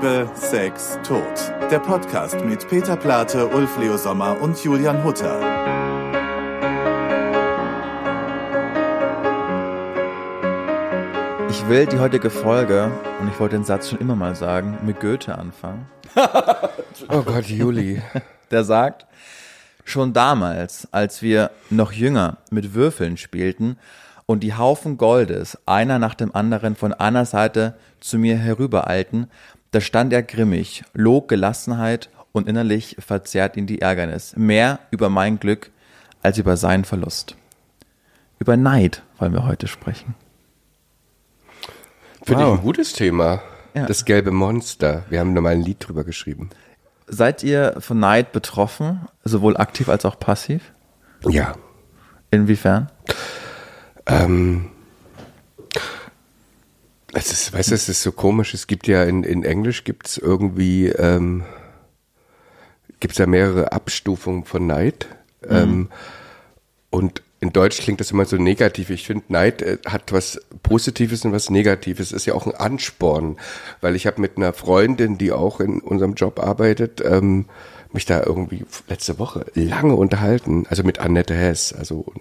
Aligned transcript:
Liebe, 0.00 0.30
Sex, 0.34 0.96
Tod. 1.02 1.24
Der 1.72 1.80
Podcast 1.80 2.44
mit 2.44 2.68
Peter 2.68 2.94
Plate, 2.96 3.48
Ulf 3.48 3.78
Leo 3.78 3.96
Sommer 3.96 4.40
und 4.40 4.62
Julian 4.62 5.02
Hutter. 5.02 5.40
Ich 11.50 11.68
will 11.68 11.86
die 11.86 11.98
heutige 11.98 12.30
Folge, 12.30 12.92
und 13.20 13.26
ich 13.26 13.40
wollte 13.40 13.56
den 13.56 13.64
Satz 13.64 13.90
schon 13.90 13.98
immer 13.98 14.14
mal 14.14 14.36
sagen, 14.36 14.78
mit 14.84 15.00
Goethe 15.00 15.36
anfangen. 15.36 15.86
oh 17.08 17.22
Gott, 17.22 17.46
Juli. 17.46 18.00
Der 18.52 18.62
sagt, 18.62 19.04
schon 19.84 20.12
damals, 20.12 20.86
als 20.92 21.22
wir 21.22 21.50
noch 21.70 21.90
jünger 21.90 22.36
mit 22.52 22.72
Würfeln 22.72 23.16
spielten 23.16 23.76
und 24.26 24.40
die 24.40 24.54
Haufen 24.54 24.96
Goldes 24.96 25.58
einer 25.66 25.98
nach 25.98 26.14
dem 26.14 26.32
anderen 26.36 26.76
von 26.76 26.92
einer 26.92 27.24
Seite 27.24 27.74
zu 27.98 28.18
mir 28.18 28.36
herübereilten, 28.36 29.28
da 29.70 29.80
stand 29.80 30.12
er 30.12 30.22
grimmig, 30.22 30.84
log 30.94 31.28
Gelassenheit 31.28 32.10
und 32.32 32.48
innerlich 32.48 32.96
verzerrt 32.98 33.56
ihn 33.56 33.66
die 33.66 33.80
Ärgernis, 33.80 34.34
mehr 34.36 34.80
über 34.90 35.08
mein 35.08 35.38
Glück 35.38 35.70
als 36.22 36.38
über 36.38 36.56
seinen 36.56 36.84
Verlust. 36.84 37.36
Über 38.38 38.56
Neid 38.56 39.02
wollen 39.18 39.32
wir 39.32 39.44
heute 39.44 39.66
sprechen. 39.66 40.14
Finde 42.22 42.44
wow. 42.44 42.54
ich 42.54 42.58
ein 42.60 42.64
gutes 42.64 42.92
Thema. 42.92 43.42
Ja. 43.74 43.86
Das 43.86 44.04
gelbe 44.04 44.30
Monster. 44.30 45.04
Wir 45.08 45.20
haben 45.20 45.32
nochmal 45.32 45.52
ein 45.52 45.62
Lied 45.62 45.86
drüber 45.86 46.04
geschrieben. 46.04 46.50
Seid 47.06 47.42
ihr 47.42 47.76
von 47.78 47.98
Neid 47.98 48.32
betroffen, 48.32 49.06
sowohl 49.24 49.56
aktiv 49.56 49.88
als 49.88 50.04
auch 50.04 50.18
passiv? 50.18 50.72
Ja. 51.26 51.54
Inwiefern? 52.30 52.90
Ähm, 54.06 54.70
es 57.14 57.32
ist, 57.32 57.52
weißt 57.52 57.70
du, 57.70 57.74
es 57.74 57.88
ist 57.88 58.02
so 58.02 58.12
komisch. 58.12 58.54
Es 58.54 58.66
gibt 58.66 58.86
ja 58.86 59.04
in, 59.04 59.24
in 59.24 59.44
Englisch 59.44 59.84
gibt 59.84 60.08
es 60.08 60.18
irgendwie, 60.18 60.88
ähm, 60.88 61.44
gibt 63.00 63.12
es 63.12 63.18
ja 63.18 63.26
mehrere 63.26 63.72
Abstufungen 63.72 64.44
von 64.44 64.66
Neid. 64.66 65.08
Mhm. 65.42 65.56
Ähm, 65.56 65.88
und 66.90 67.22
in 67.40 67.52
Deutsch 67.52 67.78
klingt 67.78 68.00
das 68.00 68.10
immer 68.10 68.24
so 68.24 68.36
negativ. 68.36 68.90
Ich 68.90 69.06
finde, 69.06 69.24
Neid 69.28 69.62
äh, 69.62 69.78
hat 69.86 70.12
was 70.12 70.40
Positives 70.62 71.24
und 71.24 71.32
was 71.32 71.50
Negatives. 71.50 72.12
Ist 72.12 72.26
ja 72.26 72.34
auch 72.34 72.46
ein 72.46 72.54
Ansporn, 72.54 73.36
weil 73.80 73.96
ich 73.96 74.06
habe 74.06 74.20
mit 74.20 74.36
einer 74.36 74.52
Freundin, 74.52 75.18
die 75.18 75.32
auch 75.32 75.60
in 75.60 75.80
unserem 75.80 76.14
Job 76.14 76.40
arbeitet, 76.40 77.02
ähm, 77.04 77.46
mich 77.92 78.04
da 78.04 78.22
irgendwie 78.22 78.64
letzte 78.88 79.18
Woche 79.18 79.46
lange 79.54 79.94
unterhalten. 79.94 80.66
Also 80.68 80.82
mit 80.82 80.98
Annette 80.98 81.34
Hess. 81.34 81.72
Also 81.72 82.12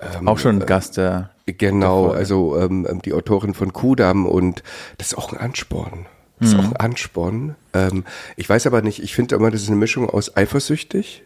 ähm, 0.00 0.28
auch 0.28 0.38
schon 0.38 0.62
ein 0.62 0.66
Gast 0.66 0.96
der. 0.96 1.30
Genau, 1.46 2.08
der 2.08 2.18
also 2.18 2.58
ähm, 2.58 2.86
ähm, 2.88 3.02
die 3.02 3.14
Autorin 3.14 3.54
von 3.54 3.72
Kudam 3.72 4.26
und 4.26 4.62
das 4.98 5.08
ist 5.08 5.18
auch 5.18 5.32
ein 5.32 5.38
Ansporn. 5.38 6.06
Das 6.38 6.50
ist 6.50 6.54
mhm. 6.54 6.60
auch 6.60 6.64
ein 6.66 6.76
Ansporn. 6.76 7.56
Ähm, 7.72 8.04
ich 8.36 8.48
weiß 8.48 8.66
aber 8.66 8.82
nicht, 8.82 9.02
ich 9.02 9.14
finde 9.14 9.34
immer, 9.34 9.50
das 9.50 9.62
ist 9.62 9.68
eine 9.68 9.76
Mischung 9.76 10.08
aus 10.08 10.36
eifersüchtig 10.36 11.24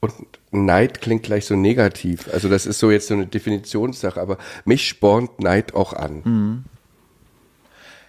und 0.00 0.12
Neid 0.50 1.00
klingt 1.00 1.24
gleich 1.24 1.46
so 1.46 1.56
negativ. 1.56 2.28
Also 2.32 2.48
das 2.48 2.64
ist 2.66 2.78
so 2.78 2.90
jetzt 2.90 3.08
so 3.08 3.14
eine 3.14 3.26
Definitionssache, 3.26 4.20
aber 4.20 4.38
mich 4.64 4.86
spornt 4.86 5.40
Neid 5.40 5.74
auch 5.74 5.92
an. 5.92 6.22
Mhm. 6.24 6.64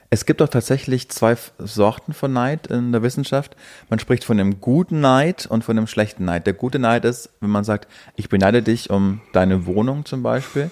Es 0.09 0.25
gibt 0.25 0.39
doch 0.39 0.47
tatsächlich 0.47 1.09
zwei 1.09 1.35
Sorten 1.59 2.13
von 2.13 2.31
Neid 2.31 2.67
in 2.67 2.93
der 2.93 3.03
Wissenschaft. 3.03 3.57
Man 3.89 3.99
spricht 3.99 4.23
von 4.23 4.37
dem 4.37 4.61
guten 4.61 5.01
Neid 5.01 5.45
und 5.47 5.65
von 5.65 5.75
dem 5.75 5.87
schlechten 5.87 6.23
Neid. 6.23 6.47
Der 6.47 6.53
gute 6.53 6.79
Neid 6.79 7.03
ist, 7.03 7.29
wenn 7.41 7.49
man 7.49 7.65
sagt, 7.65 7.89
ich 8.15 8.29
beneide 8.29 8.61
dich 8.61 8.89
um 8.89 9.19
deine 9.33 9.65
Wohnung 9.65 10.05
zum 10.05 10.23
Beispiel, 10.23 10.71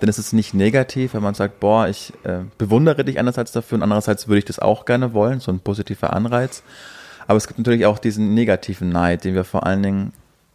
dann 0.00 0.10
ist 0.10 0.18
es 0.18 0.34
nicht 0.34 0.52
negativ, 0.52 1.14
wenn 1.14 1.22
man 1.22 1.32
sagt, 1.32 1.60
boah, 1.60 1.88
ich 1.88 2.12
äh, 2.24 2.40
bewundere 2.58 3.04
dich 3.04 3.18
einerseits 3.18 3.52
dafür 3.52 3.76
und 3.76 3.82
andererseits 3.82 4.28
würde 4.28 4.40
ich 4.40 4.44
das 4.44 4.58
auch 4.58 4.84
gerne 4.84 5.14
wollen, 5.14 5.40
so 5.40 5.50
ein 5.50 5.60
positiver 5.60 6.12
Anreiz. 6.12 6.62
Aber 7.26 7.38
es 7.38 7.46
gibt 7.46 7.58
natürlich 7.58 7.86
auch 7.86 7.98
diesen 7.98 8.34
negativen 8.34 8.90
Neid, 8.90 9.24
den 9.24 9.34
wir 9.34 9.44
vor 9.44 9.64
allen 9.64 9.82
Dingen 9.82 10.12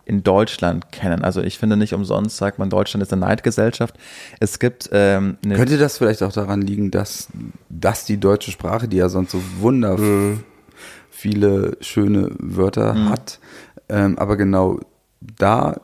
in 0.10 0.24
Deutschland 0.24 0.92
kennen. 0.92 1.24
Also 1.24 1.42
ich 1.42 1.60
finde 1.60 1.78
nicht 1.78 1.94
umsonst 1.94 2.38
sagt 2.38 2.58
man, 2.58 2.72
Deutschland 2.72 3.04
ist 3.04 3.14
eine 3.14 3.22
Neidgesellschaft. 3.22 3.96
Es 4.40 4.58
gibt 4.58 4.90
ähm, 4.92 5.38
könnte 5.44 5.78
das 5.78 6.00
vielleicht 6.00 6.24
auch 6.24 6.34
daran 6.34 6.62
liegen, 6.62 6.90
dass 6.90 7.28
dass 7.70 8.06
die 8.06 8.18
deutsche 8.18 8.52
Sprache, 8.52 8.88
die 8.88 8.98
ja 8.98 9.08
sonst 9.08 9.32
so 9.32 9.42
wundervoll 9.60 10.08
mhm. 10.08 10.44
viele 11.12 11.78
schöne 11.82 12.32
Wörter 12.40 12.96
mhm. 12.96 13.10
hat, 13.10 13.40
ähm, 13.88 14.18
aber 14.18 14.36
genau 14.36 14.80
da 15.38 15.80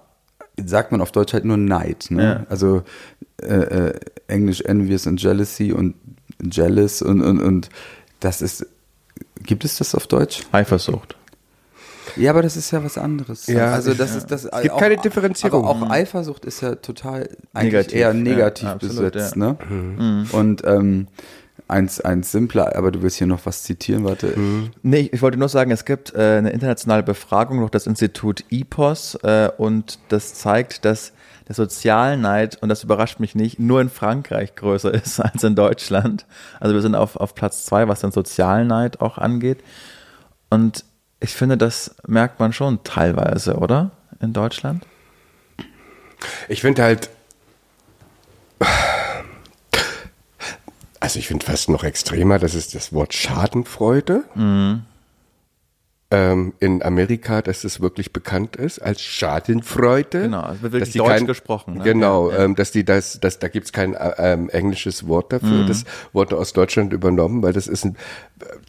sagt 0.57 0.91
man 0.91 1.01
auf 1.01 1.11
Deutsch 1.11 1.33
halt 1.33 1.45
nur 1.45 1.57
Neid. 1.57 2.07
Ne? 2.09 2.23
Ja. 2.23 2.45
Also 2.49 2.81
äh, 3.43 3.53
äh, 3.53 3.99
Englisch 4.27 4.61
Envious 4.61 5.05
und 5.05 5.21
Jealousy 5.21 5.71
und 5.71 5.93
Jealous 6.41 7.03
und, 7.03 7.21
und, 7.21 7.41
und 7.41 7.69
das 8.21 8.41
ist, 8.41 8.65
gibt 9.43 9.65
es 9.65 9.77
das 9.77 9.93
auf 9.93 10.07
Deutsch? 10.07 10.41
Eifersucht. 10.51 11.15
Ja, 12.15 12.31
aber 12.31 12.41
das 12.41 12.55
ist 12.55 12.71
ja 12.71 12.83
was 12.83 12.97
anderes. 12.97 13.47
Ja, 13.47 13.73
also 13.73 13.93
das 13.93 14.11
ja. 14.11 14.17
ist 14.17 14.31
das. 14.31 14.45
Es 14.45 14.61
gibt 14.61 14.73
auch, 14.73 14.79
keine 14.79 14.97
Differenzierung. 14.97 15.65
Aber 15.65 15.85
auch 15.85 15.89
Eifersucht 15.89 16.45
ist 16.45 16.61
ja 16.61 16.75
total 16.75 17.29
eigentlich 17.53 17.73
negativ, 17.73 17.99
eher 17.99 18.13
negativ 18.13 18.67
ja, 18.67 18.73
absolut, 18.73 19.13
besetzt, 19.13 19.35
ne? 19.35 19.57
Mhm. 19.69 20.27
Und 20.31 20.63
ähm, 20.65 21.07
eins, 21.67 22.01
eins 22.01 22.31
simpler, 22.31 22.75
aber 22.75 22.91
du 22.91 23.01
willst 23.01 23.17
hier 23.17 23.27
noch 23.27 23.45
was 23.45 23.63
zitieren, 23.63 24.03
warte. 24.03 24.37
Mhm. 24.37 24.71
Nee, 24.83 25.09
ich 25.11 25.21
wollte 25.21 25.37
nur 25.37 25.49
sagen, 25.49 25.71
es 25.71 25.85
gibt 25.85 26.13
äh, 26.13 26.37
eine 26.37 26.51
internationale 26.51 27.03
Befragung 27.03 27.59
durch 27.59 27.71
das 27.71 27.87
Institut 27.87 28.43
IPOS 28.49 29.15
äh, 29.23 29.49
und 29.57 29.99
das 30.09 30.33
zeigt, 30.35 30.85
dass 30.85 31.13
der 31.47 31.55
Sozialneid, 31.55 32.61
und 32.61 32.69
das 32.69 32.83
überrascht 32.83 33.19
mich 33.19 33.35
nicht, 33.35 33.59
nur 33.59 33.81
in 33.81 33.89
Frankreich 33.89 34.55
größer 34.55 34.93
ist 34.93 35.19
als 35.19 35.43
in 35.43 35.55
Deutschland. 35.55 36.25
Also 36.59 36.73
wir 36.73 36.81
sind 36.81 36.95
auf, 36.95 37.15
auf 37.15 37.35
Platz 37.35 37.65
zwei, 37.65 37.87
was 37.87 38.01
den 38.01 38.11
Sozialneid 38.11 39.01
auch 39.01 39.17
angeht. 39.17 39.59
Und 40.49 40.85
ich 41.19 41.33
finde, 41.33 41.57
das 41.57 41.95
merkt 42.07 42.39
man 42.39 42.53
schon 42.53 42.83
teilweise, 42.83 43.55
oder? 43.55 43.91
In 44.19 44.33
Deutschland? 44.33 44.85
Ich 46.47 46.61
finde 46.61 46.83
halt, 46.83 47.09
also 50.99 51.19
ich 51.19 51.27
finde 51.27 51.45
fast 51.45 51.69
noch 51.69 51.83
extremer, 51.83 52.39
das 52.39 52.55
ist 52.55 52.73
das 52.75 52.93
Wort 52.93 53.13
Schadenfreude. 53.13 54.23
Mhm. 54.35 54.83
Ähm, 56.15 56.53
in 56.61 56.81
Amerika, 56.81 57.41
dass 57.41 57.65
es 57.65 57.81
wirklich 57.81 58.13
bekannt 58.13 58.55
ist 58.55 58.79
als 58.79 59.01
Schadenfreude. 59.01 60.21
Genau, 60.21 60.49
es 60.49 60.61
wird 60.61 60.71
wirklich 60.71 60.93
Deutsch 60.93 61.09
kein, 61.09 61.27
gesprochen. 61.27 61.73
Ne? 61.73 61.83
Genau, 61.83 62.29
ja, 62.29 62.37
ja. 62.37 62.43
Ähm, 62.45 62.55
dass 62.55 62.71
die 62.71 62.85
das, 62.85 63.19
dass, 63.19 63.39
da 63.39 63.49
gibt's 63.49 63.73
kein 63.73 63.95
äh, 63.95 64.13
ähm, 64.19 64.49
englisches 64.49 65.09
Wort 65.09 65.33
dafür. 65.33 65.63
Mhm. 65.63 65.67
Das 65.67 65.83
wurde 66.13 66.37
aus 66.37 66.53
Deutschland 66.53 66.93
übernommen, 66.93 67.43
weil 67.43 67.51
das 67.51 67.67
ist 67.67 67.83
ein, 67.83 67.97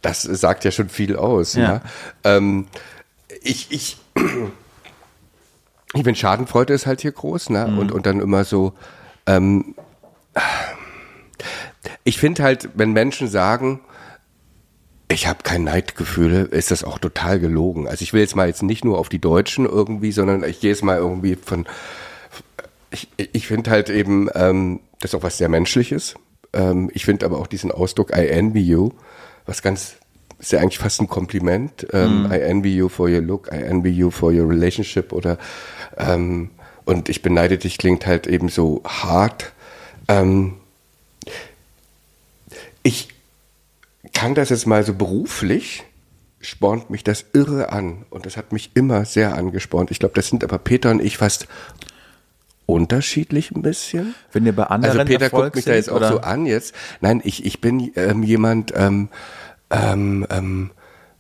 das 0.02 0.22
sagt 0.22 0.64
ja 0.64 0.72
schon 0.72 0.88
viel 0.88 1.14
aus. 1.14 1.54
Ja. 1.54 1.62
ja? 1.62 1.82
Ähm, 2.24 2.66
ich, 3.42 3.70
ich, 3.70 3.98
ich 5.94 6.02
bin 6.02 6.16
Schadenfreude 6.16 6.74
ist 6.74 6.86
halt 6.86 7.00
hier 7.00 7.12
groß, 7.12 7.50
ne? 7.50 7.68
Mhm. 7.68 7.78
Und, 7.78 7.92
und 7.92 8.06
dann 8.06 8.18
immer 8.18 8.42
so, 8.42 8.72
ähm, 9.26 9.76
ich 12.02 12.18
finde 12.18 12.42
halt, 12.42 12.70
wenn 12.74 12.92
Menschen 12.92 13.28
sagen, 13.28 13.82
ich 15.08 15.26
habe 15.26 15.42
kein 15.42 15.64
Neidgefühl, 15.64 16.48
ist 16.50 16.70
das 16.70 16.82
auch 16.82 16.98
total 16.98 17.38
gelogen. 17.38 17.86
Also 17.86 18.02
ich 18.02 18.12
will 18.12 18.20
jetzt 18.20 18.34
mal 18.34 18.48
jetzt 18.48 18.62
nicht 18.62 18.84
nur 18.84 18.98
auf 18.98 19.08
die 19.08 19.20
Deutschen 19.20 19.64
irgendwie, 19.64 20.12
sondern 20.12 20.42
ich 20.42 20.60
gehe 20.60 20.70
jetzt 20.70 20.82
mal 20.82 20.98
irgendwie 20.98 21.36
von, 21.36 21.66
ich, 22.90 23.08
ich 23.16 23.46
finde 23.46 23.70
halt 23.70 23.88
eben, 23.88 24.28
ähm, 24.34 24.80
das 25.00 25.12
ist 25.12 25.14
auch 25.14 25.22
was 25.22 25.38
sehr 25.38 25.48
Menschliches. 25.48 26.14
Ähm, 26.52 26.90
ich 26.92 27.04
finde 27.04 27.24
aber 27.26 27.38
auch 27.38 27.46
diesen 27.46 27.70
Ausdruck 27.70 28.10
I 28.10 28.26
envy 28.26 28.60
you, 28.60 28.90
was 29.44 29.62
ganz, 29.62 29.96
ist 30.38 30.52
ja 30.52 30.58
eigentlich 30.58 30.78
fast 30.78 31.00
ein 31.00 31.08
Kompliment. 31.08 31.86
Ähm, 31.92 32.24
mm. 32.24 32.32
I 32.32 32.40
envy 32.40 32.74
you 32.74 32.88
for 32.88 33.08
your 33.08 33.20
look, 33.20 33.48
I 33.52 33.62
envy 33.62 33.90
you 33.90 34.10
for 34.10 34.32
your 34.32 34.48
relationship 34.48 35.12
oder 35.12 35.38
ähm, 35.96 36.50
und 36.84 37.08
ich 37.08 37.22
beneide 37.22 37.58
dich 37.58 37.78
klingt 37.78 38.06
halt 38.06 38.26
eben 38.26 38.48
so 38.48 38.82
hart. 38.84 39.52
Ähm, 40.08 40.54
ich 42.82 43.08
kann 44.16 44.34
das 44.34 44.48
jetzt 44.48 44.66
mal 44.66 44.82
so 44.82 44.94
beruflich, 44.94 45.84
spornt 46.40 46.88
mich 46.88 47.04
das 47.04 47.26
irre 47.34 47.70
an. 47.70 48.06
Und 48.08 48.24
das 48.24 48.38
hat 48.38 48.50
mich 48.50 48.70
immer 48.74 49.04
sehr 49.04 49.36
angespornt. 49.36 49.90
Ich 49.90 49.98
glaube, 49.98 50.14
das 50.14 50.28
sind 50.28 50.42
aber 50.42 50.58
Peter 50.58 50.90
und 50.90 51.02
ich 51.02 51.18
fast 51.18 51.46
unterschiedlich 52.64 53.50
ein 53.52 53.60
bisschen. 53.60 54.14
Wenn 54.32 54.46
ihr 54.46 54.56
bei 54.56 54.64
anderen 54.64 54.98
Also 54.98 55.12
Peter 55.12 55.26
Erfolg 55.26 55.44
guckt 55.44 55.56
mich 55.56 55.64
da 55.66 55.74
jetzt 55.74 55.90
auch 55.90 56.02
so 56.02 56.20
an 56.20 56.46
jetzt. 56.46 56.74
Nein, 57.02 57.20
ich, 57.24 57.44
ich 57.44 57.60
bin 57.60 57.92
ähm, 57.94 58.22
jemand, 58.22 58.72
ähm, 58.74 59.10
ähm, 59.70 60.26
ähm, 60.30 60.70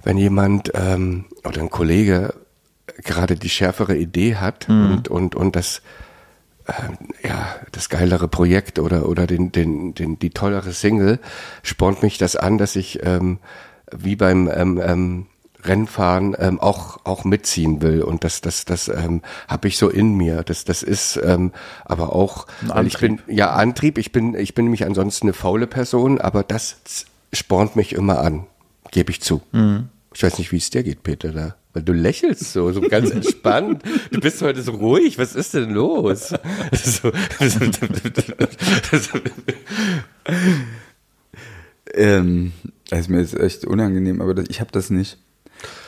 wenn 0.02 0.16
jemand 0.16 0.72
ähm, 0.74 1.26
oder 1.44 1.60
ein 1.60 1.70
Kollege 1.70 2.32
gerade 3.04 3.36
die 3.36 3.50
schärfere 3.50 3.94
Idee 3.94 4.36
hat 4.36 4.70
mhm. 4.70 4.92
und, 4.92 5.08
und, 5.08 5.34
und 5.34 5.54
das 5.54 5.82
äh, 6.66 7.28
ja, 7.28 7.56
das 7.72 7.88
geilere 7.88 8.28
Projekt 8.28 8.78
oder, 8.78 9.08
oder 9.08 9.26
den, 9.26 9.52
den, 9.52 9.94
den, 9.94 10.18
die 10.18 10.30
tollere 10.30 10.72
Single, 10.72 11.18
spornt 11.62 12.02
mich 12.02 12.18
das 12.18 12.36
an, 12.36 12.58
dass 12.58 12.76
ich 12.76 13.00
ähm, 13.02 13.38
wie 13.96 14.16
beim 14.16 14.50
ähm, 14.52 14.80
ähm, 14.84 15.26
Rennfahren 15.62 16.36
ähm, 16.38 16.60
auch 16.60 16.98
auch 17.04 17.24
mitziehen 17.24 17.82
will 17.82 18.02
und 18.02 18.22
das 18.22 18.40
das 18.40 18.66
das 18.66 18.86
ähm, 18.86 19.22
habe 19.48 19.66
ich 19.66 19.78
so 19.78 19.88
in 19.88 20.14
mir 20.14 20.44
das 20.44 20.64
das 20.64 20.84
ist 20.84 21.18
ähm, 21.24 21.50
aber 21.84 22.14
auch 22.14 22.46
weil 22.62 22.86
ich 22.86 22.98
bin 22.98 23.20
ja 23.26 23.50
Antrieb 23.50 23.98
ich 23.98 24.12
bin 24.12 24.36
ich 24.36 24.54
bin 24.54 24.66
nämlich 24.66 24.86
ansonsten 24.86 25.26
eine 25.26 25.32
faule 25.32 25.66
Person 25.66 26.20
aber 26.20 26.44
das 26.44 26.76
spornt 27.32 27.74
mich 27.74 27.94
immer 27.94 28.20
an 28.20 28.46
Gebe 28.90 29.10
ich 29.10 29.20
zu. 29.20 29.42
Mhm. 29.52 29.88
Ich 30.14 30.22
weiß 30.22 30.38
nicht, 30.38 30.52
wie 30.52 30.56
es 30.56 30.70
dir 30.70 30.82
geht, 30.82 31.02
Peter, 31.02 31.32
da. 31.32 31.56
Weil 31.76 31.82
du 31.82 31.92
lächelst 31.92 32.54
so, 32.54 32.72
so 32.72 32.80
ganz 32.80 33.10
entspannt. 33.10 33.82
Du 34.10 34.18
bist 34.18 34.40
heute 34.40 34.62
so 34.62 34.72
ruhig. 34.72 35.18
Was 35.18 35.34
ist 35.34 35.52
denn 35.52 35.74
los? 35.74 36.32
So, 36.72 37.12
ähm, 41.92 42.52
das 42.88 43.00
ist 43.00 43.10
mir 43.10 43.20
jetzt 43.20 43.38
echt 43.38 43.66
unangenehm, 43.66 44.22
aber 44.22 44.32
das, 44.32 44.46
ich 44.48 44.60
habe 44.60 44.72
das 44.72 44.88
nicht. 44.88 45.18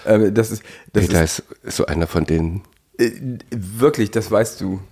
Äh, 0.04 0.30
das 0.30 0.50
ist, 0.50 0.62
das 0.92 1.06
Peter 1.06 1.24
ist, 1.24 1.42
ist 1.62 1.78
so 1.78 1.86
einer 1.86 2.06
von 2.06 2.26
denen. 2.26 2.64
Äh, 2.98 3.38
wirklich, 3.50 4.10
das 4.10 4.30
weißt 4.30 4.60
du. 4.60 4.82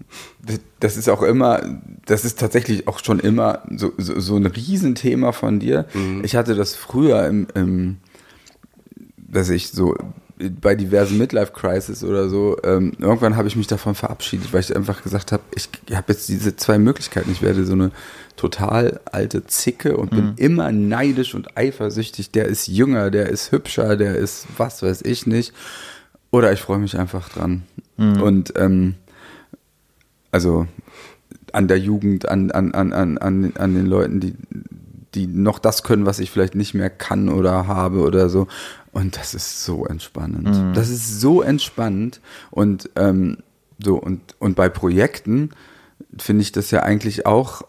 Das 0.80 0.96
ist 0.96 1.10
auch 1.10 1.22
immer, 1.22 1.78
das 2.06 2.24
ist 2.24 2.38
tatsächlich 2.38 2.88
auch 2.88 3.04
schon 3.04 3.20
immer 3.20 3.64
so, 3.76 3.92
so, 3.98 4.18
so 4.18 4.36
ein 4.36 4.46
Riesenthema 4.46 5.32
von 5.32 5.60
dir. 5.60 5.84
Mhm. 5.92 6.24
Ich 6.24 6.36
hatte 6.36 6.54
das 6.54 6.74
früher 6.74 7.26
im, 7.26 7.48
im, 7.54 7.98
dass 9.18 9.50
ich 9.50 9.68
so 9.68 9.94
bei 10.38 10.74
diversen 10.74 11.16
Midlife-Crisis 11.16 12.04
oder 12.04 12.28
so, 12.28 12.58
ähm, 12.62 12.92
irgendwann 12.98 13.36
habe 13.36 13.48
ich 13.48 13.56
mich 13.56 13.66
davon 13.66 13.94
verabschiedet, 13.94 14.52
weil 14.52 14.60
ich 14.60 14.74
einfach 14.76 15.02
gesagt 15.02 15.32
habe, 15.32 15.42
ich 15.54 15.68
habe 15.94 16.12
jetzt 16.12 16.28
diese 16.28 16.56
zwei 16.56 16.78
Möglichkeiten. 16.78 17.32
Ich 17.32 17.40
werde 17.40 17.64
so 17.64 17.72
eine 17.72 17.90
total 18.36 19.00
alte 19.06 19.46
Zicke 19.46 19.96
und 19.96 20.10
bin 20.10 20.26
mhm. 20.26 20.34
immer 20.36 20.72
neidisch 20.72 21.34
und 21.34 21.56
eifersüchtig. 21.56 22.32
Der 22.32 22.46
ist 22.46 22.66
jünger, 22.66 23.10
der 23.10 23.30
ist 23.30 23.50
hübscher, 23.50 23.96
der 23.96 24.16
ist 24.16 24.46
was 24.58 24.82
weiß 24.82 25.02
ich 25.02 25.26
nicht. 25.26 25.54
Oder 26.30 26.52
ich 26.52 26.60
freue 26.60 26.78
mich 26.78 26.98
einfach 26.98 27.30
dran. 27.30 27.62
Mhm. 27.96 28.22
Und 28.22 28.52
ähm, 28.56 28.94
also 30.32 30.66
an 31.52 31.66
der 31.66 31.78
Jugend, 31.78 32.28
an, 32.28 32.50
an, 32.50 32.74
an, 32.74 32.92
an, 32.92 33.52
an 33.56 33.74
den 33.74 33.86
Leuten, 33.86 34.20
die, 34.20 34.34
die 35.14 35.26
noch 35.26 35.58
das 35.58 35.82
können, 35.82 36.04
was 36.04 36.18
ich 36.18 36.30
vielleicht 36.30 36.54
nicht 36.54 36.74
mehr 36.74 36.90
kann 36.90 37.30
oder 37.30 37.66
habe 37.66 38.00
oder 38.00 38.28
so. 38.28 38.48
Und 38.96 39.18
das 39.18 39.34
ist 39.34 39.62
so 39.62 39.84
entspannend. 39.84 40.48
Mhm. 40.48 40.72
Das 40.72 40.88
ist 40.88 41.20
so 41.20 41.42
entspannend. 41.42 42.22
Und 42.50 42.88
ähm, 42.96 43.36
so, 43.78 43.96
und, 43.96 44.34
und 44.38 44.56
bei 44.56 44.70
Projekten 44.70 45.50
finde 46.16 46.40
ich 46.40 46.50
das 46.50 46.70
ja 46.70 46.82
eigentlich 46.82 47.26
auch, 47.26 47.60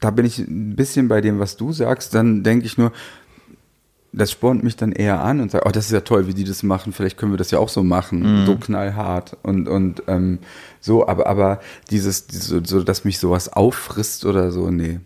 da 0.00 0.10
bin 0.10 0.26
ich 0.26 0.40
ein 0.40 0.74
bisschen 0.74 1.06
bei 1.06 1.20
dem, 1.20 1.38
was 1.38 1.56
du 1.56 1.70
sagst, 1.70 2.12
dann 2.12 2.42
denke 2.42 2.66
ich 2.66 2.76
nur, 2.76 2.90
das 4.16 4.32
spornt 4.32 4.64
mich 4.64 4.76
dann 4.76 4.92
eher 4.92 5.20
an 5.20 5.40
und 5.40 5.50
sagt, 5.50 5.66
oh, 5.66 5.70
das 5.70 5.86
ist 5.86 5.92
ja 5.92 6.00
toll, 6.00 6.26
wie 6.26 6.34
die 6.34 6.44
das 6.44 6.62
machen, 6.62 6.92
vielleicht 6.92 7.18
können 7.18 7.32
wir 7.32 7.36
das 7.36 7.50
ja 7.50 7.58
auch 7.58 7.68
so 7.68 7.82
machen, 7.82 8.42
mhm. 8.42 8.46
so 8.46 8.56
knallhart 8.56 9.36
und, 9.42 9.68
und 9.68 10.02
ähm, 10.06 10.38
so, 10.80 11.06
aber, 11.06 11.26
aber 11.26 11.60
dieses, 11.90 12.26
dieses, 12.26 12.48
so, 12.48 12.82
dass 12.82 13.04
mich 13.04 13.18
sowas 13.18 13.52
auffrisst 13.52 14.24
oder 14.24 14.50
so, 14.50 14.70
nee. 14.70 15.00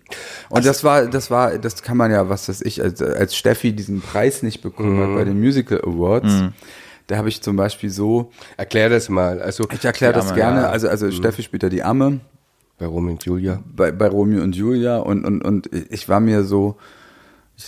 Und 0.49 0.59
also, 0.59 0.69
das 0.69 0.85
war, 0.85 1.07
das 1.07 1.31
war, 1.31 1.59
das 1.59 1.83
kann 1.83 1.97
man 1.97 2.13
ja, 2.13 2.29
was 2.29 2.49
weiß 2.49 2.61
ich, 2.63 2.83
als, 2.83 3.03
als 3.03 3.37
Steffi 3.37 3.73
diesen 3.73 4.01
Preis 4.01 4.45
nicht 4.45 4.63
bekommen 4.63 4.97
mhm. 4.97 5.03
hat 5.03 5.15
bei 5.17 5.25
den 5.25 5.41
Musical 5.41 5.81
Awards, 5.81 6.33
mhm. 6.33 6.53
da 7.09 7.17
habe 7.17 7.29
ich 7.29 7.43
zum 7.43 7.57
Beispiel 7.57 7.91
so. 7.91 8.31
Erklär 8.57 8.89
das 8.89 9.09
mal. 9.09 9.43
Also 9.43 9.69
ich 9.73 9.85
erkläre 9.85 10.13
das 10.13 10.35
gerne. 10.35 10.63
Ja. 10.63 10.71
Also, 10.71 10.89
also 10.89 11.07
mhm. 11.07 11.13
Steffi 11.13 11.43
spielt 11.43 11.65
ja 11.65 11.69
die 11.69 11.83
Amme. 11.83 12.21
Bei 12.79 12.87
Romeo 12.87 13.13
und 13.13 13.25
Julia. 13.25 13.63
Bei, 13.77 13.91
bei 13.91 14.09
Romeo 14.09 14.43
und 14.43 14.55
Julia 14.57 14.99
und, 14.99 15.25
und, 15.25 15.43
und 15.43 15.69
ich 15.91 16.09
war 16.09 16.21
mir 16.21 16.45
so, 16.45 16.77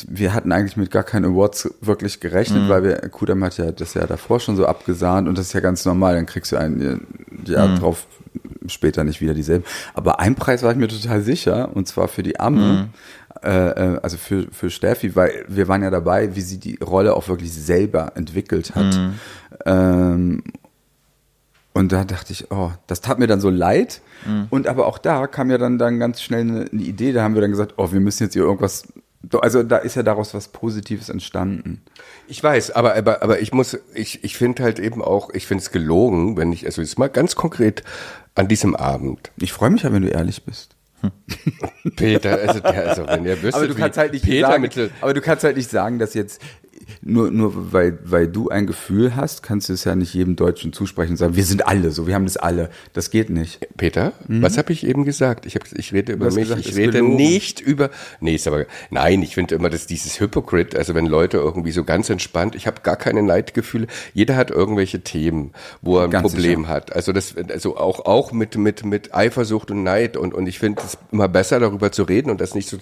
wir 0.09 0.35
hatten 0.35 0.53
eigentlich 0.53 0.77
mit 0.77 0.91
gar 0.91 1.03
keinen 1.03 1.27
Awards 1.27 1.69
wirklich 1.81 2.21
gerechnet, 2.21 2.65
mhm. 2.65 2.69
weil 2.69 2.83
wir, 2.85 2.97
Kudam 3.09 3.43
hat 3.45 3.59
ja 3.59 3.73
das 3.73 3.95
Jahr 3.95 4.07
davor 4.07 4.41
schon 4.41 4.57
so 4.57 4.67
abgesahnt 4.67 5.29
und 5.29 5.37
das 5.37 5.47
ist 5.47 5.53
ja 5.53 5.61
ganz 5.61 5.85
normal, 5.85 6.15
dann 6.15 6.27
kriegst 6.27 6.53
du 6.53 6.57
ein 6.57 7.07
Jahr 7.45 7.69
mhm. 7.69 7.79
drauf 7.79 8.07
später 8.67 9.05
nicht 9.05 9.21
wieder 9.21 9.35
dieselben. 9.35 9.65
Aber 9.95 10.21
ein 10.21 10.35
Preis 10.35 10.63
war 10.63 10.73
ich 10.73 10.79
mir 10.79 10.89
total 10.89 11.23
sicher 11.23 11.75
und 11.75 11.89
zwar 11.89 12.09
für 12.09 12.23
die 12.23 12.41
Amme, 12.41 12.89
mhm. 13.43 13.49
äh, 13.49 13.69
äh 13.69 14.01
also 14.03 14.17
für, 14.17 14.47
für 14.51 14.71
Steffi, 14.71 15.15
weil 15.17 15.45
wir 15.49 15.69
waren 15.69 15.83
ja 15.83 15.91
dabei, 15.91 16.35
wie 16.37 16.41
sie 16.41 16.59
die 16.59 16.77
Rolle 16.77 17.15
auch 17.15 17.29
wirklich 17.29 17.53
selber 17.53 18.13
entwickelt 18.15 18.75
hat. 18.75 18.95
Mhm. 18.97 19.15
Ähm, 19.67 20.43
und 21.75 21.91
da 21.91 22.05
dachte 22.05 22.33
ich, 22.33 22.51
oh, 22.51 22.71
das 22.87 23.01
tat 23.01 23.19
mir 23.19 23.27
dann 23.27 23.41
so 23.41 23.49
leid. 23.49 24.03
Mhm. 24.27 24.47
Und 24.51 24.67
aber 24.67 24.87
auch 24.87 24.99
da 24.99 25.27
kam 25.27 25.51
ja 25.51 25.57
dann, 25.57 25.79
dann 25.79 25.99
ganz 25.99 26.21
schnell 26.21 26.41
eine, 26.43 26.67
eine 26.71 26.83
Idee. 26.83 27.13
Da 27.13 27.23
haben 27.23 27.35
wir 27.35 27.41
dann 27.41 27.51
gesagt, 27.51 27.75
oh, 27.79 27.93
wir 27.93 28.01
müssen 28.01 28.25
jetzt 28.25 28.35
hier 28.35 28.43
irgendwas 28.43 28.89
also 29.41 29.63
da 29.63 29.79
ist 29.79 29.95
ja 29.95 30.03
daraus 30.03 30.35
was 30.35 30.49
Positives 30.49 31.09
entstanden. 31.09 31.83
Ich 32.29 32.43
weiß, 32.43 32.73
aber, 32.73 32.97
aber, 32.97 33.23
aber 33.23 33.41
ich 33.41 33.53
muss, 33.53 33.79
ich, 33.95 34.25
ich 34.25 34.37
finde 34.37 34.63
halt 34.63 34.79
eben 34.79 35.03
auch, 35.03 35.31
ich 35.31 35.47
finde 35.47 35.63
es 35.63 35.71
gelogen, 35.71 36.37
wenn 36.37 36.53
ich, 36.53 36.67
also 36.67 36.83
jetzt 36.83 36.99
mal 36.99 37.09
ganz 37.09 37.37
konkret 37.37 37.83
an 38.35 38.49
diesem 38.49 38.75
Abend. 38.75 39.31
Ich 39.37 39.53
freue 39.53 39.71
mich 39.71 39.83
ja, 39.83 39.93
wenn 39.93 40.03
du 40.03 40.09
ehrlich 40.09 40.45
bist. 40.45 40.77
Peter, 41.97 42.39
also, 42.39 42.61
der, 42.61 42.89
also 42.89 43.07
wenn 43.07 43.25
ihr 43.25 43.33
wüsstet, 43.43 43.55
aber 43.55 43.67
du 43.67 43.75
kannst 43.75 43.99
halt 43.99 44.13
nicht 44.13 44.25
Peter 44.25 44.49
sagen, 44.49 44.69
aber 45.01 45.15
du 45.15 45.21
kannst 45.21 45.45
halt 45.45 45.57
nicht 45.57 45.71
sagen, 45.71 45.99
dass 45.99 46.15
jetzt 46.15 46.41
nur, 47.03 47.31
nur 47.31 47.73
weil, 47.73 47.99
weil 48.05 48.29
du 48.29 48.49
ein 48.49 48.67
Gefühl 48.67 49.17
hast, 49.17 49.43
kannst 49.43 49.69
du 49.69 49.73
es 49.73 49.85
ja 49.85 49.95
nicht 49.95 50.15
jedem 50.15 50.37
Deutschen 50.37 50.73
zusprechen 50.73 51.13
und 51.13 51.17
sagen, 51.17 51.37
wir 51.37 51.45
sind 51.45 51.67
alle 51.67 51.91
so, 51.91 52.07
wir 52.07 52.15
haben 52.15 52.25
das 52.25 52.37
alle. 52.37 52.71
Das 52.93 53.11
geht 53.11 53.31
nicht. 53.31 53.67
Peter, 53.77 54.13
mhm. 54.29 54.43
was 54.43 54.59
habe 54.59 54.73
ich 54.73 54.87
eben 54.87 55.05
gesagt? 55.05 55.47
Ich, 55.47 55.55
hab, 55.55 55.65
ich 55.73 55.93
rede 55.93 56.13
über 56.13 56.27
mich, 56.27 56.37
gesagt, 56.49 56.67
ich 56.67 56.77
rede 56.77 56.93
gelogen. 56.93 57.17
nicht 57.17 57.61
über. 57.61 57.91
Nee, 58.21 58.35
ist 58.35 58.47
aber. 58.47 58.67
Nein, 58.91 59.23
ich 59.23 59.35
finde 59.35 59.55
immer, 59.55 59.71
dass 59.71 59.87
dieses 59.87 60.21
Hypocrite, 60.21 60.77
also 60.79 60.95
wenn 60.95 61.07
Leute 61.07 61.39
irgendwie 61.39 61.73
so 61.73 61.85
ganz 61.85 62.11
entspannt, 62.11 62.55
ich 62.55 62.67
habe 62.67 62.83
gar 62.83 62.97
keine 62.97 63.23
Neidgefühle. 63.23 63.87
Jeder 64.15 64.37
hat 64.37 64.51
irgendwelche 64.51 65.01
Themen, 65.01 65.53
wo 65.81 65.99
er 65.99 66.05
ein 66.05 66.11
ganz 66.11 66.33
Problem 66.33 66.63
sicher. 66.63 66.73
hat. 66.73 66.95
Also 66.95 67.13
das, 67.13 67.35
also 67.37 67.77
auch, 67.77 68.05
auch 68.07 68.33
mit, 68.33 68.57
mit, 68.57 68.85
mit 68.85 69.15
Eifersucht 69.15 69.71
und 69.71 69.83
Neid 69.83 70.17
und, 70.17 70.35
und 70.35 70.47
ich 70.47 70.59
finde 70.59 70.83
es 70.85 70.99
immer 71.11 71.29
besser, 71.29 71.61
darüber 71.61 71.93
zu 71.93 72.03
reden 72.05 72.31
und 72.31 72.41
das 72.41 72.55
nicht 72.55 72.69
so 72.69 72.79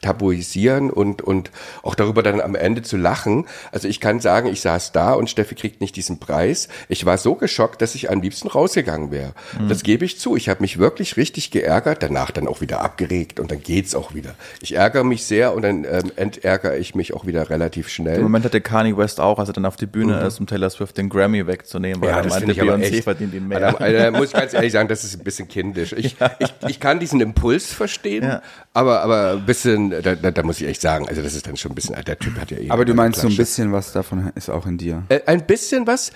tabuisieren 0.00 0.90
und, 0.90 1.22
und 1.22 1.50
auch 1.82 1.94
darüber 1.94 2.22
dann 2.22 2.40
am 2.40 2.54
Ende 2.54 2.82
zu 2.82 2.96
lachen 2.96 3.25
also 3.72 3.88
ich 3.88 4.00
kann 4.00 4.20
sagen, 4.20 4.48
ich 4.48 4.60
saß 4.60 4.92
da 4.92 5.12
und 5.14 5.30
Steffi 5.30 5.54
kriegt 5.54 5.80
nicht 5.80 5.96
diesen 5.96 6.18
Preis. 6.18 6.68
Ich 6.88 7.04
war 7.06 7.18
so 7.18 7.34
geschockt, 7.34 7.82
dass 7.82 7.94
ich 7.94 8.10
am 8.10 8.20
liebsten 8.20 8.48
rausgegangen 8.48 9.10
wäre. 9.10 9.32
Mhm. 9.58 9.68
Das 9.68 9.82
gebe 9.82 10.04
ich 10.04 10.18
zu. 10.18 10.36
Ich 10.36 10.48
habe 10.48 10.60
mich 10.60 10.78
wirklich 10.78 11.16
richtig 11.16 11.50
geärgert, 11.50 12.02
danach 12.02 12.30
dann 12.30 12.48
auch 12.48 12.60
wieder 12.60 12.80
abgeregt 12.80 13.40
und 13.40 13.50
dann 13.50 13.62
geht's 13.62 13.94
auch 13.94 14.14
wieder. 14.14 14.34
Ich 14.60 14.74
ärgere 14.74 15.04
mich 15.04 15.24
sehr 15.24 15.54
und 15.54 15.62
dann 15.62 15.84
ähm, 15.84 16.12
entärgere 16.16 16.76
ich 16.76 16.94
mich 16.94 17.14
auch 17.14 17.26
wieder 17.26 17.50
relativ 17.50 17.88
schnell. 17.88 18.16
Im 18.16 18.22
Moment 18.24 18.44
hatte 18.44 18.60
Kanye 18.60 18.96
West 18.96 19.20
auch, 19.20 19.38
als 19.38 19.48
er 19.48 19.52
dann 19.52 19.66
auf 19.66 19.76
die 19.76 19.86
Bühne 19.86 20.20
mhm. 20.20 20.26
ist, 20.26 20.40
um 20.40 20.46
Taylor 20.46 20.70
Swift 20.70 20.96
den 20.96 21.08
Grammy 21.08 21.46
wegzunehmen, 21.46 22.00
weil 22.00 22.10
ja, 22.10 22.20
er 22.20 22.28
meinte, 22.28 22.52
Beyoncé 22.52 23.02
verdient 23.02 23.34
ihn 23.34 23.48
mehr. 23.48 23.60
Da, 23.60 23.72
da 23.72 24.10
muss 24.10 24.28
ich 24.28 24.32
ganz 24.40 24.54
ehrlich 24.54 24.72
sagen, 24.72 24.88
das 24.88 25.04
ist 25.04 25.18
ein 25.18 25.24
bisschen 25.24 25.48
kindisch. 25.48 25.92
Ich, 25.92 26.18
ja. 26.18 26.30
ich, 26.38 26.52
ich 26.68 26.80
kann 26.80 27.00
diesen 27.00 27.20
Impuls 27.20 27.72
verstehen, 27.72 28.24
ja. 28.24 28.42
Aber, 28.76 29.00
aber 29.00 29.30
ein 29.32 29.46
bisschen, 29.46 29.90
da, 29.90 30.14
da, 30.14 30.30
da, 30.30 30.42
muss 30.42 30.60
ich 30.60 30.68
echt 30.68 30.82
sagen, 30.82 31.08
also 31.08 31.22
das 31.22 31.34
ist 31.34 31.46
dann 31.46 31.56
schon 31.56 31.72
ein 31.72 31.74
bisschen, 31.74 31.96
der 32.04 32.18
Typ 32.18 32.38
hat 32.38 32.50
ja 32.50 32.58
eh. 32.58 32.68
Aber 32.68 32.84
du 32.84 32.92
meinst 32.92 33.20
so 33.20 33.26
ein 33.26 33.34
bisschen 33.34 33.72
was 33.72 33.92
davon 33.92 34.30
ist 34.34 34.50
auch 34.50 34.66
in 34.66 34.76
dir. 34.76 35.04
Äh, 35.08 35.20
ein 35.24 35.46
bisschen 35.46 35.86
was. 35.86 36.12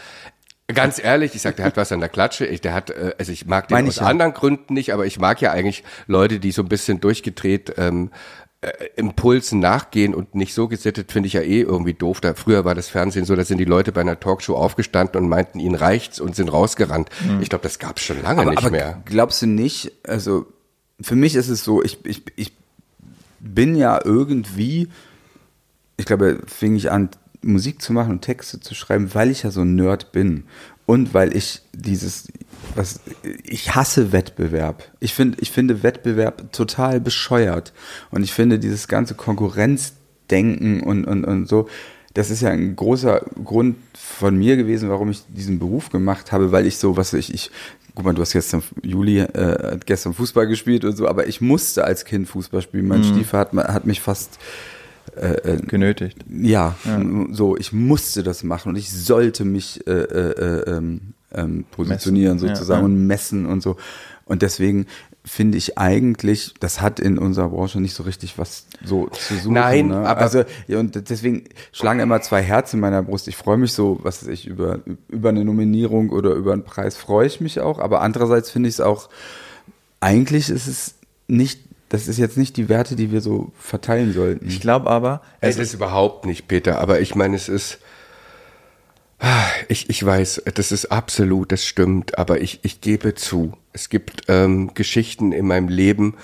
Ganz 0.69 1.03
ehrlich, 1.03 1.35
ich 1.35 1.41
sag, 1.41 1.57
der 1.57 1.65
hat 1.65 1.79
was 1.79 1.91
an 1.91 2.01
der 2.01 2.11
Klatsche. 2.11 2.45
Ich, 2.45 2.61
der 2.61 2.75
hat, 2.75 2.91
äh, 2.91 3.15
also 3.19 3.33
ich 3.33 3.47
mag 3.47 3.69
den 3.69 3.77
Meine 3.77 3.89
aus 3.89 3.97
ja. 3.97 4.03
anderen 4.03 4.35
Gründen 4.35 4.75
nicht, 4.75 4.93
aber 4.93 5.07
ich 5.07 5.19
mag 5.19 5.41
ja 5.41 5.53
eigentlich 5.53 5.85
Leute, 6.07 6.39
die 6.39 6.53
so 6.53 6.61
ein 6.61 6.69
bisschen 6.69 7.01
durchgedreht 7.01 7.75
ähm, 7.79 8.11
äh, 8.61 8.71
Impulsen 8.95 9.59
nachgehen 9.59 10.15
und 10.15 10.35
nicht 10.35 10.53
so 10.53 10.69
gesittet, 10.69 11.13
finde 11.13 11.29
ich 11.29 11.33
ja 11.33 11.41
eh 11.41 11.63
irgendwie 11.63 11.95
doof. 11.95 12.21
Da 12.21 12.35
früher 12.35 12.67
war 12.67 12.75
das 12.75 12.91
Fernsehen 12.91 13.25
so, 13.25 13.35
da 13.37 13.45
sind 13.47 13.57
die 13.57 13.65
Leute 13.65 13.91
bei 13.91 14.03
einer 14.03 14.21
Talkshow 14.21 14.55
aufgestanden 14.55 15.19
und 15.23 15.31
meinten, 15.31 15.61
ihnen 15.61 15.77
reicht's 15.77 16.21
und 16.21 16.37
sind 16.37 16.53
rausgerannt. 16.53 17.09
Mhm. 17.27 17.41
Ich 17.41 17.49
glaube, 17.49 17.63
das 17.63 17.79
gab's 17.79 18.03
schon 18.03 18.23
lange 18.23 18.43
aber, 18.43 18.51
nicht 18.51 18.59
aber 18.59 18.71
mehr. 18.71 19.03
Glaubst 19.07 19.41
du 19.41 19.47
nicht? 19.47 19.93
Also 20.07 20.47
für 21.03 21.17
mich 21.17 21.35
ist 21.35 21.49
es 21.49 21.65
so, 21.65 21.83
ich, 21.83 22.05
ich, 22.05 22.23
ich 22.37 22.53
bin 23.41 23.75
ja 23.75 24.01
irgendwie, 24.05 24.89
ich 25.97 26.07
glaube, 26.07 26.41
fing 26.47 26.77
ich 26.77 26.91
an 26.91 27.11
Musik 27.43 27.81
zu 27.81 27.93
machen 27.93 28.13
und 28.13 28.23
Texte 28.23 28.61
zu 28.61 28.75
schreiben, 28.75 29.15
weil 29.15 29.31
ich 29.31 29.43
ja 29.43 29.51
so 29.51 29.63
ein 29.63 29.75
Nerd 29.75 30.13
bin 30.13 30.45
und 30.87 31.15
weil 31.15 31.37
ich 31.37 31.63
dieses 31.73 32.29
was 32.75 33.01
ich 33.43 33.75
hasse 33.75 34.13
Wettbewerb. 34.13 34.91
Ich 35.01 35.15
finde 35.15 35.39
ich 35.41 35.51
finde 35.51 35.83
Wettbewerb 35.83 36.53
total 36.53 37.01
bescheuert 37.01 37.73
und 38.11 38.23
ich 38.23 38.33
finde 38.33 38.59
dieses 38.59 38.89
ganze 38.89 39.15
Konkurrenzdenken 39.15 40.83
und 40.83 41.07
und 41.07 41.25
und 41.25 41.49
so 41.49 41.69
das 42.21 42.31
ist 42.31 42.43
ja 42.43 42.51
ein 42.51 42.77
großer 42.77 43.23
Grund 43.43 43.77
von 43.95 44.37
mir 44.37 44.59
gewesen, 44.59 44.91
warum 44.91 45.11
ich 45.11 45.23
diesen 45.29 45.59
Beruf 45.59 45.89
gemacht 45.89 46.33
habe, 46.33 46.53
weil 46.53 46.67
ich 46.67 46.77
so, 46.77 46.99
was 46.99 47.15
ich, 47.15 47.33
ich, 47.33 47.51
guck 47.95 48.05
mal, 48.05 48.13
du 48.13 48.21
hast 48.21 48.35
gestern, 48.35 48.63
Juli, 48.83 49.21
äh, 49.21 49.79
gestern 49.87 50.13
Fußball 50.13 50.47
gespielt 50.47 50.85
und 50.85 50.99
so, 50.99 51.09
aber 51.09 51.29
ich 51.29 51.41
musste 51.41 51.83
als 51.83 52.05
Kind 52.05 52.29
Fußball 52.29 52.61
spielen. 52.61 52.89
Mein 52.89 53.01
mhm. 53.01 53.05
Stiefel 53.05 53.39
hat, 53.39 53.55
hat 53.55 53.87
mich 53.87 54.03
fast 54.03 54.39
äh, 55.17 55.55
äh, 55.55 55.57
genötigt. 55.63 56.19
Ja, 56.29 56.77
ja, 56.85 57.03
so 57.31 57.57
ich 57.57 57.73
musste 57.73 58.23
das 58.23 58.45
machen 58.45 58.69
und 58.69 58.77
ich 58.77 58.93
sollte 58.93 59.47
mich 59.47 59.87
äh, 59.87 59.91
äh, 59.91 60.31
äh 60.31 60.77
ähm, 60.77 61.15
ähm, 61.33 61.65
positionieren 61.71 62.35
messen. 62.35 62.49
sozusagen 62.55 62.83
ja, 62.83 62.89
ja. 62.89 62.95
und 62.95 63.07
messen 63.07 63.47
und 63.47 63.63
so. 63.63 63.79
Und 64.27 64.43
deswegen 64.43 64.87
finde 65.31 65.59
ich 65.59 65.79
eigentlich, 65.79 66.55
das 66.59 66.81
hat 66.81 66.99
in 66.99 67.17
unserer 67.17 67.51
Branche 67.51 67.81
nicht 67.81 67.95
so 67.95 68.03
richtig 68.03 68.37
was 68.37 68.67
so 68.85 69.07
zu 69.07 69.37
suchen. 69.37 69.55
Nein, 69.55 69.87
ne? 69.87 69.99
aber 69.99 70.23
also 70.23 70.43
ja, 70.67 70.81
und 70.81 71.09
deswegen 71.09 71.45
schlagen 71.71 72.01
immer 72.01 72.21
zwei 72.21 72.43
Herzen 72.43 72.77
in 72.77 72.81
meiner 72.81 73.05
Brust. 73.05 73.29
Ich 73.29 73.37
freue 73.37 73.57
mich 73.57 73.73
so, 73.73 74.01
was 74.03 74.23
weiß 74.23 74.29
ich 74.29 74.49
über 74.49 74.81
über 75.09 75.29
eine 75.29 75.45
Nominierung 75.45 76.11
oder 76.11 76.33
über 76.33 76.53
einen 76.53 76.65
Preis 76.65 76.97
freue 76.97 77.29
ich 77.29 77.41
mich 77.41 77.61
auch, 77.61 77.79
aber 77.79 78.01
andererseits 78.01 78.51
finde 78.51 78.69
ich 78.69 78.75
es 78.75 78.81
auch 78.81 79.09
eigentlich 80.01 80.51
ist 80.51 80.67
es 80.67 80.97
nicht 81.29 81.61
das 81.91 82.09
ist 82.09 82.19
jetzt 82.19 82.37
nicht 82.37 82.57
die 82.57 82.69
Werte, 82.69 82.97
die 82.97 83.13
wir 83.13 83.21
so 83.21 83.53
verteilen 83.57 84.13
sollten. 84.13 84.47
Ich 84.47 84.61
glaube 84.61 84.91
aber, 84.91 85.23
Es 85.41 85.59
ist 85.59 85.75
überhaupt 85.75 86.27
nicht, 86.27 86.49
Peter, 86.49 86.79
aber 86.81 87.01
ich 87.01 87.15
meine, 87.15 87.37
es 87.37 87.49
ist. 87.49 87.79
Ich, 89.69 89.91
ich 89.91 90.05
weiß, 90.05 90.43
das 90.55 90.73
ist 90.73 90.87
absolut, 90.87 91.53
das 91.53 91.65
stimmt, 91.65 92.19
aber 92.19 92.41
ich, 92.41 92.61
ich 92.63 92.81
gebe 92.81 93.15
zu, 93.15 93.53
es 93.73 93.91
gibt 93.91 94.25
ähm, 94.29 94.73
Geschichten 94.75 95.33
in 95.33 95.47
meinem 95.47 95.69
Leben, 95.69 96.17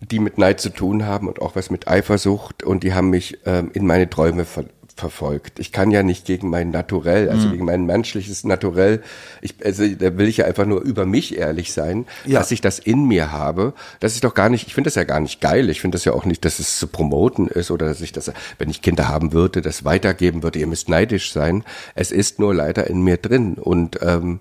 die 0.00 0.18
mit 0.18 0.38
Neid 0.38 0.60
zu 0.60 0.70
tun 0.70 1.06
haben 1.06 1.28
und 1.28 1.40
auch 1.40 1.54
was 1.56 1.70
mit 1.70 1.88
Eifersucht 1.88 2.62
und 2.64 2.82
die 2.82 2.94
haben 2.94 3.10
mich 3.10 3.38
ähm, 3.46 3.70
in 3.74 3.86
meine 3.86 4.10
Träume 4.10 4.44
ver 4.44 4.64
verfolgt. 4.96 5.58
Ich 5.58 5.72
kann 5.72 5.90
ja 5.90 6.02
nicht 6.04 6.24
gegen 6.24 6.50
mein 6.50 6.70
Naturell, 6.70 7.28
also 7.28 7.50
gegen 7.50 7.64
mein 7.64 7.84
menschliches 7.84 8.44
Naturell, 8.44 9.02
ich, 9.40 9.54
also 9.64 9.86
da 9.88 10.16
will 10.16 10.28
ich 10.28 10.36
ja 10.38 10.44
einfach 10.44 10.66
nur 10.66 10.82
über 10.82 11.04
mich 11.04 11.36
ehrlich 11.36 11.72
sein, 11.72 12.06
Ja. 12.24 12.38
dass 12.38 12.52
ich 12.52 12.60
das 12.60 12.78
in 12.78 13.04
mir 13.06 13.32
habe. 13.32 13.72
Das 13.98 14.14
ist 14.14 14.22
doch 14.22 14.34
gar 14.34 14.48
nicht, 14.48 14.68
ich 14.68 14.74
finde 14.74 14.86
das 14.88 14.94
ja 14.94 15.02
gar 15.04 15.18
nicht 15.20 15.40
geil. 15.40 15.68
Ich 15.68 15.80
finde 15.80 15.96
das 15.96 16.04
ja 16.04 16.12
auch 16.12 16.24
nicht, 16.24 16.44
dass 16.44 16.60
es 16.60 16.78
zu 16.78 16.86
promoten 16.86 17.48
ist 17.48 17.70
oder 17.72 17.86
dass 17.86 18.00
ich 18.00 18.12
das, 18.12 18.30
wenn 18.58 18.70
ich 18.70 18.82
Kinder 18.82 19.08
haben 19.08 19.32
würde, 19.32 19.62
das 19.62 19.84
weitergeben 19.84 20.42
würde. 20.44 20.60
Ihr 20.60 20.68
müsst 20.68 20.88
neidisch 20.88 21.32
sein. 21.32 21.64
Es 21.96 22.12
ist 22.12 22.38
nur 22.38 22.54
leider 22.54 22.86
in 22.86 23.02
mir 23.02 23.16
drin 23.16 23.54
und 23.54 23.98
ähm, 24.02 24.38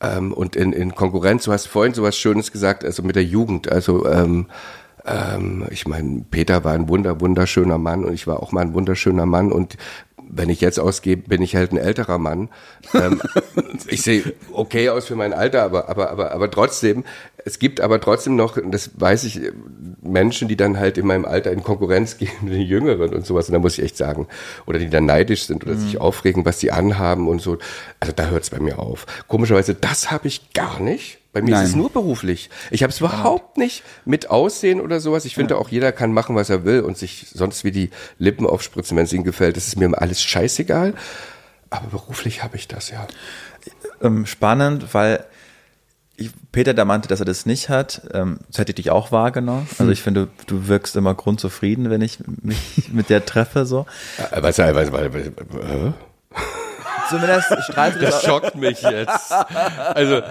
ähm, 0.00 0.32
und 0.32 0.56
in, 0.56 0.72
in 0.72 0.94
Konkurrenz. 0.94 1.44
Du 1.44 1.52
hast 1.52 1.66
vorhin 1.66 1.92
sowas 1.92 2.16
Schönes 2.16 2.52
gesagt, 2.52 2.84
also 2.86 3.02
mit 3.02 3.16
der 3.16 3.24
Jugend. 3.24 3.70
Also 3.70 4.06
ähm, 4.06 4.46
ähm, 5.06 5.66
ich 5.70 5.86
meine, 5.86 6.24
Peter 6.30 6.64
war 6.64 6.72
ein 6.72 6.88
wunder, 6.88 7.20
wunderschöner 7.20 7.78
Mann 7.78 8.04
und 8.04 8.14
ich 8.14 8.26
war 8.26 8.42
auch 8.42 8.52
mal 8.52 8.62
ein 8.62 8.74
wunderschöner 8.74 9.26
Mann 9.26 9.52
und 9.52 9.76
wenn 10.32 10.48
ich 10.48 10.60
jetzt 10.60 10.78
ausgebe, 10.78 11.28
bin 11.28 11.42
ich 11.42 11.56
halt 11.56 11.72
ein 11.72 11.76
älterer 11.76 12.18
Mann. 12.18 12.48
Ähm, 12.94 13.20
ich 13.88 14.02
sehe 14.02 14.32
okay 14.52 14.88
aus 14.88 15.06
für 15.06 15.16
mein 15.16 15.32
Alter, 15.32 15.62
aber, 15.62 15.88
aber, 15.88 16.10
aber, 16.10 16.32
aber 16.32 16.50
trotzdem, 16.50 17.04
es 17.44 17.58
gibt 17.58 17.80
aber 17.80 18.00
trotzdem 18.00 18.36
noch, 18.36 18.56
das 18.70 18.90
weiß 18.94 19.24
ich, 19.24 19.40
Menschen, 20.02 20.48
die 20.48 20.56
dann 20.56 20.78
halt 20.78 20.98
in 20.98 21.06
meinem 21.06 21.24
Alter 21.24 21.50
in 21.52 21.62
Konkurrenz 21.62 22.16
gehen 22.18 22.30
mit 22.42 22.52
den 22.54 22.62
Jüngeren 22.62 23.14
und 23.14 23.26
sowas. 23.26 23.48
Und 23.48 23.54
da 23.54 23.58
muss 23.58 23.78
ich 23.78 23.84
echt 23.84 23.96
sagen, 23.96 24.28
oder 24.66 24.78
die 24.78 24.90
dann 24.90 25.06
neidisch 25.06 25.46
sind 25.46 25.64
oder 25.64 25.74
sich 25.74 26.00
aufregen, 26.00 26.44
was 26.44 26.58
die 26.58 26.70
anhaben 26.70 27.28
und 27.28 27.40
so. 27.40 27.58
Also 27.98 28.12
da 28.14 28.28
hört 28.28 28.44
es 28.44 28.50
bei 28.50 28.60
mir 28.60 28.78
auf. 28.78 29.06
Komischerweise, 29.26 29.74
das 29.74 30.10
habe 30.10 30.28
ich 30.28 30.52
gar 30.52 30.80
nicht. 30.80 31.19
Bei 31.32 31.42
mir 31.42 31.52
Nein. 31.52 31.62
ist 31.62 31.70
es 31.70 31.76
nur 31.76 31.90
beruflich. 31.90 32.50
Ich 32.70 32.82
habe 32.82 32.92
es 32.92 32.98
überhaupt 32.98 33.56
nicht 33.56 33.84
mit 34.04 34.30
Aussehen 34.30 34.80
oder 34.80 34.98
sowas. 34.98 35.24
Ich 35.24 35.36
finde 35.36 35.58
auch, 35.58 35.68
jeder 35.68 35.92
kann 35.92 36.12
machen, 36.12 36.34
was 36.34 36.50
er 36.50 36.64
will 36.64 36.80
und 36.80 36.98
sich 36.98 37.26
sonst 37.32 37.62
wie 37.62 37.70
die 37.70 37.90
Lippen 38.18 38.46
aufspritzen, 38.46 38.96
wenn 38.96 39.04
es 39.04 39.12
ihm 39.12 39.22
gefällt. 39.22 39.56
Das 39.56 39.68
ist 39.68 39.78
mir 39.78 39.90
alles 40.00 40.22
scheißegal. 40.22 40.94
Aber 41.70 41.86
beruflich 41.86 42.42
habe 42.42 42.56
ich 42.56 42.66
das, 42.66 42.90
ja. 42.90 43.06
ähm, 44.02 44.26
spannend, 44.26 44.92
weil 44.92 45.24
ich, 46.16 46.30
Peter 46.50 46.74
da 46.74 46.84
meinte, 46.84 47.08
dass 47.08 47.20
er 47.20 47.26
das 47.26 47.46
nicht 47.46 47.68
hat. 47.68 48.02
Ähm, 48.12 48.40
das 48.48 48.58
hätte 48.58 48.72
ich 48.72 48.76
dich 48.76 48.90
auch 48.90 49.12
wahrgenommen. 49.12 49.68
Also 49.78 49.92
ich 49.92 50.02
finde, 50.02 50.28
du, 50.46 50.66
wirkst 50.66 50.96
immer 50.96 51.14
grundzufrieden, 51.14 51.90
wenn 51.90 52.02
ich 52.02 52.18
mich 52.42 52.90
mit 52.92 53.08
der 53.08 53.24
treffe 53.24 53.66
so. 53.66 53.86
Äh, 54.18 54.42
Was, 54.42 54.58
was, 54.58 54.74
was, 54.74 54.92
was, 54.92 55.26
äh? 55.26 55.92
Zumindest 57.10 57.48
strahlst 57.64 57.96
du 57.96 58.00
das, 58.00 58.14
das 58.14 58.24
schockt 58.24 58.54
mich 58.54 58.80
jetzt. 58.82 59.32
Also, 59.94 60.22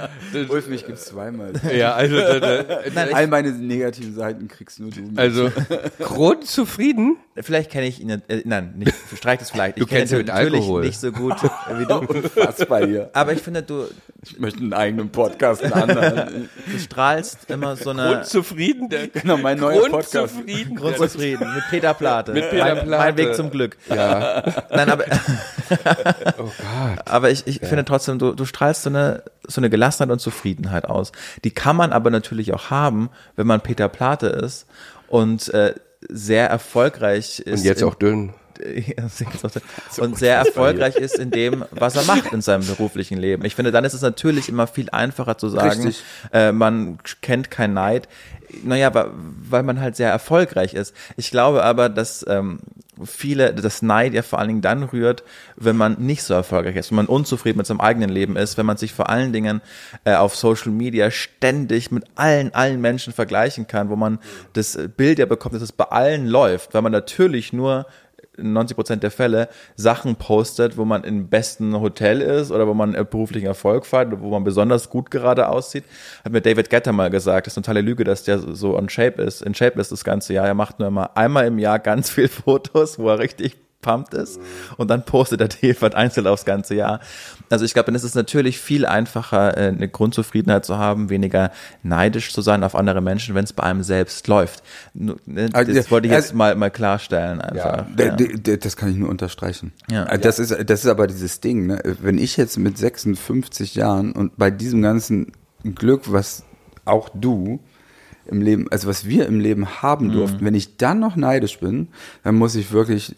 Ulf, 0.50 0.68
mich 0.68 0.86
gibt's 0.86 1.06
zweimal. 1.06 1.52
ja, 1.76 1.94
also, 1.94 2.16
da- 2.18 2.40
da- 2.40 2.80
All 3.14 3.28
meine 3.28 3.52
negativen 3.52 4.16
Seiten 4.16 4.48
kriegst 4.48 4.80
nur 4.80 4.90
du. 4.92 5.02
also 5.18 5.52
grundzufrieden. 6.00 7.18
Vielleicht 7.42 7.72
kenne 7.72 7.88
ich 7.88 8.02
ihn, 8.02 8.10
äh, 8.10 8.42
nein, 8.46 8.74
nicht, 8.78 8.94
streich 9.18 9.40
das 9.40 9.52
vielleicht. 9.52 9.78
Ich 9.78 9.84
Du 9.84 9.90
kennst 9.90 10.12
kenne 10.12 10.24
ihn 10.24 10.26
mit 10.26 10.34
natürlich 10.36 10.62
Alkohol. 10.62 10.82
nicht 10.86 11.00
so 11.00 11.12
gut 11.12 11.36
wie 11.78 11.86
du. 11.86 11.96
Unfassbar 12.00 12.86
hier. 12.86 13.10
Aber 13.14 13.32
ich 13.34 13.42
finde, 13.42 13.64
du, 13.64 13.86
Ich 14.24 14.38
möchte 14.40 14.60
einen 14.60 14.74
eigenen 14.74 15.10
Podcast, 15.10 15.64
einen 15.64 15.72
anderen. 15.74 16.50
du 16.66 16.80
strahlst 16.80 17.50
immer 17.50 17.76
so 17.78 17.92
eine 17.92 18.08
Grundzufrieden. 18.08 18.90
Der, 18.90 19.08
Genau, 19.08 19.38
mein 19.38 19.58
neuer 19.58 19.90
Podcast. 19.90 20.34
Grundzufrieden. 20.36 20.76
grundzufrieden 20.76 21.54
mit 21.56 21.64
Peter 21.70 21.94
Plate. 21.94 22.34
Mit 22.34 22.50
Peter 22.50 22.76
mein, 22.76 22.86
Plate. 22.86 23.04
Mein 23.06 23.18
Weg 23.18 23.36
zum 23.36 23.50
Glück. 23.52 23.78
Ja. 23.90 24.44
Nein, 24.70 24.90
aber, 24.90 25.06
Oh 26.38 26.44
Gott. 26.44 26.54
Aber 27.06 27.32
ich, 27.32 27.48
ich 27.48 27.60
finde 27.60 27.86
trotzdem, 27.86 28.20
du, 28.20 28.34
du 28.34 28.46
strahlst 28.46 28.84
so 28.84 28.90
eine, 28.90 29.24
so 29.48 29.62
eine 29.62 29.70
Gelassenheit 29.70 30.12
und 30.12 30.20
Zufriedenheit 30.20 30.86
aus. 30.86 31.12
Die 31.44 31.52
kann 31.52 31.76
man 31.76 31.92
aber 31.92 32.10
natürlich 32.10 32.54
auch 32.54 32.70
haben, 32.70 33.10
wenn 33.36 33.48
man 33.48 33.62
Peter 33.62 33.90
Plate 33.90 34.28
ist 34.28 34.66
und 35.08 35.54
äh, 35.54 35.76
sehr 36.08 36.50
erfolgreich 36.50 37.40
ist. 37.40 37.60
Und 37.60 37.66
jetzt 37.66 37.84
auch 37.84 37.96
dünn. 37.96 38.34
Und 40.00 40.18
sehr 40.18 40.38
erfolgreich 40.38 40.96
ist 40.96 41.18
in 41.18 41.32
dem, 41.32 41.66
was 41.72 41.96
er 41.96 42.04
macht 42.04 42.34
in 42.34 42.42
seinem 42.42 42.66
beruflichen 42.66 43.18
Leben. 43.18 43.46
Ich 43.46 43.56
finde, 43.56 43.72
dann 43.72 43.86
ist 43.86 43.94
es 43.94 44.02
natürlich 44.02 44.50
immer 44.50 44.68
viel 44.68 44.90
einfacher 44.90 45.38
zu 45.38 45.50
sagen, 45.50 45.94
äh, 46.34 46.52
man 46.52 47.00
kennt 47.22 47.52
kein 47.52 47.74
Neid. 47.74 48.08
Naja, 48.64 48.92
weil 48.94 49.64
man 49.64 49.80
halt 49.80 49.96
sehr 49.96 50.10
erfolgreich 50.10 50.74
ist. 50.74 50.96
Ich 51.18 51.30
glaube 51.30 51.64
aber, 51.64 51.88
dass 51.88 52.26
ähm, 52.28 52.60
viele, 53.06 53.54
das 53.54 53.82
Neid 53.82 54.14
ja 54.14 54.24
vor 54.24 54.40
allen 54.40 54.48
Dingen 54.48 54.62
dann 54.62 54.84
rührt, 54.84 55.24
wenn 55.56 55.78
man 55.78 55.98
nicht 56.00 56.24
so 56.24 56.34
erfolgreich 56.34 56.76
ist, 56.76 56.92
wenn 56.92 56.98
man 56.98 57.06
unzufrieden 57.06 57.58
mit 57.58 57.68
seinem 57.68 57.80
eigenen 57.80 58.10
Leben 58.10 58.36
ist, 58.36 58.58
wenn 58.58 58.66
man 58.66 58.78
sich 58.78 58.94
vor 58.94 59.10
allen 59.10 59.34
Dingen 59.34 59.62
äh, 60.04 60.16
auf 60.16 60.36
Social 60.36 60.72
Media 60.72 61.12
ständig 61.12 61.92
mit 61.92 62.06
allen, 62.16 62.54
allen 62.54 62.82
Menschen 62.82 63.14
vergleichen 63.14 63.68
kann, 63.68 63.90
wo 63.90 63.96
man 63.96 64.20
das 64.54 64.78
Bild 64.98 65.20
ja 65.20 65.28
bekommt, 65.28 65.56
dass 65.56 65.62
es 65.62 65.72
bei 65.72 65.86
allen 65.86 66.26
läuft, 66.26 66.74
weil 66.74 66.82
man 66.82 66.92
natürlich 66.92 67.54
nur 67.54 67.86
in 68.40 68.54
90 68.54 68.76
Prozent 68.76 69.04
der 69.04 69.12
Fälle 69.12 69.50
Sachen 69.76 70.16
postet, 70.16 70.78
wo 70.78 70.86
man 70.86 71.04
im 71.04 71.28
besten 71.30 71.80
Hotel 71.80 72.22
ist 72.22 72.52
oder 72.52 72.68
wo 72.68 72.74
man 72.74 72.96
äh, 72.96 73.06
beruflichen 73.10 73.48
Erfolg 73.48 73.86
feiert 73.86 74.10
wo 74.20 74.30
man 74.30 74.44
besonders 74.44 74.90
gut 74.90 75.12
gerade 75.12 75.50
aussieht. 75.50 75.84
Hat 76.24 76.32
mir 76.32 76.42
David 76.42 76.70
Getter 76.70 76.92
mal 76.92 77.10
gesagt, 77.10 77.48
das 77.48 77.54
ist 77.54 77.58
eine 77.58 77.64
totale 77.64 77.82
Lüge, 77.82 78.04
dass 78.04 78.24
der 78.24 78.40
so 78.40 78.78
on 78.78 78.90
shape 78.90 79.22
ist, 79.22 79.42
in 79.42 79.54
shape 79.54 79.80
ist 79.80 79.92
das 79.92 80.04
ganze 80.04 80.34
Jahr. 80.34 80.48
Er 80.48 80.54
macht 80.54 80.80
nur 80.80 80.88
immer 80.88 81.16
einmal 81.16 81.48
im 81.48 81.60
Jahr 81.60 81.80
ganz 81.80 82.10
viel 82.10 82.28
Fotos, 82.28 83.00
wo 83.00 83.10
er 83.10 83.20
richtig 83.20 83.58
pumped 83.82 84.14
ist 84.14 84.40
und 84.78 84.90
dann 84.90 85.06
postet 85.06 85.40
er 85.42 85.48
die 85.48 85.74
halt 85.74 85.96
einzeln 85.96 86.28
aufs 86.28 86.44
ganze 86.46 86.76
Jahr. 86.76 87.00
Also 87.50 87.64
ich 87.66 87.74
glaube, 87.74 87.86
dann 87.88 87.96
ist 87.96 88.04
es 88.04 88.14
natürlich 88.14 88.60
viel 88.60 88.86
einfacher, 88.86 89.58
äh, 89.58 89.68
eine 89.70 89.88
Grundzufriedenheit 89.88 90.66
zu 90.66 90.78
haben, 90.78 91.10
weniger 91.10 91.52
neidisch 91.82 92.34
zu 92.34 92.42
sein 92.42 92.64
auf 92.64 92.76
andere 92.76 93.02
Menschen, 93.02 93.36
wenn 93.36 93.46
es 93.46 93.54
bei 93.54 93.64
einem 93.64 93.84
selbst 93.84 94.28
läuft. 94.28 94.64
Ne, 94.94 95.16
Das 95.26 95.54
Also, 95.54 95.92
wollte 95.92 96.08
ich 96.08 96.14
jetzt 96.14 96.26
also- 96.26 96.36
mal, 96.38 96.56
mal 96.56 96.70
klarstellen 96.72 97.42
einfach. 97.42 97.86
D- 97.96 98.38
d- 98.38 98.58
Das 98.58 98.76
kann 98.76 98.92
ich 98.92 98.98
nur 98.98 99.10
unterstreichen. 99.10 99.72
Ja. 99.90 100.04
Äh, 100.06 100.20
Das, 100.20 100.40
ist, 100.40 100.52
das 100.70 100.82
ist 100.84 100.88
aber 100.90 101.08
dieses 101.08 101.40
Ding, 101.40 101.66
ne? 101.68 101.82
wenn 102.02 102.18
ich 102.18 102.36
jetzt 102.38 102.58
mit 102.58 102.78
56 102.78 103.76
Jahren 103.76 104.12
und 104.12 104.38
bei 104.38 104.52
diesem 104.52 104.82
ganzen 104.82 105.32
Glück, 105.76 106.12
was 106.12 106.44
auch 106.86 107.10
du 107.14 107.60
im 108.26 108.42
Leben, 108.42 108.68
also 108.72 108.88
was 108.88 109.06
wir 109.06 109.26
im 109.26 109.40
Leben 109.40 109.82
haben 109.82 110.12
durften, 110.12 110.46
wenn 110.46 110.54
ich 110.54 110.78
dann 110.78 111.00
noch 111.00 111.16
neidisch 111.16 111.60
bin, 111.60 111.88
dann 112.24 112.36
muss 112.36 112.56
ich 112.56 112.72
wirklich 112.72 113.16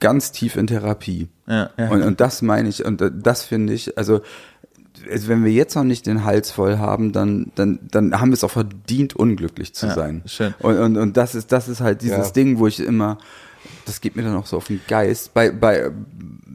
ganz 0.00 0.32
tief 0.32 0.56
in 0.56 0.66
Therapie. 0.66 1.28
Ja, 1.46 1.70
ja. 1.76 1.90
Und, 1.90 2.02
und 2.02 2.20
das 2.20 2.42
meine 2.42 2.68
ich, 2.68 2.84
und 2.84 3.00
äh, 3.02 3.10
das 3.12 3.42
finde 3.44 3.72
ich, 3.72 3.96
also 3.98 4.20
also 5.10 5.28
wenn 5.28 5.44
wir 5.44 5.52
jetzt 5.52 5.76
noch 5.76 5.84
nicht 5.84 6.06
den 6.06 6.24
Hals 6.24 6.50
voll 6.50 6.78
haben, 6.78 7.12
dann, 7.12 7.52
dann, 7.54 7.78
dann 7.90 8.20
haben 8.20 8.30
wir 8.30 8.34
es 8.34 8.42
auch 8.42 8.50
verdient, 8.50 9.14
unglücklich 9.14 9.72
zu 9.72 9.86
Ja, 9.86 9.94
sein. 9.94 10.22
schön. 10.26 10.54
Und, 10.58 10.76
und, 10.76 10.96
und 10.96 11.16
das 11.16 11.36
ist, 11.36 11.52
das 11.52 11.68
ist 11.68 11.80
halt 11.80 12.02
dieses 12.02 12.26
Ja. 12.26 12.32
Ding, 12.32 12.58
wo 12.58 12.66
ich 12.66 12.80
immer, 12.80 13.18
das 13.86 14.00
geht 14.00 14.16
mir 14.16 14.22
dann 14.22 14.36
auch 14.36 14.46
so 14.46 14.56
auf 14.56 14.66
den 14.66 14.80
Geist. 14.88 15.34
Bei, 15.34 15.50
bei, 15.50 15.90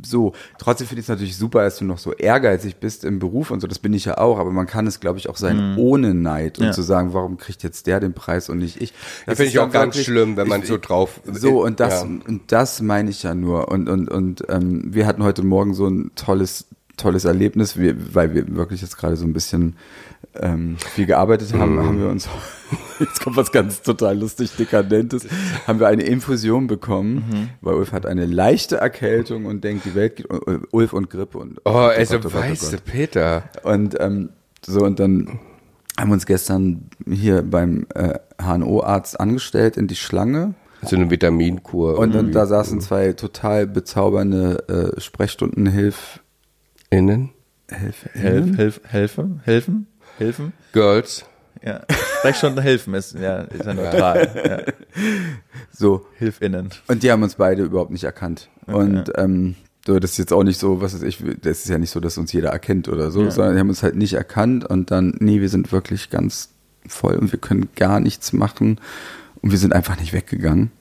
so, 0.05 0.34
trotzdem 0.58 0.88
finde 0.88 1.00
ich 1.00 1.05
es 1.05 1.10
natürlich 1.10 1.38
super, 1.38 1.63
dass 1.63 1.77
du 1.77 1.86
noch 1.86 1.98
so 1.98 2.12
ehrgeizig 2.13 2.75
bist 2.77 3.05
im 3.05 3.20
Beruf 3.20 3.51
und 3.51 3.62
so, 3.62 3.67
das 3.67 3.79
bin 3.79 3.93
ich 3.93 4.05
ja 4.05 4.17
auch, 4.17 4.38
aber 4.38 4.51
man 4.51 4.67
kann 4.67 4.86
es, 4.86 5.00
glaube 5.00 5.17
ich, 5.17 5.29
auch 5.29 5.38
sein 5.38 5.75
ohne 5.77 6.13
Neid 6.13 6.60
und 6.60 6.65
Ja. 6.65 6.72
zu 6.74 6.82
sagen, 6.82 7.13
warum 7.13 7.38
kriegt 7.38 7.63
jetzt 7.63 7.88
der 7.88 8.00
den 8.01 8.13
Preis 8.13 8.50
und 8.50 8.58
nicht 8.58 8.82
ich. 8.82 8.93
Das 9.25 9.38
finde 9.38 9.50
ich 9.50 9.60
auch 9.60 9.72
ganz 9.72 9.96
wirklich- 9.96 10.05
schlimm, 10.05 10.36
wenn 10.38 10.48
man 10.48 10.62
ich- 10.62 10.67
so 10.67 10.77
drauf. 10.77 11.22
so, 11.32 11.63
und 11.63 11.79
das, 11.79 12.01
Ja. 12.01 12.08
und 12.10 12.41
das 12.51 12.82
meine 12.82 13.10
ich 13.10 13.24
ja 13.24 13.34
nur. 13.34 13.70
Und, 13.70 13.88
und, 13.88 14.10
und 14.10 14.43
ähm, 14.50 14.93
wir 14.93 15.08
hatten 15.08 15.24
heute 15.24 15.43
Morgen 15.43 15.74
so 15.74 15.88
ein 15.88 16.12
tolles, 16.15 16.67
tolles 16.97 17.25
Erlebnis, 17.25 17.77
wir, 17.77 17.95
weil 18.13 18.33
wir 18.33 18.55
wirklich 18.55 18.81
jetzt 18.81 18.97
gerade 18.97 19.15
so 19.15 19.25
ein 19.25 19.33
bisschen 19.33 19.75
ähm, 20.35 20.77
viel 20.77 21.05
gearbeitet 21.05 21.53
haben, 21.53 21.79
haben 21.79 22.00
wir 22.00 22.09
uns, 22.09 22.27
jetzt 23.00 23.21
kommt 23.21 23.35
was 23.35 23.51
ganz 23.51 23.81
total 23.81 24.17
lustig 24.17 24.55
Dekadentes, 24.55 25.27
haben 25.67 25.79
wir 25.79 25.88
eine 25.88 26.03
Infusion 26.03 26.67
bekommen, 26.67 27.50
weil 27.62 27.75
Ulf 27.75 27.91
hat 27.91 28.05
eine 28.05 28.25
leichte 28.25 28.77
Erkältung 28.77 29.45
und 29.45 29.63
denkt, 29.63 29.85
die 29.85 29.95
Welt 29.95 30.17
geht, 30.17 30.27
Ulf 30.71 30.93
und 30.93 31.09
Grippe 31.09 31.38
und 31.38 31.59
Oh, 31.65 31.71
also 31.71 32.17
oh 32.17 32.19
Gott. 32.19 32.85
Peter. 32.85 33.43
Und 33.63 34.00
ähm, 34.00 34.29
so, 34.65 34.81
und 34.81 35.00
dann 35.00 35.39
haben 36.00 36.09
wir 36.09 36.13
uns 36.13 36.25
gestern 36.25 36.89
hier 37.07 37.43
beim 37.43 37.85
äh, 37.93 38.19
HNO-Arzt 38.41 39.19
angestellt 39.19 39.77
in 39.77 39.88
die 39.88 39.95
Schlange. 39.95 40.55
So 40.85 40.95
eine 40.95 41.09
Vitaminkur. 41.09 41.97
Und, 41.97 42.13
irgendwie. 42.13 42.33
da 42.33 42.45
saßen 42.45 42.81
zwei 42.81 43.13
total 43.13 43.67
bezaubernde 43.67 44.93
äh, 44.97 45.00
Sprechstundenhilf 45.00 46.19
Innen. 46.97 47.29
Hilf, 47.69 48.05
Helf, 48.13 48.57
helf, 48.57 48.81
helfen, 48.83 49.41
helfen, 49.43 49.88
helfen. 50.17 50.53
Girls. 50.73 51.25
Ja, 51.65 51.81
Sprechstunden 52.19 52.62
helfen 52.62 52.93
ist 52.93 53.13
ja, 53.17 53.38
ist 53.43 53.65
ja 53.65 53.73
neutral. 53.73 54.29
Ja. 54.65 54.73
so. 55.71 56.05
Hilf 56.17 56.41
innen. 56.41 56.69
Und 56.88 57.03
die 57.03 57.12
haben 57.12 57.23
uns 57.23 57.35
beide 57.35 57.63
überhaupt 57.63 57.91
nicht 57.91 58.03
erkannt. 58.03 58.50
Und 58.67 59.12
ähm, 59.15 59.55
so, 59.88 59.97
das 60.00 60.12
ist 60.12 60.17
jetzt 60.17 60.33
auch 60.33 60.43
nicht 60.43 60.59
so, 60.59 60.81
was 60.81 60.93
weiß 60.93 61.03
ich, 61.03 61.23
das 61.41 61.59
ist 61.59 61.69
ja 61.69 61.77
nicht 61.77 61.89
so, 61.91 62.00
dass 62.00 62.17
uns 62.17 62.31
jeder 62.31 62.50
erkennt 62.50 62.88
oder 62.89 63.12
so, 63.12 63.23
Ja. 63.23 63.31
sondern 63.31 63.53
die 63.55 63.59
haben 63.59 63.69
uns 63.69 63.81
halt 63.81 63.95
nicht 63.95 64.13
erkannt 64.13 64.65
und 64.65 64.91
dann, 64.91 65.15
nee, 65.19 65.41
wir 65.41 65.50
sind 65.50 65.71
wirklich 65.71 66.09
ganz 66.09 66.50
voll 66.88 67.15
und 67.15 67.31
wir 67.31 67.39
können 67.39 67.69
gar 67.75 68.00
nichts 68.00 68.33
machen. 68.33 68.79
Und 69.41 69.51
wir 69.51 69.57
sind 69.57 69.73
einfach 69.73 70.00
nicht 70.00 70.13
weggegangen. 70.13 70.71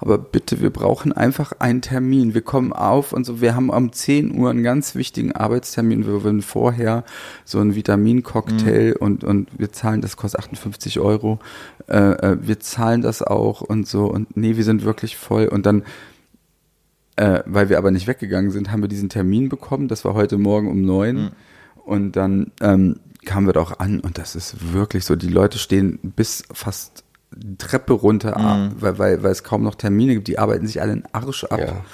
Aber 0.00 0.18
bitte, 0.18 0.60
wir 0.60 0.70
brauchen 0.70 1.12
einfach 1.12 1.52
einen 1.58 1.82
Termin. 1.82 2.34
Wir 2.34 2.42
kommen 2.42 2.72
auf 2.72 3.12
und 3.12 3.24
so. 3.24 3.40
Wir 3.40 3.54
haben 3.54 3.70
um 3.70 3.92
10 3.92 4.36
Uhr 4.38 4.50
einen 4.50 4.62
ganz 4.62 4.94
wichtigen 4.94 5.32
Arbeitstermin. 5.32 6.06
Wir 6.06 6.24
wollen 6.24 6.42
vorher 6.42 7.04
so 7.44 7.58
einen 7.58 7.74
Vitamincocktail 7.74 8.90
mhm. 8.90 8.96
und, 9.00 9.24
und 9.24 9.48
wir 9.58 9.72
zahlen, 9.72 10.00
das 10.00 10.16
kostet 10.16 10.40
58 10.40 11.00
Euro. 11.00 11.38
Äh, 11.88 11.96
äh, 11.98 12.38
wir 12.40 12.60
zahlen 12.60 13.02
das 13.02 13.22
auch 13.22 13.60
und 13.60 13.86
so. 13.86 14.06
Und 14.06 14.36
nee, 14.36 14.56
wir 14.56 14.64
sind 14.64 14.84
wirklich 14.84 15.16
voll. 15.16 15.48
Und 15.48 15.66
dann, 15.66 15.84
äh, 17.16 17.42
weil 17.46 17.68
wir 17.68 17.78
aber 17.78 17.90
nicht 17.90 18.06
weggegangen 18.06 18.50
sind, 18.50 18.70
haben 18.70 18.82
wir 18.82 18.88
diesen 18.88 19.08
Termin 19.08 19.48
bekommen. 19.48 19.88
Das 19.88 20.04
war 20.04 20.14
heute 20.14 20.38
Morgen 20.38 20.70
um 20.70 20.82
neun. 20.82 21.16
Mhm. 21.16 21.30
Und 21.84 22.16
dann 22.16 22.52
ähm, 22.60 23.00
kamen 23.24 23.46
wir 23.46 23.52
doch 23.52 23.78
an 23.78 24.00
und 24.00 24.18
das 24.18 24.36
ist 24.36 24.72
wirklich 24.72 25.04
so. 25.04 25.16
Die 25.16 25.28
Leute 25.28 25.58
stehen 25.58 25.98
bis 26.02 26.44
fast 26.52 27.04
Treppe 27.58 27.92
runter, 27.92 28.38
mhm. 28.38 28.72
weil, 28.80 28.98
weil, 28.98 29.22
weil 29.22 29.32
es 29.32 29.42
kaum 29.42 29.62
noch 29.62 29.74
Termine 29.74 30.14
gibt. 30.14 30.28
Die 30.28 30.38
arbeiten 30.38 30.66
sich 30.66 30.80
alle 30.80 30.94
den 30.94 31.04
Arsch 31.12 31.44
ab. 31.44 31.60
Ja. 31.60 31.84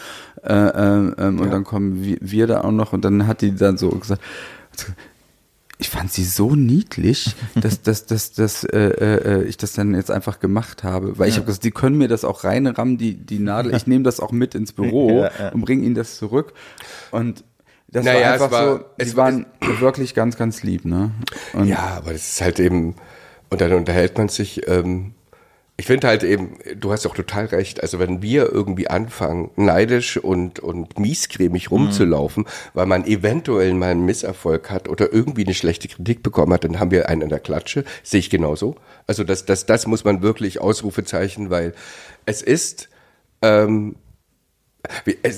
Äh, 0.42 0.68
äh, 0.68 1.14
ähm, 1.18 1.38
und 1.38 1.46
ja. 1.46 1.50
dann 1.50 1.64
kommen 1.64 2.02
wir, 2.02 2.18
wir, 2.20 2.46
da 2.46 2.62
auch 2.62 2.72
noch 2.72 2.92
und 2.92 3.04
dann 3.04 3.26
hat 3.26 3.40
die 3.40 3.54
dann 3.54 3.78
so 3.78 3.90
gesagt, 3.90 4.22
ich 5.78 5.90
fand 5.90 6.12
sie 6.12 6.24
so 6.24 6.54
niedlich, 6.54 7.34
dass, 7.54 7.82
dass, 7.82 8.06
dass, 8.06 8.32
dass 8.32 8.64
äh, 8.64 8.78
äh, 8.78 9.42
ich 9.44 9.56
das 9.56 9.72
dann 9.72 9.94
jetzt 9.94 10.10
einfach 10.10 10.40
gemacht 10.40 10.84
habe. 10.84 11.18
Weil 11.18 11.26
ja. 11.26 11.32
ich 11.32 11.36
habe 11.36 11.46
gesagt, 11.46 11.64
die 11.64 11.70
können 11.70 11.98
mir 11.98 12.08
das 12.08 12.24
auch 12.24 12.44
reinrammen, 12.44 12.98
die, 12.98 13.14
die 13.14 13.38
Nadel. 13.38 13.74
Ich 13.74 13.86
nehme 13.86 14.04
das 14.04 14.20
auch 14.20 14.32
mit 14.32 14.54
ins 14.54 14.72
Büro 14.72 15.26
und 15.52 15.60
bringe 15.62 15.84
ihnen 15.84 15.94
das 15.94 16.16
zurück. 16.16 16.52
Und 17.10 17.44
das 17.88 18.04
naja, 18.04 18.26
war 18.26 18.32
einfach 18.32 18.50
war, 18.50 18.78
so, 18.78 18.84
es 18.98 19.16
waren 19.16 19.46
wirklich 19.78 20.14
ganz, 20.14 20.36
ganz 20.36 20.64
lieb, 20.64 20.84
ne? 20.84 21.12
Und 21.52 21.68
ja, 21.68 21.94
aber 21.96 22.12
das 22.12 22.32
ist 22.32 22.40
halt 22.40 22.58
eben, 22.58 22.96
und 23.50 23.60
dann 23.60 23.72
unterhält 23.72 24.18
man 24.18 24.28
sich, 24.28 24.66
ähm, 24.68 25.12
ich 25.76 25.86
finde 25.86 26.06
halt 26.06 26.22
eben, 26.22 26.56
du 26.76 26.92
hast 26.92 27.04
auch 27.04 27.16
total 27.16 27.46
recht. 27.46 27.82
Also 27.82 27.98
wenn 27.98 28.22
wir 28.22 28.52
irgendwie 28.52 28.88
anfangen, 28.88 29.50
neidisch 29.56 30.16
und, 30.16 30.60
und 30.60 30.98
miescremig 31.00 31.70
rumzulaufen, 31.72 32.44
mhm. 32.44 32.48
weil 32.74 32.86
man 32.86 33.04
eventuell 33.06 33.74
mal 33.74 33.90
einen 33.90 34.04
Misserfolg 34.04 34.70
hat 34.70 34.88
oder 34.88 35.12
irgendwie 35.12 35.44
eine 35.44 35.54
schlechte 35.54 35.88
Kritik 35.88 36.22
bekommen 36.22 36.52
hat, 36.52 36.62
dann 36.62 36.78
haben 36.78 36.92
wir 36.92 37.08
einen 37.08 37.22
in 37.22 37.28
der 37.28 37.40
Klatsche. 37.40 37.84
Sehe 38.04 38.20
ich 38.20 38.30
genauso. 38.30 38.76
Also 39.08 39.24
das, 39.24 39.46
das, 39.46 39.66
das 39.66 39.88
muss 39.88 40.04
man 40.04 40.22
wirklich 40.22 40.60
Ausrufezeichen, 40.60 41.50
weil 41.50 41.74
es 42.24 42.40
ist, 42.40 42.88
ähm, 43.42 43.96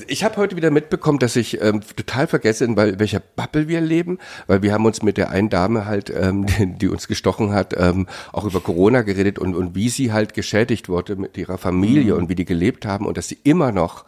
ich 0.09 0.25
habe 0.25 0.37
heute 0.37 0.57
wieder 0.57 0.71
mitbekommen, 0.71 1.19
dass 1.19 1.37
ich 1.37 1.61
ähm, 1.61 1.81
total 1.97 2.27
vergesse, 2.27 2.65
in 2.65 2.77
welcher 2.77 3.21
Bubble 3.21 3.69
wir 3.69 3.81
leben, 3.81 4.19
weil 4.47 4.63
wir 4.63 4.73
haben 4.73 4.85
uns 4.85 5.03
mit 5.03 5.17
der 5.17 5.31
einen 5.31 5.51
Dame 5.51 5.87
halt, 5.87 6.11
ähm, 6.11 6.47
die, 6.59 6.67
die 6.79 6.89
uns 6.89 7.09
gestochen 7.09 7.53
hat, 7.53 7.75
ähm, 7.77 8.07
auch 8.33 8.45
über 8.45 8.61
Corona 8.61 9.03
geredet 9.03 9.39
und, 9.39 9.55
und 9.55 9.75
wie 9.75 9.89
sie 9.89 10.13
halt 10.13 10.35
geschädigt 10.35 10.89
wurde 10.89 11.17
mit 11.17 11.37
ihrer 11.37 11.59
Familie 11.59 12.15
mhm. 12.15 12.21
und 12.21 12.29
wie 12.29 12.35
die 12.35 12.45
gelebt 12.45 12.87
haben 12.87 13.07
und 13.07 13.17
dass 13.17 13.29
sie 13.29 13.39
immer 13.45 13.73
noch 13.73 14.05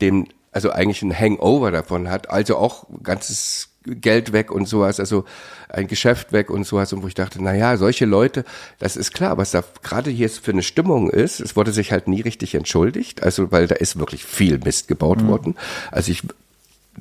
den, 0.00 0.28
also 0.52 0.70
eigentlich 0.70 1.02
ein 1.02 1.18
Hangover 1.18 1.70
davon 1.70 2.08
hat, 2.10 2.30
also 2.30 2.56
auch 2.56 2.86
ganzes 3.02 3.75
Geld 3.86 4.32
weg 4.32 4.50
und 4.50 4.68
sowas, 4.68 5.00
also 5.00 5.24
ein 5.68 5.86
Geschäft 5.86 6.32
weg 6.32 6.50
und 6.50 6.64
sowas, 6.64 6.92
und 6.92 7.02
wo 7.02 7.08
ich 7.08 7.14
dachte, 7.14 7.38
na 7.42 7.54
ja, 7.54 7.76
solche 7.76 8.04
Leute, 8.04 8.44
das 8.78 8.96
ist 8.96 9.12
klar, 9.12 9.36
was 9.36 9.50
da 9.50 9.62
gerade 9.82 10.10
hier 10.10 10.28
für 10.28 10.52
eine 10.52 10.62
Stimmung 10.62 11.10
ist. 11.10 11.40
Es 11.40 11.56
wurde 11.56 11.72
sich 11.72 11.92
halt 11.92 12.08
nie 12.08 12.20
richtig 12.20 12.54
entschuldigt, 12.54 13.22
also 13.22 13.52
weil 13.52 13.66
da 13.66 13.76
ist 13.76 13.98
wirklich 13.98 14.24
viel 14.24 14.58
Mist 14.58 14.88
gebaut 14.88 15.22
mhm. 15.22 15.28
worden. 15.28 15.54
Also 15.90 16.10
ich 16.10 16.22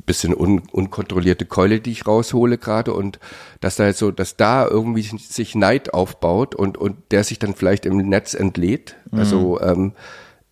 bisschen 0.05 0.35
un, 0.35 0.63
unkontrollierte 0.71 1.45
Keule, 1.45 1.79
die 1.79 1.91
ich 1.91 2.05
raushole 2.05 2.57
gerade 2.57 2.93
und 2.93 3.19
dass 3.61 3.75
da 3.75 3.85
jetzt 3.85 3.99
so, 3.99 4.11
dass 4.11 4.35
da 4.35 4.67
irgendwie 4.67 5.03
sich 5.03 5.55
Neid 5.55 5.93
aufbaut 5.93 6.53
und 6.53 6.77
und 6.77 6.97
der 7.11 7.23
sich 7.23 7.39
dann 7.39 7.55
vielleicht 7.55 7.85
im 7.85 7.97
Netz 7.97 8.33
entlädt. 8.33 8.95
Also, 9.11 9.53
mhm. 9.53 9.57
Also 9.57 9.61
ähm, 9.61 9.91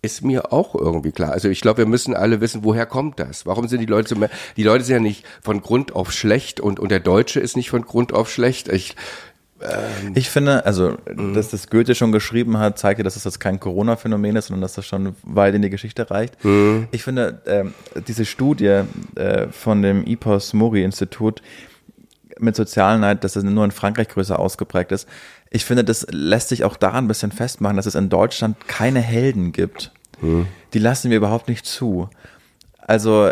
ist 0.04 0.22
mir 0.22 0.52
auch 0.52 0.74
irgendwie 0.74 1.12
klar. 1.12 1.32
Also 1.32 1.48
ich 1.48 1.60
glaube, 1.62 1.78
wir 1.78 1.86
müssen 1.86 2.14
alle 2.14 2.40
wissen, 2.40 2.62
woher 2.62 2.84
kommt 2.84 3.18
das? 3.18 3.46
Warum 3.46 3.66
sind 3.68 3.80
die 3.80 3.86
Leute 3.86 4.14
so, 4.14 4.26
die 4.56 4.62
Leute 4.62 4.84
sind 4.84 4.94
ja 4.94 5.00
nicht 5.00 5.24
von 5.42 5.62
Grund 5.62 5.94
auf 5.94 6.12
schlecht 6.12 6.60
und, 6.60 6.78
und 6.78 6.90
der 6.90 7.00
Deutsche 7.00 7.40
ist 7.40 7.56
nicht 7.56 7.70
von 7.70 7.82
Grund 7.82 8.12
auf 8.12 8.30
schlecht. 8.30 8.68
Ich, 8.68 8.96
ähm, 9.62 10.12
ich 10.14 10.28
finde, 10.28 10.66
also, 10.66 10.96
mhm. 11.12 11.32
dass 11.32 11.48
das 11.48 11.70
Goethe 11.70 11.94
schon 11.94 12.12
geschrieben 12.12 12.58
hat, 12.58 12.78
zeigt 12.78 12.98
ja, 12.98 13.04
dass 13.04 13.16
es 13.16 13.22
das 13.22 13.40
kein 13.40 13.58
Corona-Phänomen 13.58 14.36
ist, 14.36 14.48
sondern 14.48 14.60
dass 14.60 14.74
das 14.74 14.86
schon 14.86 15.16
weit 15.22 15.54
in 15.54 15.62
die 15.62 15.70
Geschichte 15.70 16.10
reicht. 16.10 16.44
Mhm. 16.44 16.88
Ich 16.90 17.02
finde, 17.02 17.40
äh, 17.46 18.00
diese 18.02 18.26
Studie 18.26 18.82
äh, 19.14 19.48
von 19.50 19.80
dem 19.80 20.06
IPOS 20.06 20.52
Mori 20.52 20.84
Institut 20.84 21.40
mit 22.38 22.56
Sozialneid, 22.56 23.24
dass 23.24 23.36
es 23.36 23.44
nur 23.44 23.64
in 23.64 23.70
Frankreich 23.70 24.08
größer 24.08 24.38
ausgeprägt 24.38 24.92
ist, 24.92 25.08
ich 25.50 25.64
finde, 25.64 25.84
das 25.84 26.06
lässt 26.10 26.48
sich 26.48 26.64
auch 26.64 26.76
daran 26.76 27.04
ein 27.04 27.08
bisschen 27.08 27.30
festmachen, 27.30 27.76
dass 27.76 27.86
es 27.86 27.94
in 27.94 28.08
Deutschland 28.08 28.66
keine 28.66 29.00
Helden 29.00 29.52
gibt. 29.52 29.92
Hm. 30.20 30.46
Die 30.72 30.78
lassen 30.78 31.10
wir 31.10 31.16
überhaupt 31.16 31.48
nicht 31.48 31.64
zu. 31.64 32.08
Also, 32.78 33.30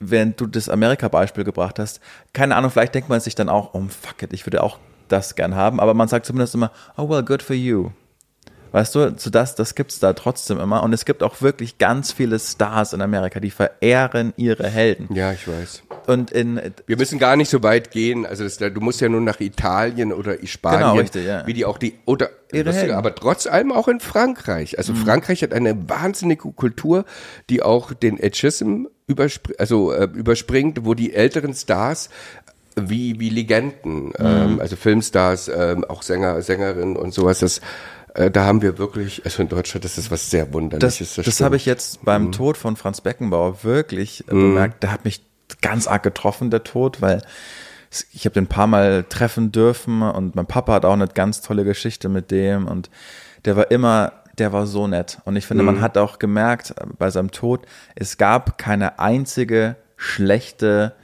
wenn 0.00 0.34
du 0.36 0.46
das 0.46 0.68
Amerika-Beispiel 0.68 1.44
gebracht 1.44 1.78
hast, 1.78 2.00
keine 2.32 2.56
Ahnung, 2.56 2.70
vielleicht 2.70 2.94
denkt 2.94 3.08
man 3.08 3.20
sich 3.20 3.34
dann 3.34 3.48
auch, 3.48 3.74
oh 3.74 3.84
fuck 3.88 4.22
it, 4.22 4.32
ich 4.32 4.44
würde 4.46 4.62
auch 4.62 4.78
das 5.08 5.36
gern 5.36 5.54
haben, 5.54 5.80
aber 5.80 5.94
man 5.94 6.08
sagt 6.08 6.26
zumindest 6.26 6.54
immer, 6.54 6.72
oh 6.96 7.08
well, 7.08 7.22
good 7.22 7.42
for 7.42 7.54
you. 7.54 7.90
Weißt 8.72 8.94
du, 8.94 9.14
so 9.16 9.30
das, 9.30 9.54
das 9.54 9.74
gibt's 9.74 9.98
da 9.98 10.12
trotzdem 10.12 10.58
immer. 10.58 10.82
Und 10.82 10.92
es 10.92 11.04
gibt 11.04 11.22
auch 11.22 11.40
wirklich 11.40 11.78
ganz 11.78 12.12
viele 12.12 12.38
Stars 12.38 12.92
in 12.92 13.00
Amerika, 13.00 13.40
die 13.40 13.50
verehren 13.50 14.32
ihre 14.36 14.68
Helden. 14.68 15.08
Ja, 15.14 15.32
ich 15.32 15.46
weiß. 15.48 15.82
Und 16.06 16.30
in 16.30 16.60
wir 16.86 16.96
müssen 16.96 17.18
gar 17.18 17.36
nicht 17.36 17.50
so 17.50 17.62
weit 17.62 17.90
gehen. 17.90 18.26
Also 18.26 18.44
das, 18.44 18.58
du 18.58 18.80
musst 18.80 19.00
ja 19.00 19.08
nur 19.08 19.20
nach 19.20 19.40
Italien 19.40 20.12
oder 20.12 20.36
Spanien, 20.44 20.80
genau, 20.80 20.94
richtig, 20.96 21.26
ja. 21.26 21.46
wie 21.46 21.52
die 21.52 21.64
auch 21.64 21.78
die 21.78 21.94
oder 22.04 22.30
Helden. 22.52 22.94
aber 22.94 23.14
trotz 23.14 23.46
allem 23.46 23.72
auch 23.72 23.88
in 23.88 24.00
Frankreich. 24.00 24.78
Also 24.78 24.92
mhm. 24.92 24.98
Frankreich 24.98 25.42
hat 25.42 25.52
eine 25.52 25.88
wahnsinnige 25.88 26.52
Kultur, 26.52 27.04
die 27.50 27.62
auch 27.62 27.92
den 27.92 28.18
Etchism 28.20 28.84
überspr 29.06 29.52
also 29.58 29.92
äh, 29.92 30.04
überspringt, 30.04 30.84
wo 30.84 30.94
die 30.94 31.14
älteren 31.14 31.54
Stars 31.54 32.08
wie 32.76 33.18
wie 33.18 33.30
Legenden, 33.30 34.06
mhm. 34.06 34.12
ähm, 34.18 34.60
also 34.60 34.76
Filmstars, 34.76 35.48
ähm, 35.48 35.84
auch 35.84 36.02
Sänger, 36.02 36.40
Sängerinnen 36.42 36.96
und 36.96 37.14
sowas. 37.14 37.40
Das 37.40 37.60
äh, 38.16 38.30
da 38.30 38.44
haben 38.44 38.62
wir 38.62 38.78
wirklich, 38.78 39.24
also 39.24 39.42
in 39.42 39.48
Deutschland 39.48 39.84
ist 39.84 39.98
das 39.98 40.10
was 40.10 40.30
sehr 40.30 40.52
Wunderliches. 40.52 41.14
Das, 41.14 41.24
das, 41.24 41.40
habe 41.40 41.56
ich 41.56 41.66
jetzt 41.66 42.04
beim 42.04 42.26
mhm. 42.26 42.32
Tod 42.32 42.56
von 42.56 42.76
Franz 42.76 43.00
Beckenbauer 43.00 43.62
wirklich 43.62 44.26
äh, 44.28 44.34
mhm. 44.34 44.54
bemerkt. 44.54 44.82
Der 44.82 44.90
hat 44.90 45.04
mich 45.04 45.22
ganz 45.60 45.86
arg 45.86 46.02
getroffen, 46.02 46.50
der 46.50 46.64
Tod, 46.64 47.02
weil 47.02 47.22
ich 48.12 48.24
habe 48.24 48.34
den 48.34 48.44
ein 48.44 48.48
paar 48.48 48.66
Mal 48.66 49.04
treffen 49.04 49.52
dürfen 49.52 50.02
und 50.02 50.34
mein 50.34 50.46
Papa 50.46 50.72
hat 50.72 50.84
auch 50.84 50.94
eine 50.94 51.08
ganz 51.08 51.40
tolle 51.40 51.64
Geschichte 51.64 52.08
mit 52.08 52.30
dem 52.30 52.66
und 52.66 52.90
der 53.44 53.56
war 53.56 53.70
immer, 53.70 54.12
der 54.38 54.52
war 54.52 54.66
so 54.66 54.86
nett. 54.86 55.18
Und 55.24 55.36
ich 55.36 55.46
finde, 55.46 55.62
mhm. 55.62 55.66
man 55.66 55.80
hat 55.80 55.98
auch 55.98 56.18
gemerkt 56.18 56.70
äh, 56.70 56.86
bei 56.98 57.10
seinem 57.10 57.30
Tod, 57.30 57.66
es 57.94 58.16
gab 58.16 58.58
keine 58.58 58.98
einzige 58.98 59.76
schlechte 59.96 60.94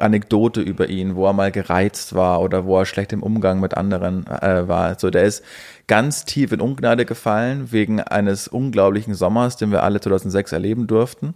Anekdote 0.00 0.60
über 0.60 0.88
ihn, 0.88 1.16
wo 1.16 1.26
er 1.26 1.32
mal 1.32 1.52
gereizt 1.52 2.14
war 2.14 2.40
oder 2.40 2.64
wo 2.64 2.78
er 2.78 2.86
schlecht 2.86 3.12
im 3.12 3.22
Umgang 3.22 3.60
mit 3.60 3.76
anderen 3.76 4.26
äh, 4.26 4.68
war. 4.68 4.84
Also 4.84 5.10
der 5.10 5.24
ist 5.24 5.44
ganz 5.86 6.24
tief 6.24 6.52
in 6.52 6.60
Ungnade 6.60 7.04
gefallen 7.04 7.72
wegen 7.72 8.00
eines 8.00 8.48
unglaublichen 8.48 9.14
Sommers, 9.14 9.56
den 9.56 9.70
wir 9.70 9.82
alle 9.82 10.00
2006 10.00 10.52
erleben 10.52 10.86
durften. 10.86 11.34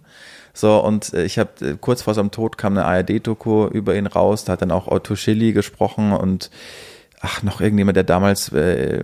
So, 0.53 0.77
und 0.83 1.13
äh, 1.13 1.23
ich 1.23 1.39
habe 1.39 1.49
äh, 1.61 1.75
kurz 1.79 2.03
vor 2.03 2.13
seinem 2.13 2.31
Tod 2.31 2.57
kam 2.57 2.77
eine 2.77 2.85
ARD-Doku 2.85 3.67
über 3.67 3.95
ihn 3.95 4.07
raus, 4.07 4.45
da 4.45 4.53
hat 4.53 4.61
dann 4.61 4.71
auch 4.71 4.87
Otto 4.87 5.15
Schilly 5.15 5.51
gesprochen 5.51 6.13
und 6.13 6.51
ach, 7.19 7.41
noch 7.41 7.61
irgendjemand, 7.61 7.97
der 7.97 8.03
damals 8.03 8.51
äh, 8.53 9.03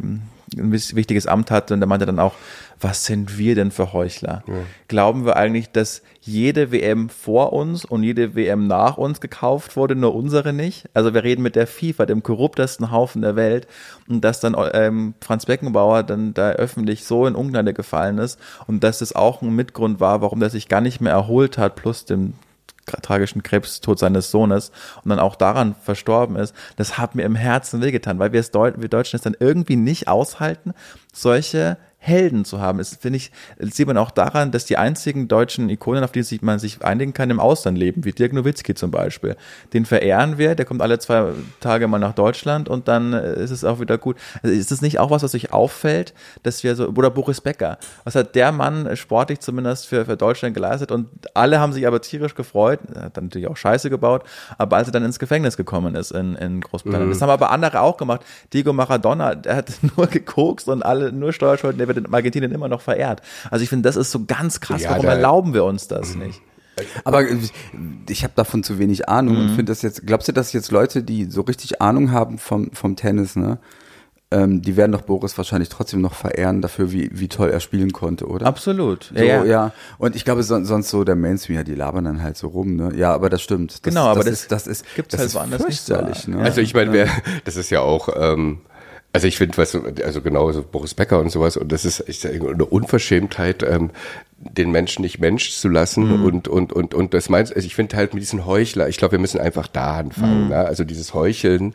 ein 0.57 0.71
wichtiges 0.71 1.27
Amt 1.27 1.51
hatte 1.51 1.73
und 1.73 1.79
der 1.79 1.87
meinte 1.87 2.05
dann 2.05 2.19
auch, 2.19 2.33
was 2.79 3.05
sind 3.05 3.37
wir 3.37 3.55
denn 3.55 3.71
für 3.71 3.93
Heuchler? 3.93 4.43
Ja. 4.47 4.53
Glauben 4.87 5.25
wir 5.25 5.35
eigentlich, 5.35 5.71
dass 5.71 6.01
jede 6.21 6.71
WM 6.71 7.09
vor 7.09 7.53
uns 7.53 7.85
und 7.85 8.03
jede 8.03 8.35
WM 8.35 8.67
nach 8.67 8.97
uns 8.97 9.19
gekauft 9.19 9.75
wurde, 9.75 9.95
nur 9.95 10.15
unsere 10.15 10.53
nicht? 10.53 10.89
Also 10.93 11.13
wir 11.13 11.23
reden 11.23 11.41
mit 11.41 11.55
der 11.55 11.67
FIFA, 11.67 12.05
dem 12.05 12.23
korruptesten 12.23 12.91
Haufen 12.91 13.21
der 13.21 13.35
Welt 13.35 13.67
und 14.07 14.21
dass 14.21 14.39
dann 14.39 14.55
ähm, 14.73 15.13
Franz 15.21 15.45
Beckenbauer 15.45 16.03
dann 16.03 16.33
da 16.33 16.51
öffentlich 16.51 17.03
so 17.03 17.27
in 17.27 17.35
Ungnade 17.35 17.73
gefallen 17.73 18.17
ist 18.17 18.39
und 18.67 18.83
dass 18.83 19.01
es 19.01 19.15
auch 19.15 19.41
ein 19.41 19.55
Mitgrund 19.55 19.99
war, 19.99 20.21
warum 20.21 20.39
der 20.39 20.49
sich 20.49 20.69
gar 20.69 20.81
nicht 20.81 21.01
mehr 21.01 21.13
erholt 21.13 21.57
hat, 21.57 21.75
plus 21.75 22.05
dem 22.05 22.33
tragischen 22.91 23.43
Krebstod 23.43 23.99
seines 23.99 24.31
Sohnes 24.31 24.71
und 25.03 25.09
dann 25.09 25.19
auch 25.19 25.35
daran 25.35 25.75
verstorben 25.75 26.35
ist, 26.35 26.55
das 26.75 26.97
hat 26.97 27.15
mir 27.15 27.23
im 27.23 27.35
Herzen 27.35 27.81
wehgetan, 27.81 28.19
weil 28.19 28.33
wir 28.33 28.39
es 28.39 28.51
Deu 28.51 28.71
wir 28.75 28.89
Deutschen 28.89 29.17
es 29.17 29.23
dann 29.23 29.35
irgendwie 29.39 29.75
nicht 29.75 30.07
aushalten, 30.07 30.73
solche 31.13 31.77
Helden 32.01 32.45
zu 32.45 32.61
haben. 32.61 32.77
Das 32.77 32.95
finde 32.95 33.17
ich, 33.17 33.31
das 33.57 33.75
sieht 33.75 33.85
man 33.85 33.97
auch 33.97 34.09
daran, 34.09 34.51
dass 34.51 34.65
die 34.65 34.77
einzigen 34.77 35.27
deutschen 35.27 35.69
Ikonen, 35.69 36.03
auf 36.03 36.13
die 36.13 36.23
sich, 36.23 36.41
man 36.41 36.57
sich 36.57 36.83
einigen 36.83 37.13
kann, 37.13 37.29
im 37.29 37.41
Ausland 37.41 37.77
leben, 37.77 38.05
wie 38.05 38.13
Dirk 38.13 38.31
Nowitzki 38.31 38.73
zum 38.73 38.89
Beispiel. 38.89 39.35
Den 39.73 39.85
verehren 39.85 40.37
wir, 40.37 40.55
der 40.55 40.65
kommt 40.65 40.81
alle 40.81 40.97
zwei 40.99 41.33
Tage 41.59 41.89
mal 41.89 41.99
nach 41.99 42.15
Deutschland 42.15 42.69
und 42.69 42.87
dann 42.87 43.11
äh, 43.11 43.43
ist 43.43 43.51
es 43.51 43.65
auch 43.65 43.81
wieder 43.81 43.97
gut. 43.97 44.15
Also 44.41 44.55
ist 44.55 44.71
es 44.71 44.81
nicht 44.81 44.97
auch 44.97 45.11
was, 45.11 45.23
was 45.23 45.35
euch 45.35 45.51
auffällt, 45.51 46.13
dass 46.43 46.63
wir 46.63 46.75
so, 46.75 46.87
oder 46.87 47.09
Boris 47.09 47.41
Becker, 47.41 47.77
was 48.05 48.15
hat 48.15 48.33
der 48.33 48.53
Mann 48.53 48.95
sportlich 48.95 49.41
zumindest 49.41 49.87
für, 49.87 50.05
für 50.05 50.15
Deutschland 50.15 50.55
geleistet 50.55 50.91
und 50.93 51.09
alle 51.33 51.59
haben 51.59 51.73
sich 51.73 51.85
aber 51.85 52.01
tierisch 52.01 52.33
gefreut, 52.33 52.79
hat 52.95 53.17
dann 53.17 53.25
natürlich 53.25 53.49
auch 53.49 53.57
Scheiße 53.57 53.89
gebaut, 53.89 54.23
aber 54.57 54.77
als 54.77 54.87
er 54.87 54.93
dann 54.93 55.03
ins 55.03 55.19
Gefängnis 55.19 55.57
gekommen 55.57 55.95
ist 55.95 56.11
in, 56.11 56.35
in 56.35 56.61
Großbritannien. 56.61 57.09
Mhm. 57.09 57.13
Das 57.13 57.21
haben 57.21 57.29
aber 57.29 57.51
andere 57.51 57.81
auch 57.81 57.97
gemacht. 57.97 58.21
Diego 58.53 58.71
Maradona, 58.71 59.35
der 59.35 59.57
hat 59.57 59.71
nur 59.97 60.07
gekokst 60.07 60.69
und 60.69 60.81
alle 60.81 61.11
nur 61.11 61.33
Steuerschulden, 61.33 61.88
wird 61.89 61.97
in 61.97 62.13
Argentinien 62.13 62.53
immer 62.53 62.69
noch 62.69 62.81
verehrt. 62.81 63.21
Also 63.51 63.63
ich 63.63 63.69
finde, 63.69 63.89
das 63.89 63.97
ist 63.97 64.11
so 64.11 64.23
ganz 64.25 64.61
krass. 64.61 64.83
Ja, 64.83 64.91
Warum 64.91 65.05
erlauben 65.05 65.53
wir 65.53 65.65
uns 65.65 65.89
das 65.89 66.15
mhm. 66.15 66.27
nicht? 66.27 66.41
Aber 67.03 67.25
ich 68.07 68.23
habe 68.23 68.33
davon 68.37 68.63
zu 68.63 68.79
wenig 68.79 69.09
Ahnung 69.09 69.35
mhm. 69.35 69.41
und 69.41 69.47
finde 69.49 69.71
das 69.71 69.81
jetzt, 69.81 70.07
glaubst 70.07 70.29
du, 70.29 70.31
dass 70.31 70.53
jetzt 70.53 70.71
Leute, 70.71 71.03
die 71.03 71.25
so 71.25 71.41
richtig 71.41 71.81
Ahnung 71.81 72.11
haben 72.11 72.37
vom, 72.37 72.71
vom 72.71 72.95
Tennis, 72.95 73.35
ne, 73.35 73.59
ähm, 74.31 74.61
die 74.61 74.77
werden 74.77 74.91
doch 74.91 75.01
Boris 75.01 75.35
wahrscheinlich 75.37 75.69
trotzdem 75.69 76.01
noch 76.01 76.13
verehren 76.13 76.61
dafür, 76.61 76.91
wie, 76.91 77.09
wie 77.11 77.27
toll 77.27 77.49
er 77.49 77.59
spielen 77.59 77.91
konnte, 77.91 78.27
oder? 78.27 78.45
Absolut. 78.45 79.11
So, 79.15 79.23
ja, 79.23 79.43
ja. 79.43 79.71
Und 79.97 80.15
ich 80.15 80.23
glaube, 80.23 80.43
so, 80.43 80.63
sonst 80.63 80.89
so 80.89 81.03
der 81.03 81.15
Mainstream, 81.15 81.57
ja, 81.57 81.63
die 81.63 81.73
labern 81.73 82.05
dann 82.05 82.21
halt 82.21 82.37
so 82.37 82.47
rum, 82.49 82.75
ne? 82.75 82.91
Ja, 82.95 83.11
aber 83.13 83.29
das 83.29 83.41
stimmt. 83.41 83.73
Das, 83.73 83.81
genau, 83.81 84.05
aber 84.05 84.23
das, 84.23 84.25
das 84.25 84.41
ist, 84.41 84.51
das 84.51 84.67
ist, 84.67 84.95
gibt's 84.95 85.11
das 85.13 85.21
halt 85.21 85.33
woanders 85.33 85.65
nicht 85.65 85.81
so. 85.81 85.95
Ne? 85.95 86.39
Also 86.41 86.61
ich 86.61 86.75
meine, 86.75 86.93
wer, 86.93 87.07
das 87.45 87.55
ist 87.55 87.71
ja 87.71 87.81
auch, 87.81 88.09
ähm, 88.15 88.61
also 89.11 89.27
ich 89.27 89.37
finde, 89.37 89.57
was 89.57 89.75
also 90.03 90.21
genau 90.21 90.51
so 90.51 90.63
Boris 90.63 90.93
Becker 90.93 91.19
und 91.19 91.29
sowas 91.31 91.57
und 91.57 91.71
das 91.71 91.85
ist 91.85 92.25
eine 92.25 92.65
Unverschämtheit, 92.65 93.63
ähm, 93.63 93.91
den 94.41 94.71
Menschen 94.71 95.01
nicht 95.01 95.19
Mensch 95.19 95.51
zu 95.51 95.67
lassen 95.67 96.07
mhm. 96.07 96.25
und 96.25 96.47
und 96.47 96.71
und 96.71 96.93
und 96.93 97.13
das 97.13 97.27
meinst 97.27 97.53
also 97.53 97.65
ich 97.65 97.75
finde 97.75 97.97
halt 97.97 98.13
mit 98.13 98.21
diesen 98.21 98.45
Heuchler, 98.45 98.87
ich 98.87 98.97
glaube, 98.97 99.13
wir 99.13 99.19
müssen 99.19 99.39
einfach 99.39 99.67
da 99.67 99.97
anfangen, 99.97 100.43
mhm. 100.43 100.49
ne? 100.49 100.57
also 100.57 100.85
dieses 100.85 101.13
Heucheln 101.13 101.73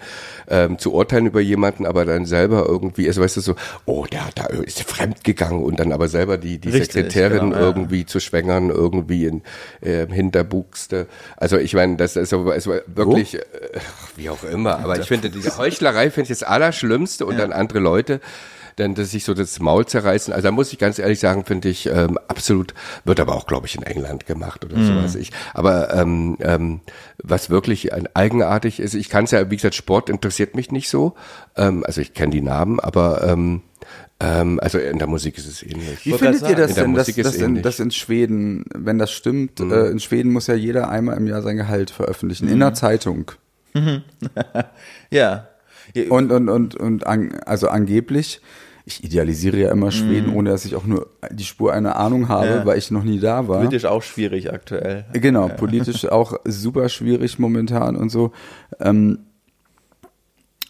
ähm, 0.48 0.78
zu 0.78 0.94
urteilen 0.94 1.26
über 1.26 1.40
jemanden, 1.40 1.84
aber 1.84 2.06
dann 2.06 2.24
selber 2.24 2.64
irgendwie, 2.66 3.06
also 3.06 3.20
weißt 3.20 3.36
du 3.36 3.40
so, 3.42 3.54
oh, 3.84 4.06
der 4.10 4.26
hat 4.26 4.38
da 4.38 4.46
ist 4.46 4.82
fremd 4.82 5.24
gegangen 5.24 5.62
und 5.62 5.78
dann 5.78 5.92
aber 5.92 6.08
selber 6.08 6.38
die 6.38 6.58
die 6.58 6.70
Richtig, 6.70 6.92
Sekretärin 6.92 7.50
genau, 7.50 7.58
irgendwie 7.58 8.00
ja. 8.00 8.06
zu 8.06 8.18
schwängern, 8.18 8.70
irgendwie 8.70 9.26
in 9.26 9.42
äh, 9.82 10.06
Hinterbuchste. 10.06 11.06
Also 11.36 11.58
ich 11.58 11.74
meine, 11.74 11.96
das 11.96 12.16
ist 12.16 12.30
so 12.30 12.48
also 12.48 12.76
wirklich 12.86 13.34
äh, 13.34 13.40
wie 14.16 14.30
auch 14.30 14.42
immer, 14.42 14.78
aber 14.84 14.98
ich 14.98 15.06
finde 15.06 15.28
diese 15.28 15.56
Heuchlerei 15.58 16.10
finde 16.10 16.32
ich 16.32 16.38
das 16.38 16.48
allerschlimmste 16.48 17.26
und 17.26 17.34
ja. 17.34 17.42
dann 17.42 17.52
andere 17.52 17.80
Leute 17.80 18.20
dann 18.76 18.94
dass 18.94 19.10
sich 19.10 19.24
so 19.24 19.34
das 19.34 19.60
Maul 19.60 19.86
zerreißen. 19.86 20.32
Also 20.32 20.48
da 20.48 20.52
muss 20.52 20.72
ich 20.72 20.78
ganz 20.78 20.98
ehrlich 20.98 21.20
sagen, 21.20 21.44
finde 21.44 21.68
ich 21.68 21.86
ähm, 21.86 22.18
absolut, 22.28 22.74
wird 23.04 23.20
aber 23.20 23.34
auch, 23.34 23.46
glaube 23.46 23.66
ich, 23.66 23.76
in 23.76 23.82
England 23.82 24.26
gemacht 24.26 24.64
oder 24.64 24.76
mhm. 24.76 24.86
sowas. 24.86 25.14
Ich, 25.14 25.30
aber 25.52 25.94
ähm, 25.94 26.36
ähm, 26.40 26.80
was 27.22 27.50
wirklich 27.50 27.92
ein, 27.92 28.08
eigenartig 28.14 28.80
ist, 28.80 28.94
ich 28.94 29.08
kann 29.08 29.24
es 29.24 29.30
ja, 29.30 29.50
wie 29.50 29.56
gesagt, 29.56 29.74
Sport 29.74 30.10
interessiert 30.10 30.54
mich 30.54 30.70
nicht 30.70 30.88
so. 30.88 31.14
Ähm, 31.56 31.84
also 31.86 32.00
ich 32.00 32.14
kenne 32.14 32.32
die 32.32 32.42
Namen, 32.42 32.80
aber 32.80 33.26
ähm, 33.26 33.62
ähm, 34.20 34.60
also 34.60 34.78
in 34.78 34.98
der 34.98 35.06
Musik 35.06 35.38
ist 35.38 35.46
es 35.46 35.62
ähnlich. 35.62 36.04
Wie 36.06 36.12
findet 36.12 36.48
ihr 36.48 36.56
das 36.56 36.74
denn, 36.74 36.94
dass, 36.94 37.14
dass, 37.14 37.36
in, 37.36 37.62
dass 37.62 37.80
in 37.80 37.90
Schweden, 37.90 38.64
wenn 38.74 38.98
das 38.98 39.10
stimmt, 39.10 39.60
mhm. 39.60 39.72
äh, 39.72 39.86
in 39.86 40.00
Schweden 40.00 40.32
muss 40.32 40.46
ja 40.46 40.54
jeder 40.54 40.88
einmal 40.88 41.16
im 41.16 41.26
Jahr 41.26 41.42
sein 41.42 41.56
Gehalt 41.56 41.90
veröffentlichen, 41.90 42.46
mhm. 42.46 42.52
in 42.52 42.60
der 42.60 42.74
Zeitung. 42.74 43.32
Mhm. 43.74 44.02
ja. 45.10 45.48
Und, 46.08 46.32
und, 46.32 46.48
und, 46.48 46.74
und 46.74 47.06
an, 47.06 47.34
also 47.44 47.68
angeblich 47.68 48.40
ich 48.86 49.02
idealisiere 49.02 49.56
ja 49.56 49.70
immer 49.70 49.90
Schweden, 49.90 50.32
mm. 50.32 50.36
ohne 50.36 50.50
dass 50.50 50.64
ich 50.66 50.76
auch 50.76 50.84
nur 50.84 51.08
die 51.30 51.44
Spur 51.44 51.72
einer 51.72 51.96
Ahnung 51.96 52.28
habe, 52.28 52.48
ja. 52.48 52.66
weil 52.66 52.76
ich 52.76 52.90
noch 52.90 53.02
nie 53.02 53.18
da 53.18 53.48
war. 53.48 53.60
Politisch 53.60 53.86
auch 53.86 54.02
schwierig 54.02 54.52
aktuell. 54.52 55.06
Genau, 55.14 55.48
ja. 55.48 55.54
politisch 55.54 56.04
auch 56.10 56.38
super 56.44 56.88
schwierig 56.90 57.38
momentan 57.38 57.96
und 57.96 58.10
so. 58.10 58.32
Ähm, 58.80 59.20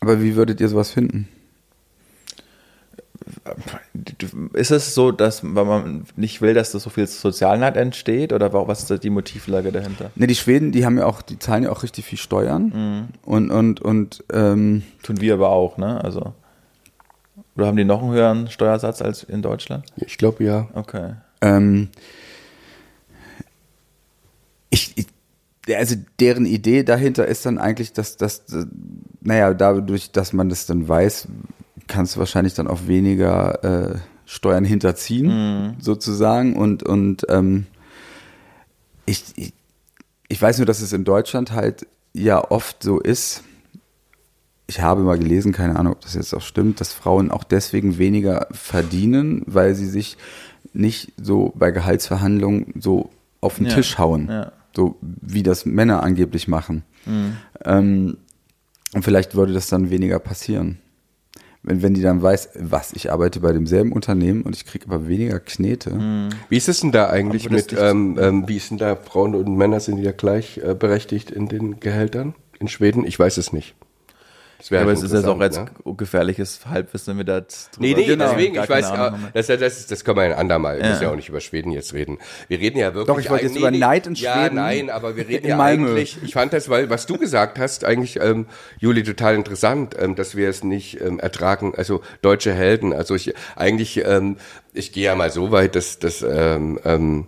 aber 0.01 0.23
wie 0.23 0.37
würdet 0.37 0.61
ihr 0.61 0.69
sowas 0.69 0.91
finden? 0.91 1.29
Ist 4.55 4.73
es 4.73 4.95
so, 4.95 5.13
dass 5.13 5.45
man 5.45 6.05
nicht 6.17 6.43
will, 6.43 6.53
dass 6.53 6.73
da 6.73 6.81
so 6.81 6.91
viel 6.91 7.07
Sozialneid 7.07 7.77
entsteht 7.77 8.33
oder 8.33 8.53
was 8.53 8.91
ist 8.91 9.05
die 9.05 9.11
Motivlage 9.11 9.71
dahinter? 9.71 10.11
Ne, 10.17 10.27
die 10.27 10.35
Schweden, 10.35 10.73
die 10.73 10.85
haben 10.85 10.99
ja 10.99 11.07
auch, 11.07 11.23
die 11.23 11.39
zahlen 11.39 11.63
ja 11.63 11.71
auch 11.71 11.85
richtig 11.85 12.05
viel 12.05 12.19
Steuern 12.19 12.73
mhm. 12.75 13.09
und 13.25 13.51
und 13.51 13.81
und 13.81 14.25
ähm, 14.33 14.83
tun 15.05 15.21
wir 15.21 15.35
aber 15.35 15.51
auch, 15.51 15.79
ne? 15.79 16.03
Also 16.03 16.35
oder 17.57 17.67
haben 17.67 17.77
die 17.77 17.85
noch 17.85 18.03
einen 18.03 18.13
höheren 18.13 18.51
Steuersatz 18.51 19.01
als 19.01 19.23
in 19.23 19.43
Deutschland? 19.43 19.85
Ich 19.97 20.19
glaube 20.19 20.43
ja. 20.43 20.69
Okay. 20.75 21.15
Ähm, 21.41 21.89
ich, 24.71 24.93
ich, 24.97 25.07
also 25.75 25.95
deren 26.19 26.47
Idee 26.47 26.83
dahinter 26.83 27.27
ist 27.27 27.47
dann 27.47 27.59
eigentlich, 27.59 27.93
dass 27.93 28.17
das, 28.17 28.43
naja, 29.21 29.55
dadurch, 29.55 30.11
dass 30.11 30.33
man 30.33 30.49
das 30.49 30.67
dann 30.67 30.89
weiß, 30.89 31.29
kannst 31.87 32.17
du 32.17 32.21
wahrscheinlich 32.21 32.55
dann 32.55 32.69
auch 32.69 32.87
weniger 32.87 33.65
äh, 33.95 33.99
Steuern 34.27 34.65
hinterziehen, 34.65 35.27
mhm. 35.27 35.75
sozusagen. 35.81 36.57
Und, 36.57 36.83
und 36.83 37.27
ähm, 37.29 37.67
ich, 39.07 39.25
ich, 39.37 39.53
ich 40.29 40.41
weiß 40.41 40.59
nur, 40.59 40.67
dass 40.67 40.81
es 40.81 40.93
in 40.93 41.05
Deutschland 41.05 41.53
halt 41.53 41.87
ja 42.13 42.51
oft 42.51 42.83
so 42.83 43.01
ist, 43.01 43.43
ich 44.67 44.81
habe 44.81 45.03
mal 45.03 45.19
gelesen, 45.19 45.53
keine 45.53 45.77
Ahnung, 45.77 45.93
ob 45.93 46.01
das 46.01 46.15
jetzt 46.15 46.33
auch 46.35 46.41
stimmt, 46.41 46.81
dass 46.81 46.93
Frauen 46.93 47.31
auch 47.31 47.45
deswegen 47.45 47.99
weniger 47.99 48.47
verdienen, 48.51 49.43
weil 49.47 49.75
sie 49.75 49.87
sich 49.87 50.17
nicht 50.73 51.13
so 51.21 51.53
bei 51.55 51.71
Gehaltsverhandlungen 51.71 52.73
so 52.81 53.11
auf 53.41 53.57
den 53.57 53.67
ja, 53.67 53.75
Tisch 53.75 53.99
hauen, 53.99 54.29
ja. 54.29 54.53
so 54.75 54.97
wie 55.01 55.43
das 55.43 55.67
Männer 55.67 56.03
angeblich 56.03 56.49
machen. 56.49 56.83
Mhm. 57.05 57.37
Ähm, 57.65 58.17
und 58.95 59.05
vielleicht 59.05 59.35
würde 59.35 59.53
das 59.53 59.69
dann 59.69 59.91
weniger 59.91 60.19
passieren. 60.19 60.79
Wenn, 61.65 61.83
wenn 61.83 61.95
die 61.95 62.03
dann 62.03 62.23
weiß, 62.23 62.51
was, 62.61 62.93
ich 62.93 63.11
arbeite 63.11 63.41
bei 63.41 63.53
demselben 63.53 63.93
Unternehmen 63.93 64.43
und 64.43 64.55
ich 64.55 64.67
kriege 64.67 64.85
aber 64.87 65.09
weniger 65.09 65.41
Knete. 65.41 65.95
Mhm. 65.95 66.29
Wie 66.51 66.59
ist 66.59 66.69
es 66.69 66.81
denn 66.81 66.93
da 66.93 67.09
eigentlich 67.09 67.51
mit, 67.51 67.75
ähm, 67.77 68.19
ähm, 68.21 68.47
wie 68.47 68.59
ist 68.59 68.71
denn 68.71 68.79
da 68.79 68.95
Frauen 68.97 69.35
und 69.35 69.57
Männer 69.57 69.81
sind 69.81 69.97
die 69.97 70.03
ja 70.03 70.13
gleich 70.13 70.59
äh, 70.59 70.75
berechtigt 70.75 71.31
in 71.31 71.49
den 71.49 71.81
Gehältern 71.81 72.35
in 72.61 72.69
Schweden? 72.69 73.07
Ich 73.07 73.19
weiß 73.19 73.39
es 73.39 73.53
nicht. 73.53 73.75
Ja, 74.71 74.81
aber 74.81 74.93
es 74.93 75.03
ist 75.03 75.13
jetzt 75.13 75.27
auch 75.27 75.41
jetzt 75.41 75.59
ne? 75.59 75.95
gefährliches 75.97 76.61
Halbwissen, 76.67 77.13
wenn 77.13 77.19
wir 77.19 77.25
da 77.25 77.47
Nee, 77.79 77.95
nee, 77.95 78.05
genau. 78.05 78.29
deswegen, 78.31 78.55
ich 78.55 78.69
weiß, 78.69 78.93
das, 79.35 79.47
das, 79.47 79.59
das, 79.61 79.87
das 79.87 80.05
können 80.05 80.17
wir 80.17 80.25
ein 80.25 80.33
andermal, 80.33 80.77
wir 80.79 80.85
ja. 80.85 80.91
müssen 80.91 81.03
ja 81.03 81.11
auch 81.11 81.17
nicht 81.17 81.29
über 81.29 81.41
Schweden 81.41 81.71
jetzt 81.71 81.93
reden. 81.93 82.19
Wir 82.49 82.59
reden 82.61 82.79
ja 82.79 82.95
wirklich. 82.95 83.15
Doch, 83.15 83.21
ich 83.21 83.31
wollte 83.31 83.45
jetzt 83.45 83.57
über 83.57 83.71
Neid 83.71 84.07
in 84.07 84.17
Schweden. 84.17 84.33
Ja, 84.33 84.51
nein, 84.51 84.91
aber 84.91 85.17
wir 85.17 85.29
reden 85.29 85.47
ja 85.47 85.57
Malmö. 85.57 85.91
eigentlich, 85.91 86.19
ich 86.23 86.33
fand 86.33 86.53
das, 86.53 86.69
weil, 86.69 86.89
was 86.89 87.07
du 87.07 87.19
gesagt 87.19 87.59
hast, 87.59 87.85
eigentlich, 87.85 88.21
ähm, 88.21 88.47
Juli, 88.79 89.03
total 89.03 89.35
interessant, 89.35 89.97
ähm, 89.99 90.15
dass 90.15 90.35
wir 90.35 90.49
es 90.49 90.65
nicht 90.65 91.01
ähm, 91.01 91.21
ertragen, 91.21 91.75
also 91.77 92.01
deutsche 92.23 92.53
Helden, 92.53 92.93
also 92.93 93.15
ich, 93.15 93.35
eigentlich, 93.57 94.05
ähm, 94.05 94.37
ich 94.73 94.93
gehe 94.93 95.05
ja 95.05 95.15
mal 95.15 95.31
so 95.31 95.51
weit, 95.51 95.77
dass, 95.77 95.99
dass 95.99 96.23
ähm, 96.23 96.81
ähm, 96.85 97.27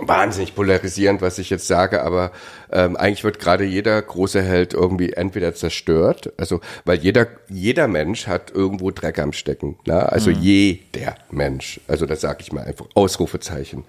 wahnsinnig 0.00 0.54
polarisierend, 0.54 1.20
was 1.20 1.38
ich 1.38 1.50
jetzt 1.50 1.66
sage, 1.66 2.02
aber 2.02 2.32
ähm, 2.70 2.96
eigentlich 2.96 3.24
wird 3.24 3.38
gerade 3.38 3.64
jeder 3.64 4.00
große 4.00 4.42
Held 4.42 4.74
irgendwie 4.74 5.12
entweder 5.12 5.54
zerstört, 5.54 6.32
also 6.36 6.60
weil 6.84 6.98
jeder 6.98 7.26
jeder 7.48 7.88
Mensch 7.88 8.26
hat 8.26 8.50
irgendwo 8.54 8.90
Dreck 8.90 9.18
am 9.18 9.32
Stecken, 9.32 9.76
ne? 9.86 10.10
also 10.10 10.30
mhm. 10.30 10.36
jeder 10.40 11.14
Mensch, 11.30 11.80
also 11.88 12.06
das 12.06 12.20
sage 12.20 12.38
ich 12.40 12.52
mal 12.52 12.64
einfach 12.64 12.86
Ausrufezeichen 12.94 13.84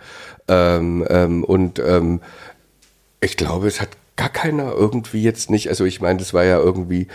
ähm, 0.48 1.06
ähm, 1.10 1.44
und 1.44 1.80
ähm, 1.80 2.22
ich 3.22 3.38
glaube, 3.38 3.68
es 3.68 3.82
hat 3.82 3.90
gar 4.16 4.30
keiner 4.30 4.72
irgendwie 4.72 5.22
jetzt 5.22 5.50
nicht, 5.50 5.70
also 5.70 5.86
ich 5.86 6.02
meine, 6.02 6.20
das 6.20 6.34
war 6.34 6.44
ja 6.44 6.58
irgendwie 6.58 7.08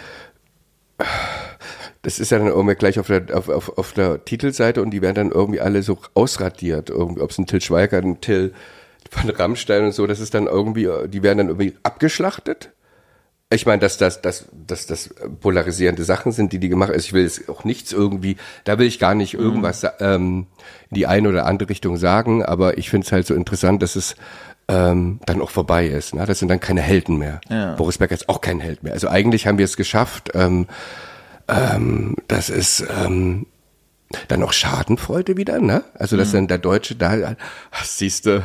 das 2.04 2.18
ist 2.18 2.30
ja 2.30 2.38
dann 2.38 2.48
irgendwie 2.48 2.74
gleich 2.74 2.98
auf 2.98 3.06
der, 3.06 3.24
auf, 3.32 3.48
auf, 3.48 3.78
auf 3.78 3.92
der 3.92 4.24
Titelseite 4.24 4.82
und 4.82 4.90
die 4.90 5.00
werden 5.00 5.14
dann 5.14 5.30
irgendwie 5.30 5.60
alle 5.60 5.82
so 5.82 5.98
ausradiert. 6.12 6.90
Irgendwie, 6.90 7.22
ob 7.22 7.30
es 7.30 7.38
ein 7.38 7.46
Till 7.46 7.62
Schweiger, 7.62 7.98
ein 7.98 8.20
Till 8.20 8.52
von 9.14 9.30
Rammstein 9.30 9.84
und 9.84 9.92
so, 9.92 10.06
das 10.06 10.20
ist 10.20 10.34
dann 10.34 10.46
irgendwie, 10.46 10.88
die 11.08 11.22
werden 11.22 11.38
dann 11.38 11.48
irgendwie 11.48 11.74
abgeschlachtet. 11.82 12.70
Ich 13.50 13.66
meine, 13.66 13.80
dass 13.80 13.98
das, 13.98 14.20
dass, 14.20 14.46
dass 14.52 14.86
das 14.86 15.10
polarisierende 15.40 16.02
Sachen 16.02 16.32
sind, 16.32 16.52
die 16.52 16.58
die 16.58 16.68
gemacht 16.68 16.88
haben. 16.88 16.96
Also 16.96 17.06
ich 17.06 17.12
will 17.12 17.22
jetzt 17.22 17.48
auch 17.48 17.64
nichts 17.64 17.92
irgendwie, 17.92 18.36
da 18.64 18.78
will 18.78 18.86
ich 18.86 18.98
gar 18.98 19.14
nicht 19.14 19.34
mhm. 19.34 19.40
irgendwas 19.40 19.82
mhm. 19.82 19.88
ähm, 20.00 20.46
in 20.90 20.94
die 20.94 21.06
eine 21.06 21.28
oder 21.28 21.46
andere 21.46 21.68
Richtung 21.68 21.96
sagen, 21.96 22.44
aber 22.44 22.78
ich 22.78 22.90
finde 22.90 23.06
es 23.06 23.12
halt 23.12 23.26
so 23.26 23.34
interessant, 23.34 23.82
dass 23.82 23.96
es 23.96 24.16
ähm, 24.66 25.20
dann 25.26 25.40
auch 25.40 25.50
vorbei 25.50 25.86
ist. 25.86 26.14
Ne? 26.14 26.24
Das 26.26 26.38
sind 26.38 26.48
dann 26.48 26.60
keine 26.60 26.80
Helden 26.80 27.18
mehr. 27.18 27.40
Ja. 27.48 27.74
Boris 27.74 27.98
Becker 27.98 28.14
ist 28.14 28.28
auch 28.28 28.40
kein 28.40 28.60
Held 28.60 28.82
mehr. 28.82 28.94
Also 28.94 29.08
eigentlich 29.08 29.46
haben 29.46 29.58
wir 29.58 29.66
es 29.66 29.76
geschafft. 29.76 30.30
Ähm, 30.34 30.66
ähm, 31.48 32.16
das 32.28 32.48
ist 32.48 32.84
ähm, 33.04 33.46
dann 34.28 34.42
auch 34.42 34.52
Schadenfreude 34.52 35.36
wieder, 35.36 35.60
ne? 35.60 35.84
Also 35.94 36.16
dass 36.16 36.28
mhm. 36.28 36.32
dann 36.32 36.48
der 36.48 36.58
Deutsche 36.58 36.94
da, 36.94 37.36
siehst 37.82 38.26
du, 38.26 38.42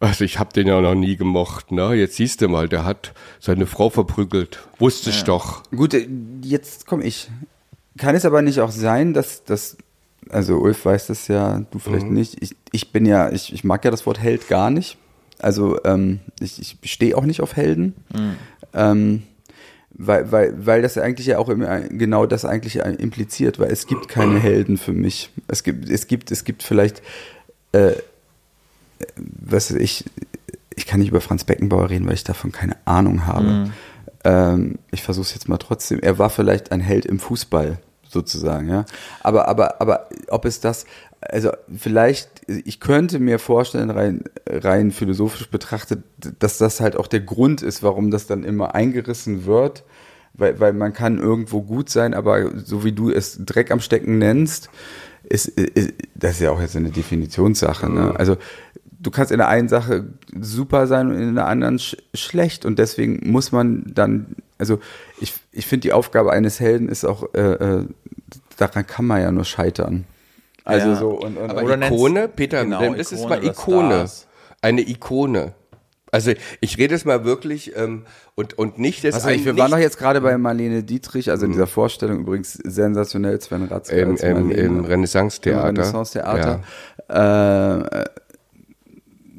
also 0.00 0.24
ich 0.24 0.38
habe 0.38 0.52
den 0.52 0.66
ja 0.66 0.80
noch 0.80 0.94
nie 0.94 1.16
gemocht, 1.16 1.72
ne? 1.72 1.92
Jetzt 1.94 2.16
siehst 2.16 2.40
du 2.40 2.48
mal, 2.48 2.68
der 2.68 2.84
hat 2.84 3.12
seine 3.38 3.66
Frau 3.66 3.90
verprügelt. 3.90 4.60
Wusste 4.78 5.10
ja. 5.10 5.16
ich 5.16 5.24
doch. 5.24 5.62
Gut, 5.70 5.94
äh, 5.94 6.08
jetzt 6.42 6.86
komme 6.86 7.04
ich. 7.04 7.30
Kann 7.98 8.14
es 8.14 8.24
aber 8.24 8.42
nicht 8.42 8.60
auch 8.60 8.70
sein, 8.70 9.12
dass, 9.12 9.44
dass 9.44 9.76
also 10.30 10.58
Ulf 10.58 10.84
weiß 10.84 11.08
das 11.08 11.28
ja, 11.28 11.60
du 11.70 11.78
vielleicht 11.78 12.06
Mhm. 12.06 12.14
nicht. 12.14 12.42
Ich, 12.42 12.56
ich 12.72 12.92
bin 12.92 13.04
ja, 13.06 13.30
ich, 13.30 13.52
ich 13.52 13.64
mag 13.64 13.84
ja 13.84 13.90
das 13.90 14.06
Wort 14.06 14.20
Held 14.20 14.48
gar 14.48 14.70
nicht. 14.70 14.96
Also 15.38 15.82
ähm, 15.84 16.20
ich, 16.40 16.76
ich 16.80 16.92
stehe 16.92 17.16
auch 17.16 17.24
nicht 17.24 17.40
auf 17.40 17.56
Helden. 17.56 17.94
Mhm. 18.12 18.36
Ähm, 18.74 19.22
weil, 19.90 20.32
weil, 20.32 20.66
weil 20.66 20.82
das 20.82 20.94
ja 20.94 21.02
eigentlich 21.02 21.26
ja 21.26 21.38
auch 21.38 21.48
immer 21.48 21.80
genau 21.80 22.24
das 22.24 22.44
eigentlich 22.44 22.76
impliziert, 22.76 23.58
weil 23.58 23.70
es 23.70 23.86
gibt 23.86 24.08
keine 24.08 24.38
Helden 24.40 24.78
für 24.78 24.92
mich. 24.92 25.30
Es 25.48 25.62
gibt, 25.62 25.90
es 25.90 26.06
gibt, 26.06 26.30
es 26.30 26.44
gibt 26.44 26.62
vielleicht, 26.62 27.02
äh, 27.72 27.92
was 29.16 29.72
weiß 29.72 29.80
ich, 29.80 30.04
ich 30.74 30.86
kann 30.86 31.00
nicht 31.00 31.10
über 31.10 31.20
Franz 31.20 31.44
Beckenbauer 31.44 31.90
reden, 31.90 32.06
weil 32.06 32.14
ich 32.14 32.24
davon 32.24 32.52
keine 32.52 32.76
Ahnung 32.84 33.26
habe. 33.26 33.70
Ähm, 34.24 34.78
ich 34.90 35.02
versuche 35.02 35.24
es 35.24 35.34
jetzt 35.34 35.48
mal 35.48 35.58
trotzdem. 35.58 36.00
Er 36.00 36.18
war 36.18 36.30
vielleicht 36.30 36.72
ein 36.72 36.80
Held 36.80 37.06
im 37.06 37.18
Fußball 37.18 37.78
sozusagen, 38.08 38.68
ja. 38.68 38.84
Aber, 39.20 39.48
aber, 39.48 39.80
aber 39.80 40.08
ob 40.28 40.44
es 40.44 40.60
das, 40.60 40.84
also 41.20 41.50
vielleicht, 41.74 42.30
ich 42.48 42.80
könnte 42.80 43.18
mir 43.18 43.38
vorstellen, 43.38 43.90
rein, 43.90 44.24
rein 44.46 44.90
philosophisch 44.90 45.50
betrachtet, 45.50 46.02
dass 46.38 46.58
das 46.58 46.80
halt 46.80 46.96
auch 46.96 47.06
der 47.06 47.20
Grund 47.20 47.62
ist, 47.62 47.82
warum 47.82 48.10
das 48.10 48.26
dann 48.26 48.42
immer 48.42 48.74
eingerissen 48.74 49.44
wird, 49.44 49.84
weil, 50.34 50.58
weil 50.60 50.72
man 50.72 50.92
kann 50.92 51.18
irgendwo 51.18 51.62
gut 51.62 51.90
sein, 51.90 52.14
aber 52.14 52.50
so 52.58 52.84
wie 52.84 52.92
du 52.92 53.10
es 53.10 53.38
Dreck 53.44 53.70
am 53.70 53.80
Stecken 53.80 54.18
nennst, 54.18 54.70
ist, 55.22 55.48
ist 55.48 55.92
das 56.14 56.32
ist 56.32 56.40
ja 56.40 56.50
auch 56.50 56.60
jetzt 56.60 56.76
eine 56.76 56.90
Definitionssache. 56.90 57.90
Ne? 57.90 58.14
Also 58.16 58.36
du 59.00 59.10
kannst 59.10 59.32
in 59.32 59.38
der 59.38 59.48
einen 59.48 59.68
Sache 59.68 60.04
super 60.38 60.86
sein 60.86 61.08
und 61.08 61.16
in 61.16 61.34
der 61.34 61.46
anderen 61.46 61.78
sch 61.78 61.96
schlecht 62.14 62.64
und 62.64 62.78
deswegen 62.78 63.30
muss 63.30 63.50
man 63.50 63.90
dann, 63.94 64.36
also 64.58 64.78
ich, 65.20 65.34
ich 65.52 65.66
finde 65.66 65.82
die 65.82 65.92
Aufgabe 65.92 66.32
eines 66.32 66.60
Helden 66.60 66.88
ist 66.88 67.04
auch, 67.04 67.34
äh, 67.34 67.40
äh, 67.40 67.84
daran 68.56 68.86
kann 68.86 69.06
man 69.06 69.20
ja 69.20 69.32
nur 69.32 69.44
scheitern. 69.44 70.04
Also 70.64 70.88
Ja. 70.88 70.96
so 70.96 71.08
und, 71.10 71.38
und, 71.38 71.50
Aber 71.50 71.62
Oder 71.62 71.86
Ikone, 71.86 72.28
Peter, 72.28 72.64
genau, 72.64 72.94
das 72.94 73.12
ist 73.12 73.20
Ikone 73.20 73.28
mal 73.28 73.38
oder 73.38 73.50
Ikone. 73.50 74.10
Eine 74.62 74.82
Ikone. 74.82 75.54
Also 76.12 76.32
ich 76.60 76.76
rede 76.76 76.94
es 76.94 77.04
mal 77.04 77.24
wirklich 77.24 77.76
ähm, 77.76 78.04
und, 78.34 78.58
und 78.58 78.78
nicht 78.78 79.04
das 79.04 79.14
Also 79.14 79.28
ich, 79.28 79.44
wir 79.44 79.52
nicht, 79.52 79.62
waren 79.62 79.70
doch 79.70 79.78
jetzt 79.78 79.96
gerade 79.96 80.20
bei 80.20 80.36
Marlene 80.36 80.82
Dietrich, 80.82 81.30
also 81.30 81.46
in 81.46 81.52
dieser 81.52 81.68
Vorstellung 81.68 82.20
übrigens 82.20 82.54
sensationell, 82.54 83.40
Sven 83.40 83.64
Ratzke 83.64 83.96
im, 83.96 84.16
im, 84.16 84.50
im 84.50 84.84
Renaissance-Theater. 84.84 85.68
Renaissance-Theater. 85.68 86.62
Äh, 87.08 88.04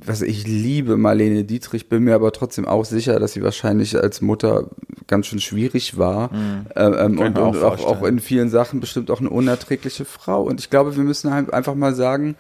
was 0.06 0.22
ich 0.22 0.48
liebe 0.48 0.98
Marlene 0.98 1.44
Dietrich, 1.44 1.90
bin 1.90 2.04
mir 2.04 2.16
aber 2.16 2.32
trotzdem 2.32 2.66
auch 2.66 2.86
sicher, 2.86 3.20
dass 3.20 3.34
sie 3.34 3.44
wahrscheinlich 3.44 3.96
als 3.98 4.22
Mutter 4.22 4.70
ganz 5.08 5.28
schön 5.28 5.40
schwierig 5.40 5.98
war. 5.98 6.32
Äh, 6.76 6.84
ähm, 6.84 7.18
Kann 7.18 7.20
und, 7.20 7.38
auch 7.38 7.54
und 7.54 7.64
auch, 7.64 7.86
auch 7.86 8.04
in 8.04 8.20
vielen 8.20 8.50
Sachen 8.50 8.80
bestimmt 8.80 9.12
auch 9.12 9.20
eine 9.20 9.30
unerträgliche 9.30 10.06
Frau. 10.06 10.44
Und 10.44 10.60
ich 10.60 10.70
glaube, 10.70 10.96
wir 10.96 11.04
müssen 11.04 11.34
halt 11.34 11.54
einfach 11.54 11.76
mal 11.76 11.94
sagen, 11.94 12.36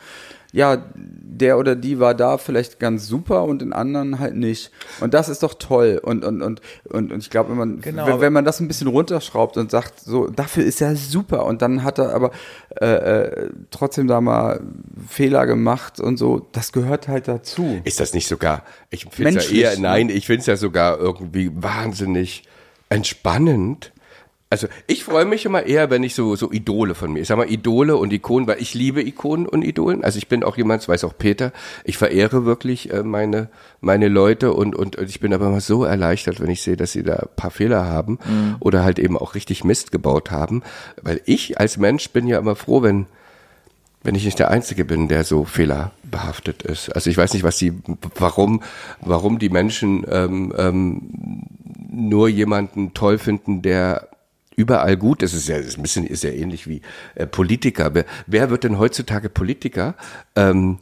ja, 0.51 0.83
der 0.95 1.57
oder 1.57 1.75
die 1.75 1.99
war 1.99 2.13
da 2.13 2.37
vielleicht 2.37 2.79
ganz 2.79 3.07
super 3.07 3.43
und 3.43 3.61
in 3.61 3.73
anderen 3.73 4.19
halt 4.19 4.35
nicht. 4.35 4.71
Und 4.99 5.13
das 5.13 5.29
ist 5.29 5.43
doch 5.43 5.53
toll. 5.53 5.99
Und, 6.03 6.25
und, 6.25 6.41
und, 6.41 6.61
und, 6.89 7.11
und 7.11 7.19
ich 7.19 7.29
glaube, 7.29 7.51
wenn 7.51 7.57
man, 7.57 7.81
Genau, 7.81 8.05
wenn, 8.05 8.21
wenn 8.21 8.33
man 8.33 8.45
das 8.45 8.59
ein 8.59 8.67
bisschen 8.67 8.87
runterschraubt 8.87 9.57
und 9.57 9.71
sagt, 9.71 9.99
so, 10.01 10.27
dafür 10.27 10.63
ist 10.63 10.81
er 10.81 10.95
super. 10.95 11.45
Und 11.45 11.61
dann 11.61 11.83
hat 11.83 11.99
er 11.99 12.13
aber 12.13 12.31
äh, 12.79 12.85
äh, 12.85 13.49
trotzdem 13.71 14.07
da 14.07 14.19
mal 14.19 14.61
Fehler 15.07 15.45
gemacht 15.45 15.99
und 15.99 16.17
so, 16.17 16.47
das 16.51 16.71
gehört 16.71 17.07
halt 17.07 17.27
dazu. 17.27 17.79
Ist 17.83 17.99
das 17.99 18.13
nicht 18.13 18.27
sogar, 18.27 18.63
ich 18.89 19.05
finde 19.09 19.39
es 19.39 19.49
ja 19.49 19.57
eher, 19.57 19.75
ne? 19.75 19.81
nein, 19.81 20.09
ich 20.09 20.27
finde 20.27 20.41
es 20.41 20.45
ja 20.47 20.57
sogar 20.57 20.99
irgendwie 20.99 21.49
wahnsinnig 21.53 22.43
entspannend. 22.89 23.93
Also 24.51 24.67
ich 24.85 25.05
freue 25.05 25.23
mich 25.23 25.45
immer 25.45 25.65
eher, 25.65 25.89
wenn 25.89 26.03
ich 26.03 26.13
so, 26.13 26.35
so 26.35 26.51
Idole 26.51 26.93
von 26.93 27.13
mir, 27.13 27.21
ich 27.21 27.29
sag 27.29 27.37
mal 27.37 27.49
Idole 27.49 27.95
und 27.95 28.11
Ikonen, 28.11 28.47
weil 28.47 28.61
ich 28.61 28.73
liebe 28.73 29.01
Ikonen 29.01 29.47
und 29.47 29.61
Idolen. 29.61 30.03
Also 30.03 30.17
ich 30.17 30.27
bin 30.27 30.43
auch 30.43 30.57
jemand, 30.57 30.81
das 30.81 30.89
weiß 30.89 31.05
auch 31.05 31.17
Peter, 31.17 31.53
ich 31.85 31.97
verehre 31.97 32.43
wirklich 32.43 32.91
äh, 32.91 33.01
meine, 33.01 33.47
meine 33.79 34.09
Leute 34.09 34.51
und, 34.51 34.75
und, 34.75 34.97
und 34.97 35.09
ich 35.09 35.21
bin 35.21 35.33
aber 35.33 35.47
immer 35.47 35.61
so 35.61 35.85
erleichtert, 35.85 36.41
wenn 36.41 36.49
ich 36.49 36.63
sehe, 36.63 36.75
dass 36.75 36.91
sie 36.91 37.01
da 37.01 37.13
ein 37.13 37.29
paar 37.37 37.49
Fehler 37.49 37.85
haben 37.85 38.19
oder 38.59 38.83
halt 38.83 38.99
eben 38.99 39.17
auch 39.17 39.35
richtig 39.35 39.63
Mist 39.63 39.93
gebaut 39.93 40.31
haben. 40.31 40.63
Weil 41.01 41.21
ich 41.23 41.57
als 41.57 41.77
Mensch 41.77 42.09
bin 42.09 42.27
ja 42.27 42.37
immer 42.37 42.57
froh, 42.57 42.81
wenn, 42.81 43.05
wenn 44.03 44.15
ich 44.15 44.25
nicht 44.25 44.39
der 44.39 44.51
Einzige 44.51 44.83
bin, 44.83 45.07
der 45.07 45.23
so 45.23 45.45
fehlerbehaftet 45.45 46.63
ist. 46.63 46.93
Also 46.93 47.09
ich 47.09 47.15
weiß 47.15 47.33
nicht, 47.35 47.43
was 47.43 47.55
die, 47.55 47.71
warum, 48.15 48.63
warum 48.99 49.39
die 49.39 49.49
Menschen 49.49 50.05
ähm, 50.09 50.53
ähm, 50.57 51.01
nur 51.89 52.27
jemanden 52.27 52.93
toll 52.93 53.17
finden, 53.17 53.61
der 53.61 54.10
überall 54.55 54.97
gut. 54.97 55.23
Es 55.23 55.33
ist 55.33 55.47
ja 55.47 55.57
ist 55.57 55.77
ein 55.77 55.81
bisschen 55.81 56.05
ist 56.05 56.23
ja 56.23 56.31
ähnlich 56.31 56.67
wie 56.67 56.81
äh, 57.15 57.25
Politiker. 57.25 57.93
Wer, 57.93 58.05
wer 58.27 58.49
wird 58.49 58.63
denn 58.63 58.79
heutzutage 58.79 59.29
Politiker? 59.29 59.95
Ähm, 60.35 60.79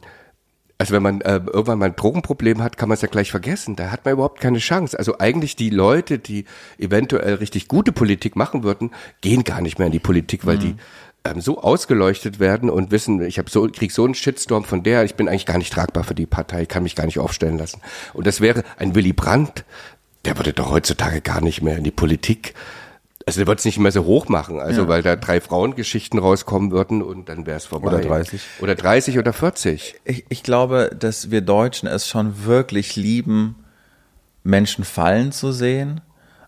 also 0.78 0.94
wenn 0.94 1.02
man 1.02 1.20
äh, 1.20 1.36
irgendwann 1.36 1.78
mal 1.78 1.86
ein 1.86 1.96
Drogenproblem 1.96 2.62
hat, 2.62 2.78
kann 2.78 2.88
man 2.88 2.94
es 2.94 3.02
ja 3.02 3.08
gleich 3.08 3.30
vergessen. 3.30 3.76
Da 3.76 3.90
hat 3.90 4.06
man 4.06 4.14
überhaupt 4.14 4.40
keine 4.40 4.58
Chance. 4.58 4.98
Also 4.98 5.18
eigentlich 5.18 5.54
die 5.54 5.68
Leute, 5.68 6.18
die 6.18 6.46
eventuell 6.78 7.34
richtig 7.34 7.68
gute 7.68 7.92
Politik 7.92 8.34
machen 8.34 8.62
würden, 8.62 8.90
gehen 9.20 9.44
gar 9.44 9.60
nicht 9.60 9.78
mehr 9.78 9.86
in 9.86 9.92
die 9.92 9.98
Politik, 9.98 10.46
weil 10.46 10.56
die 10.56 10.76
ähm, 11.24 11.42
so 11.42 11.60
ausgeleuchtet 11.60 12.40
werden 12.40 12.70
und 12.70 12.90
wissen, 12.90 13.20
ich 13.20 13.38
habe 13.38 13.50
so 13.50 13.68
krieg 13.68 13.92
so 13.92 14.06
einen 14.06 14.14
Shitstorm 14.14 14.64
von 14.64 14.82
der, 14.82 15.04
ich 15.04 15.16
bin 15.16 15.28
eigentlich 15.28 15.44
gar 15.44 15.58
nicht 15.58 15.72
tragbar 15.72 16.02
für 16.02 16.14
die 16.14 16.24
Partei, 16.24 16.64
kann 16.64 16.82
mich 16.82 16.96
gar 16.96 17.04
nicht 17.04 17.18
aufstellen 17.18 17.58
lassen. 17.58 17.82
Und 18.14 18.26
das 18.26 18.40
wäre 18.40 18.64
ein 18.78 18.94
Willy 18.94 19.12
Brandt, 19.12 19.66
der 20.24 20.38
würde 20.38 20.54
doch 20.54 20.70
heutzutage 20.70 21.20
gar 21.20 21.42
nicht 21.42 21.60
mehr 21.60 21.76
in 21.76 21.84
die 21.84 21.90
Politik. 21.90 22.54
Also 23.30 23.42
der 23.42 23.46
wird 23.46 23.60
es 23.60 23.64
nicht 23.64 23.78
mehr 23.78 23.92
so 23.92 24.06
hoch 24.06 24.28
machen, 24.28 24.58
also 24.58 24.88
weil 24.88 25.02
da 25.02 25.14
drei 25.14 25.40
Frauengeschichten 25.40 26.18
rauskommen 26.18 26.72
würden 26.72 27.00
und 27.00 27.28
dann 27.28 27.46
wäre 27.46 27.58
es 27.58 27.64
vorbei. 27.64 27.86
Oder 27.86 28.00
30. 28.00 28.42
Oder 28.60 28.74
30 28.74 29.18
oder 29.20 29.32
40. 29.32 29.94
Ich, 30.04 30.24
ich 30.28 30.42
glaube, 30.42 30.90
dass 30.98 31.30
wir 31.30 31.40
Deutschen 31.40 31.88
es 31.88 32.08
schon 32.08 32.44
wirklich 32.44 32.96
lieben, 32.96 33.54
Menschen 34.42 34.84
fallen 34.84 35.30
zu 35.30 35.52
sehen. 35.52 36.00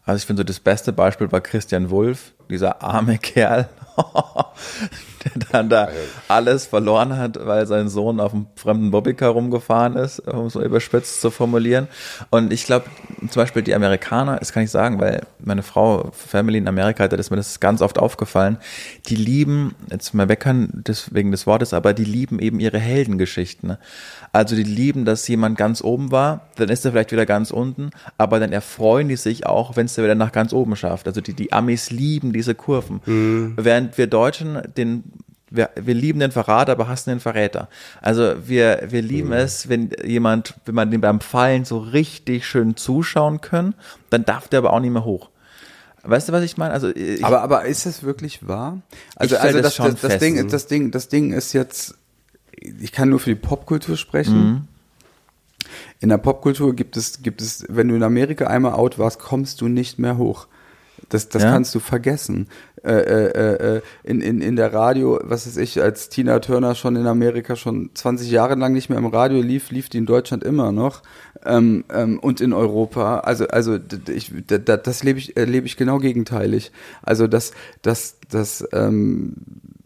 Also 0.05 0.19
ich 0.19 0.27
finde 0.27 0.41
so 0.41 0.45
das 0.45 0.59
beste 0.59 0.93
Beispiel 0.93 1.31
war 1.31 1.41
Christian 1.41 1.91
Wulff, 1.91 2.33
dieser 2.51 2.83
arme 2.83 3.17
Kerl, 3.23 3.69
der 5.25 5.33
dann 5.53 5.69
da 5.69 5.89
alles 6.29 6.67
verloren 6.67 7.17
hat, 7.17 7.39
weil 7.45 7.67
sein 7.67 7.89
Sohn 7.89 8.21
auf 8.21 8.33
einem 8.33 8.47
fremden 8.57 8.91
Bobbycar 8.91 9.31
rumgefahren 9.31 9.97
ist, 9.97 10.21
um 10.21 10.47
es 10.47 10.55
so 10.55 10.63
überspitzt 10.63 11.21
zu 11.21 11.31
formulieren. 11.31 11.89
Und 12.31 12.53
ich 12.53 12.65
glaube, 12.65 12.87
zum 13.29 13.43
Beispiel 13.43 13.63
die 13.63 13.75
Amerikaner, 13.75 14.37
das 14.39 14.53
kann 14.53 14.63
ich 14.63 14.71
sagen, 14.71 15.01
weil 15.01 15.23
meine 15.39 15.63
Frau 15.63 16.11
Family 16.13 16.59
in 16.59 16.69
Amerika 16.69 17.09
das 17.09 17.21
ist 17.21 17.31
mir 17.31 17.37
das 17.37 17.61
ganz 17.61 17.83
oft 17.83 17.99
aufgefallen, 17.99 18.59
die 19.07 19.17
lieben, 19.17 19.75
jetzt 19.91 20.15
mal 20.15 20.29
weckern 20.29 20.83
wegen 21.11 21.31
des 21.31 21.47
Wortes, 21.47 21.75
aber 21.75 21.95
die 21.95 22.05
lieben 22.05 22.39
eben 22.39 22.61
ihre 22.61 22.79
Heldengeschichten. 22.79 23.71
Ne? 23.71 23.79
Also 24.33 24.57
die 24.57 24.63
lieben, 24.63 25.05
dass 25.05 25.29
jemand 25.29 25.59
ganz 25.59 25.83
oben 25.83 26.11
war, 26.11 26.49
dann 26.57 26.69
ist 26.69 26.85
er 26.85 26.93
vielleicht 26.93 27.13
wieder 27.13 27.27
ganz 27.27 27.51
unten, 27.51 27.91
aber 28.17 28.41
dann 28.41 28.53
erfreuen 28.53 29.09
die 29.09 29.17
sich 29.17 29.47
auch, 29.47 29.77
wenn 29.77 29.87
es 29.87 29.95
der 29.95 30.05
wieder 30.05 30.15
nach 30.15 30.33
ganz 30.33 30.53
oben 30.53 30.75
schafft. 30.77 31.07
Also 31.07 31.21
die, 31.21 31.35
die 31.35 31.53
Amis 31.53 31.91
lieben 31.91 32.33
diese 32.33 32.55
Kurven. 32.55 33.01
Während 33.57 33.99
wir 33.99 34.07
Deutschen 34.07 34.63
den 34.77 35.05
wir, 35.55 35.71
wir 35.75 35.95
lieben 35.95 36.21
den 36.21 36.33
Verrater, 36.33 36.73
aber 36.73 36.89
hassen 36.89 37.11
den 37.11 37.21
Verräter. 37.21 37.69
Also 38.01 38.35
wir, 38.47 38.85
wir 38.89 39.03
lieben 39.03 39.33
es, 39.33 39.69
wenn 39.69 39.91
jemand, 40.05 40.55
wenn 40.65 40.75
man 40.75 40.91
dem 40.91 41.01
beim 41.01 41.21
Fallen 41.21 41.65
so 41.65 41.79
richtig 41.79 42.47
schön 42.47 42.77
zuschauen 42.77 43.41
können, 43.41 43.75
dann 44.11 44.25
darf 44.25 44.49
der 44.49 44.59
aber 44.59 44.73
auch 44.73 44.81
nicht 44.81 44.93
mehr 44.93 45.05
hoch. 45.05 45.31
Weißt 46.05 46.29
du, 46.29 46.33
was 46.33 46.43
ich 46.43 46.57
meine? 46.57 46.73
Also 46.73 46.95
ich, 46.95 47.25
Aber, 47.25 47.43
aber 47.43 47.65
ist 47.65 47.87
das 47.87 48.03
wirklich 48.03 48.47
wahr? 48.47 48.81
Also, 49.15 49.37
also 49.37 49.59
das 49.59 49.63
das, 49.63 49.77
schon 49.77 49.97
das. 50.01 50.19
Ding, 50.19 50.49
das, 50.49 50.67
Ding, 50.67 50.91
das 50.91 51.09
Ding 51.09 51.33
ist 51.33 51.53
jetzt, 51.53 51.95
ich 52.61 52.91
kann 52.91 53.09
nur 53.09 53.21
für 53.21 53.31
die 53.31 53.41
Popkultur 53.41 53.97
sprechen. 53.97 54.45
Mhm. 54.45 54.69
In 56.01 56.09
der 56.09 56.19
Popkultur 56.19 56.75
gibt 56.75 56.97
es, 56.97 57.23
gibt 57.23 57.41
es, 57.41 57.65
wenn 57.69 57.89
du 57.89 57.95
in 57.95 58.03
Amerika 58.03 58.49
einmal 58.49 58.73
out 58.73 58.99
warst, 58.99 59.21
kommst 59.21 59.61
du 59.61 59.69
nicht 59.69 60.01
mehr 60.01 60.17
hoch. 60.17 60.49
Das, 61.09 61.29
das 61.29 61.43
Ja? 61.43 61.53
kannst 61.53 61.75
du 61.75 61.81
vergessen. 61.81 62.49
Äh, 62.85 62.95
äh, 62.95 63.77
äh, 63.77 63.81
in, 64.03 64.21
in, 64.21 64.43
in 64.43 64.57
der 64.57 64.73
Radio, 64.75 65.21
was 65.23 65.47
weiß 65.47 65.57
ich, 65.59 65.81
als 65.81 66.09
Tina 66.09 66.41
Turner 66.41 66.75
schon 66.75 66.97
in 66.97 67.07
Amerika 67.07 67.55
schon 67.55 67.91
20 67.95 68.29
Jahre 68.29 68.57
lang 68.57 68.73
nicht 68.73 68.89
mehr 68.91 68.99
im 68.99 69.07
Radio 69.07 69.41
lief, 69.41 69.71
lief 69.71 69.89
die 69.89 69.99
in 69.99 70.07
Deutschland 70.07 70.43
immer 70.43 70.73
noch 70.73 71.03
ähm, 71.47 71.85
ähm, 71.95 72.19
und 72.19 72.41
in 72.41 72.53
Europa. 72.53 73.21
Also, 73.21 73.47
also 73.47 73.79
ich, 74.13 74.33
d- 74.35 74.59
d- 74.59 74.79
das 74.83 75.05
lebe 75.05 75.21
ich, 75.21 75.37
erlebe 75.37 75.65
ich 75.67 75.77
genau 75.77 75.99
gegenteilig. 75.99 76.73
Also 77.03 77.29
das, 77.29 77.53
das, 77.83 78.17
das, 78.29 78.67
ähm, 78.73 79.35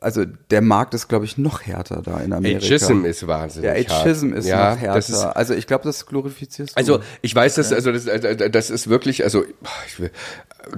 also 0.00 0.24
der 0.50 0.62
Markt 0.62 0.94
ist, 0.94 1.08
glaube 1.08 1.26
ich, 1.26 1.36
noch 1.36 1.62
härter 1.62 2.00
da 2.02 2.20
in 2.20 2.32
Amerika. 2.32 2.64
Ageism 2.64 3.04
ist 3.04 3.26
wahnsinnig 3.26 3.70
Der 3.72 3.84
hart. 3.94 4.02
Ageism 4.06 4.32
ist 4.32 4.46
ja, 4.46 4.70
noch 4.74 4.80
härter. 4.80 4.98
Ist, 4.98 5.14
also 5.14 5.52
ich 5.52 5.66
glaube, 5.66 5.84
das 5.84 6.06
glorifizierst 6.06 6.72
du. 6.72 6.76
also 6.78 7.00
ich 7.20 7.34
weiß, 7.34 7.56
dass 7.56 7.74
also 7.74 7.92
das, 7.92 8.06
äh, 8.06 8.48
das 8.50 8.70
ist 8.70 8.88
wirklich, 8.88 9.22
also 9.24 9.44
ich 9.86 10.00
will, 10.00 10.10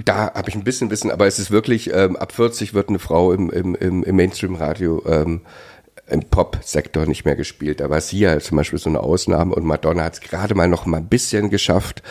da 0.04 0.32
habe 0.34 0.48
ich 0.48 0.54
ein 0.54 0.64
bisschen 0.64 0.90
Wissen, 0.90 1.10
aber 1.10 1.26
es 1.26 1.38
ist 1.38 1.50
wirklich 1.50 1.92
ähm, 1.92 2.16
ab 2.16 2.32
40 2.32 2.74
wird 2.74 2.88
eine 2.88 2.98
Frau 2.98 3.32
im, 3.32 3.50
im, 3.50 3.74
im, 3.74 4.16
Mainstream-Radio 4.16 5.02
ähm, 5.06 5.42
im 6.06 6.24
Pop-Sektor 6.24 7.06
nicht 7.06 7.24
mehr 7.24 7.36
gespielt. 7.36 7.80
Da 7.80 7.90
war 7.90 8.00
Sia 8.00 8.38
zum 8.40 8.56
Beispiel 8.56 8.78
so 8.78 8.88
eine 8.88 9.00
Ausnahme 9.00 9.54
und 9.54 9.64
Madonna 9.64 10.04
hat 10.04 10.14
es 10.14 10.20
gerade 10.20 10.54
mal 10.54 10.68
noch 10.68 10.86
mal 10.86 10.98
ein 10.98 11.08
bisschen 11.08 11.50
geschafft. 11.50 12.02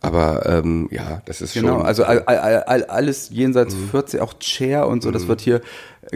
Aber 0.00 0.46
ähm, 0.46 0.88
ja, 0.92 1.22
das 1.24 1.40
ist 1.40 1.54
genau, 1.54 1.78
schon. 1.78 1.86
also 1.86 2.04
all, 2.04 2.20
all, 2.20 2.62
all, 2.62 2.84
alles 2.84 3.30
jenseits 3.30 3.74
mhm. 3.74 3.88
40, 3.90 4.20
auch 4.20 4.38
Chair 4.38 4.86
und 4.86 5.02
so, 5.02 5.10
das 5.10 5.24
mhm. 5.24 5.28
wird 5.28 5.40
hier 5.40 5.60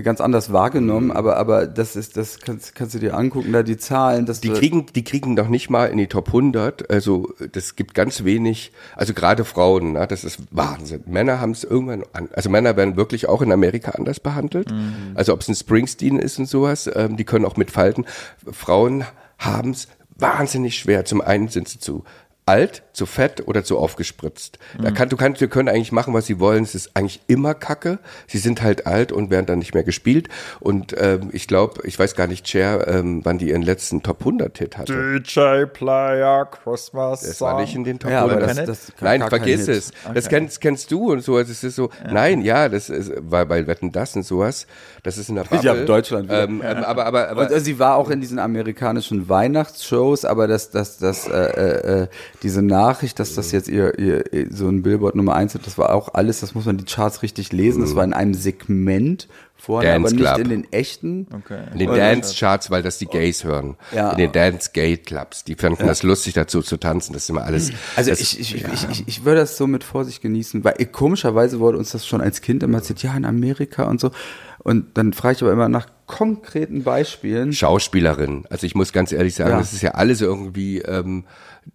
ganz 0.04 0.20
anders 0.20 0.52
wahrgenommen, 0.52 1.06
mhm. 1.06 1.12
aber 1.12 1.36
aber 1.36 1.66
das 1.66 1.96
ist 1.96 2.16
das 2.16 2.38
kannst, 2.38 2.76
kannst 2.76 2.94
du 2.94 3.00
dir 3.00 3.16
angucken, 3.16 3.52
da 3.52 3.64
die 3.64 3.76
Zahlen, 3.76 4.24
das 4.24 4.40
die 4.40 4.50
kriegen 4.50 4.86
die 4.94 5.02
kriegen 5.02 5.34
noch 5.34 5.48
nicht 5.48 5.68
mal 5.68 5.86
in 5.86 5.98
die 5.98 6.06
Top 6.06 6.28
100, 6.28 6.90
also 6.90 7.34
das 7.50 7.74
gibt 7.74 7.94
ganz 7.94 8.22
wenig, 8.22 8.72
also 8.94 9.14
gerade 9.14 9.44
Frauen, 9.44 9.94
na, 9.94 10.06
das 10.06 10.22
ist 10.22 10.38
Wahnsinn. 10.52 11.02
Männer 11.06 11.40
haben 11.40 11.50
es 11.50 11.64
irgendwann 11.64 12.04
an, 12.12 12.28
also 12.32 12.50
Männer 12.50 12.76
werden 12.76 12.96
wirklich 12.96 13.28
auch 13.28 13.42
in 13.42 13.50
Amerika 13.50 13.90
anders 13.92 14.20
behandelt. 14.20 14.70
Mhm. 14.70 15.12
Also 15.14 15.32
ob 15.32 15.40
es 15.40 15.48
ein 15.48 15.56
Springsteen 15.56 16.20
ist 16.20 16.38
und 16.38 16.46
sowas, 16.46 16.88
ähm, 16.94 17.16
die 17.16 17.24
können 17.24 17.44
auch 17.44 17.56
mitfalten. 17.56 18.06
Frauen 18.50 19.04
haben 19.38 19.70
es 19.70 19.88
wahnsinnig 20.16 20.78
schwer. 20.78 21.04
Zum 21.04 21.20
einen 21.20 21.48
sind 21.48 21.68
sie 21.68 21.78
zu 21.78 22.04
alt, 22.44 22.82
zu 22.92 23.06
fett 23.06 23.46
oder 23.46 23.62
zu 23.64 23.78
aufgespritzt. 23.78 24.58
Mhm. 24.76 24.82
Da 24.82 24.90
kann, 24.90 25.08
du 25.08 25.16
kannst, 25.16 25.40
wir 25.40 25.48
können 25.48 25.68
eigentlich 25.68 25.92
machen, 25.92 26.12
was 26.12 26.26
sie 26.26 26.40
wollen. 26.40 26.64
Es 26.64 26.74
ist 26.74 26.90
eigentlich 26.94 27.20
immer 27.28 27.54
Kacke. 27.54 27.98
Sie 28.26 28.38
sind 28.38 28.62
halt 28.62 28.86
alt 28.86 29.12
und 29.12 29.30
werden 29.30 29.46
dann 29.46 29.60
nicht 29.60 29.74
mehr 29.74 29.84
gespielt. 29.84 30.28
Und 30.58 30.94
ähm, 30.98 31.30
ich 31.32 31.46
glaube, 31.46 31.86
ich 31.86 31.98
weiß 31.98 32.16
gar 32.16 32.26
nicht, 32.26 32.48
Cher, 32.48 32.86
ähm, 32.88 33.20
wann 33.24 33.38
die 33.38 33.50
ihren 33.50 33.62
letzten 33.62 34.02
Top 34.02 34.20
100 34.20 34.58
Hit 34.58 34.76
hatte. 34.76 35.20
DJ 35.20 35.66
Player 35.72 36.44
Christmas 36.46 37.20
Das 37.20 37.40
war 37.40 37.60
nicht 37.60 37.74
in 37.76 37.84
den 37.84 37.98
Top 37.98 38.10
ja, 38.10 38.24
100. 38.24 38.58
Das, 38.58 38.66
das 38.66 38.92
nein, 39.00 39.22
vergiss 39.28 39.68
es. 39.68 39.92
Okay. 40.04 40.14
Das 40.14 40.28
kennst, 40.28 40.60
kennst 40.60 40.90
du 40.90 41.12
und 41.12 41.22
so. 41.22 41.36
Also 41.36 41.52
es 41.52 41.62
ist 41.62 41.76
so. 41.76 41.90
Ja. 42.04 42.12
Nein, 42.12 42.42
ja, 42.42 42.68
das 42.68 42.90
ist, 42.90 43.12
weil 43.18 43.46
bei 43.46 43.66
Wetten 43.68 43.92
das 43.92 44.16
und 44.16 44.24
sowas. 44.24 44.66
Das 45.04 45.16
ist 45.16 45.28
in 45.28 45.36
der 45.36 45.44
Bubble. 45.50 45.64
Ja, 45.64 45.74
Deutschland. 45.84 46.28
Ähm, 46.30 46.60
ja. 46.60 46.72
Ähm, 46.72 46.84
aber, 46.84 47.06
aber, 47.06 47.28
aber, 47.28 47.40
und, 47.42 47.52
also, 47.52 47.64
sie 47.64 47.78
war 47.78 47.96
auch 47.96 48.10
in 48.10 48.20
diesen 48.20 48.40
amerikanischen 48.40 49.28
Weihnachtsshows, 49.28 50.24
aber 50.24 50.48
das, 50.48 50.70
das, 50.70 50.98
das, 50.98 51.28
äh, 51.28 51.32
äh, 51.32 52.02
äh 52.02 52.08
diese 52.42 52.62
Nachricht, 52.62 53.20
dass 53.20 53.34
das 53.34 53.52
jetzt 53.52 53.68
ihr, 53.68 53.98
ihr 53.98 54.24
so 54.50 54.68
ein 54.68 54.82
Billboard 54.82 55.14
Nummer 55.14 55.34
eins 55.34 55.54
ist, 55.54 55.66
das 55.66 55.78
war 55.78 55.94
auch 55.94 56.14
alles, 56.14 56.40
das 56.40 56.54
muss 56.54 56.64
man 56.64 56.76
die 56.76 56.84
Charts 56.84 57.22
richtig 57.22 57.52
lesen. 57.52 57.82
Das 57.82 57.94
war 57.94 58.02
in 58.02 58.12
einem 58.12 58.34
Segment 58.34 59.28
vorher, 59.56 59.92
Dance 59.92 60.16
aber 60.16 60.36
nicht 60.36 60.38
in 60.38 60.48
den 60.48 60.72
echten. 60.72 61.28
Okay. 61.32 61.62
In 61.72 61.78
den 61.78 61.88
Dance-Charts, 61.90 62.70
weil 62.70 62.82
das 62.82 62.98
die 62.98 63.06
Gays 63.06 63.44
hören. 63.44 63.76
Ja. 63.92 64.10
In 64.10 64.18
den 64.18 64.32
Dance-Gay-Clubs. 64.32 65.44
Die 65.44 65.54
fanden 65.54 65.82
ja. 65.82 65.86
das 65.86 66.02
lustig, 66.02 66.34
dazu 66.34 66.62
zu 66.62 66.78
tanzen. 66.78 67.12
Das 67.12 67.22
ist 67.22 67.30
immer 67.30 67.44
alles. 67.44 67.70
Also 67.94 68.10
das, 68.10 68.20
ich, 68.20 68.40
ich, 68.40 68.60
ja. 68.60 68.68
ich, 68.72 68.88
ich, 68.90 69.08
ich 69.08 69.24
würde 69.24 69.40
das 69.40 69.56
so 69.56 69.68
mit 69.68 69.84
Vorsicht 69.84 70.20
genießen, 70.20 70.64
weil 70.64 70.74
komischerweise 70.86 71.60
wurde 71.60 71.78
uns 71.78 71.92
das 71.92 72.04
schon 72.06 72.20
als 72.20 72.40
Kind 72.40 72.64
immer 72.64 72.78
erzählt, 72.78 73.04
ja, 73.04 73.16
in 73.16 73.24
Amerika 73.24 73.84
und 73.84 74.00
so. 74.00 74.10
Und 74.58 74.98
dann 74.98 75.12
frage 75.12 75.36
ich 75.36 75.42
aber 75.42 75.52
immer 75.52 75.68
nach 75.68 75.86
konkreten 76.12 76.82
Beispielen. 76.82 77.54
Schauspielerin. 77.54 78.44
Also 78.50 78.66
ich 78.66 78.74
muss 78.74 78.92
ganz 78.92 79.12
ehrlich 79.12 79.34
sagen, 79.34 79.52
ja. 79.52 79.58
das 79.58 79.72
ist 79.72 79.80
ja 79.80 79.92
alles 79.92 80.20
irgendwie, 80.20 80.78
ähm, 80.80 81.24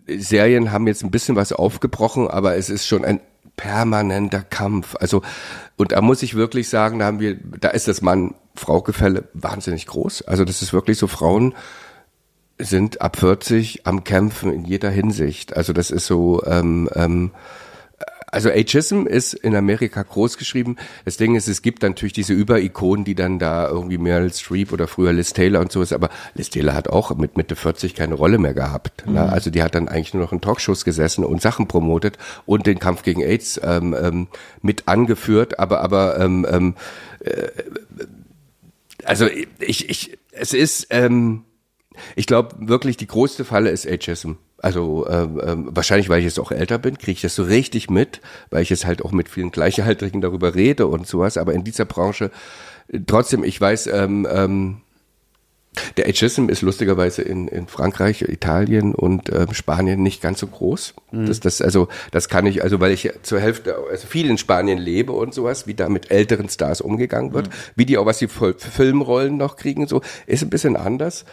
Serien 0.08 0.72
haben 0.72 0.86
jetzt 0.86 1.04
ein 1.04 1.10
bisschen 1.10 1.36
was 1.36 1.52
aufgebrochen, 1.52 2.28
aber 2.28 2.56
es 2.56 2.70
ist 2.70 2.86
schon 2.86 3.04
ein 3.04 3.20
permanenter 3.56 4.44
Kampf. 4.44 4.96
Also, 5.00 5.24
und 5.76 5.92
da 5.92 6.02
muss 6.02 6.22
ich 6.22 6.36
wirklich 6.36 6.70
sagen, 6.70 7.00
da 7.00 7.06
haben 7.06 7.20
wir, 7.20 7.36
da 7.36 7.70
ist 7.70 7.88
das 7.88 8.04
Mann-Frau-Gefälle 8.04 9.24
wahnsinnig 9.34 9.88
groß. 9.88 10.22
Also 10.22 10.46
das 10.46 10.62
ist 10.62 10.72
wirklich 10.72 11.00
so, 11.00 11.08
Frauen 11.08 11.56
sind 12.60 13.02
ab 13.02 13.18
40 13.18 13.88
am 13.88 14.04
Kämpfen 14.04 14.54
in 14.54 14.66
jeder 14.66 14.92
Hinsicht. 14.92 15.58
Also 15.58 15.74
das 15.74 15.90
ist 15.90 16.06
so, 16.06 16.44
ähm, 16.46 16.88
ähm, 16.94 17.32
also 18.38 18.52
Ageism 18.52 19.08
ist 19.08 19.34
in 19.34 19.56
Amerika 19.56 20.04
groß 20.04 20.38
geschrieben. 20.38 20.76
Das 21.06 21.18
Ding 21.18 21.34
ist, 21.34 21.48
es 21.48 21.64
gibt 21.64 21.82
natürlich 21.82 22.14
diese 22.14 22.34
Überikonen, 22.34 23.04
die 23.04 23.16
dann 23.16 23.40
da 23.40 23.68
irgendwie 23.68 23.98
Meryl 23.98 24.32
Streep 24.32 24.72
oder 24.72 24.88
früher 24.88 25.12
Liz 25.12 25.34
Taylor 25.34 25.60
und 25.60 25.72
sowas, 25.72 25.92
aber 25.92 26.12
Liz 26.36 26.52
Taylor 26.52 26.76
hat 26.76 26.88
auch 26.88 27.16
mit 27.16 27.36
Mitte 27.36 27.56
40 27.56 27.96
keine 27.96 28.14
Rolle 28.14 28.38
mehr 28.38 28.54
gehabt. 28.54 29.08
Ne? 29.08 29.14
Mhm. 29.14 29.18
Also 29.18 29.50
die 29.50 29.64
hat 29.64 29.74
dann 29.74 29.88
eigentlich 29.88 30.14
nur 30.14 30.22
noch 30.22 30.34
in 30.34 30.40
Talkshows 30.42 30.86
gesessen 30.86 31.26
und 31.26 31.42
Sachen 31.42 31.68
promotet 31.68 32.20
und 32.46 32.68
den 32.68 32.78
Kampf 32.78 33.02
gegen 33.02 33.24
AIDS 33.24 33.60
ähm, 33.64 33.96
ähm, 34.00 34.28
mit 34.62 34.88
angeführt, 34.88 35.58
aber 35.58 35.82
aber 35.82 36.20
ähm, 36.20 36.46
ähm, 36.48 36.76
äh, 37.22 37.48
also 39.04 39.26
ich, 39.60 39.90
ich 39.90 40.20
es 40.32 40.54
ist 40.54 40.88
ähm, 40.92 41.44
ich 42.16 42.28
glaube 42.28 42.56
wirklich 42.60 42.98
die 42.98 43.08
größte 43.08 43.46
Falle 43.46 43.72
ist 43.72 43.88
Ageism. 43.88 44.34
Also 44.60 45.08
ähm, 45.08 45.42
ähm, 45.44 45.70
wahrscheinlich, 45.72 46.10
weil 46.10 46.20
ich 46.20 46.26
jetzt 46.26 46.40
auch 46.40 46.52
älter 46.52 46.80
bin, 46.80 46.98
kriege 46.98 47.12
ich 47.12 47.22
das 47.22 47.36
so 47.36 47.44
richtig 47.44 47.90
mit, 47.90 48.22
weil 48.50 48.64
ich 48.64 48.70
jetzt 48.70 48.86
halt 48.86 49.04
auch 49.04 49.12
mit 49.12 49.30
vielen 49.30 49.52
Gleichaltrigen 49.52 50.22
darüber 50.22 50.56
rede 50.56 50.88
und 50.88 51.06
sowas. 51.06 51.38
Aber 51.38 51.54
in 51.54 51.64
dieser 51.64 51.86
Branche, 51.86 52.32
äh, 52.88 53.00
trotzdem, 53.06 53.44
ich 53.44 53.60
weiß, 53.62 53.88
ähm, 53.88 54.28
ähm, 54.30 54.82
der 55.98 56.08
Ageism 56.08 56.50
ist 56.50 56.62
lustigerweise 56.62 57.22
in, 57.22 57.48
in 57.48 57.68
Frankreich, 57.68 58.24
Italien 58.24 58.96
und 58.96 59.32
ähm, 59.32 59.54
Spanien 59.54 60.02
nicht 60.02 60.22
ganz 60.22 60.40
so 60.40 60.48
groß. 60.48 60.96
Mhm. 61.12 61.28
Das, 61.28 61.40
das, 61.40 61.62
also, 61.62 61.88
das 62.12 62.30
kann 62.30 62.46
ich, 62.46 62.64
also 62.64 62.80
weil 62.80 62.92
ich 62.92 63.12
zur 63.22 63.40
Hälfte, 63.40 63.76
also 63.90 64.08
viel 64.08 64.30
in 64.30 64.38
Spanien 64.38 64.78
lebe 64.78 65.12
und 65.12 65.34
sowas, 65.34 65.68
wie 65.68 65.76
da 65.76 65.90
mit 65.90 66.12
älteren 66.12 66.50
Stars 66.50 66.82
umgegangen 66.82 67.34
wird, 67.34 67.48
mhm. 67.48 67.54
wie 67.76 67.86
die 67.86 67.98
auch 67.98 68.06
was 68.06 68.18
die 68.18 68.28
Filmrollen 68.28 69.38
noch 69.38 69.56
kriegen, 69.56 69.88
so, 69.88 70.02
ist 70.26 70.44
ein 70.44 70.50
bisschen 70.50 70.76
anders. 70.76 71.26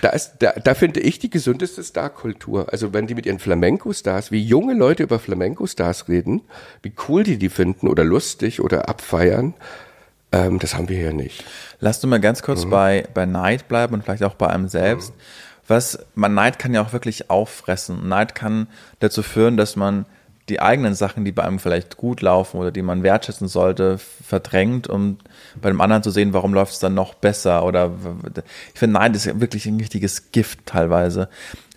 Da, 0.00 0.10
ist, 0.10 0.36
da, 0.40 0.52
da 0.52 0.74
finde 0.74 1.00
ich 1.00 1.18
die 1.18 1.30
gesündeste 1.30 1.82
Star-Kultur. 1.82 2.66
Also 2.72 2.92
wenn 2.92 3.06
die 3.06 3.14
mit 3.14 3.26
ihren 3.26 3.38
Flamenco-Stars, 3.38 4.32
wie 4.32 4.42
junge 4.42 4.74
Leute 4.74 5.04
über 5.04 5.18
Flamenco-Stars 5.18 6.08
reden, 6.08 6.42
wie 6.82 6.92
cool 7.08 7.22
die 7.22 7.38
die 7.38 7.48
finden 7.48 7.88
oder 7.88 8.04
lustig 8.04 8.60
oder 8.60 8.88
abfeiern, 8.88 9.54
ähm, 10.32 10.58
das 10.58 10.74
haben 10.74 10.88
wir 10.88 10.96
hier 10.96 11.12
nicht. 11.12 11.44
Lass 11.78 12.00
du 12.00 12.08
mal 12.08 12.20
ganz 12.20 12.42
kurz 12.42 12.64
mhm. 12.64 12.70
bei, 12.70 13.08
bei 13.14 13.24
Neid 13.24 13.68
bleiben 13.68 13.94
und 13.94 14.04
vielleicht 14.04 14.24
auch 14.24 14.34
bei 14.34 14.48
einem 14.48 14.68
selbst. 14.68 15.10
Mhm. 15.10 15.20
Was, 15.68 15.98
man 16.14 16.34
Neid 16.34 16.58
kann 16.58 16.74
ja 16.74 16.82
auch 16.82 16.92
wirklich 16.92 17.30
auffressen. 17.30 18.08
Neid 18.08 18.34
kann 18.34 18.66
dazu 18.98 19.22
führen, 19.22 19.56
dass 19.56 19.76
man 19.76 20.06
die 20.48 20.60
eigenen 20.60 20.94
Sachen, 20.94 21.24
die 21.24 21.32
bei 21.32 21.42
einem 21.42 21.58
vielleicht 21.58 21.96
gut 21.96 22.20
laufen 22.20 22.58
oder 22.58 22.70
die 22.70 22.82
man 22.82 23.02
wertschätzen 23.02 23.48
sollte, 23.48 23.98
verdrängt, 23.98 24.88
um 24.88 25.18
bei 25.60 25.70
dem 25.70 25.80
anderen 25.80 26.02
zu 26.02 26.10
sehen, 26.10 26.34
warum 26.34 26.52
läuft 26.52 26.74
es 26.74 26.80
dann 26.80 26.94
noch 26.94 27.14
besser 27.14 27.64
oder 27.64 27.92
ich 28.72 28.78
finde, 28.78 28.98
nein, 28.98 29.12
das 29.14 29.24
ist 29.24 29.40
wirklich 29.40 29.66
ein 29.66 29.78
richtiges 29.78 30.32
Gift 30.32 30.66
teilweise. 30.66 31.28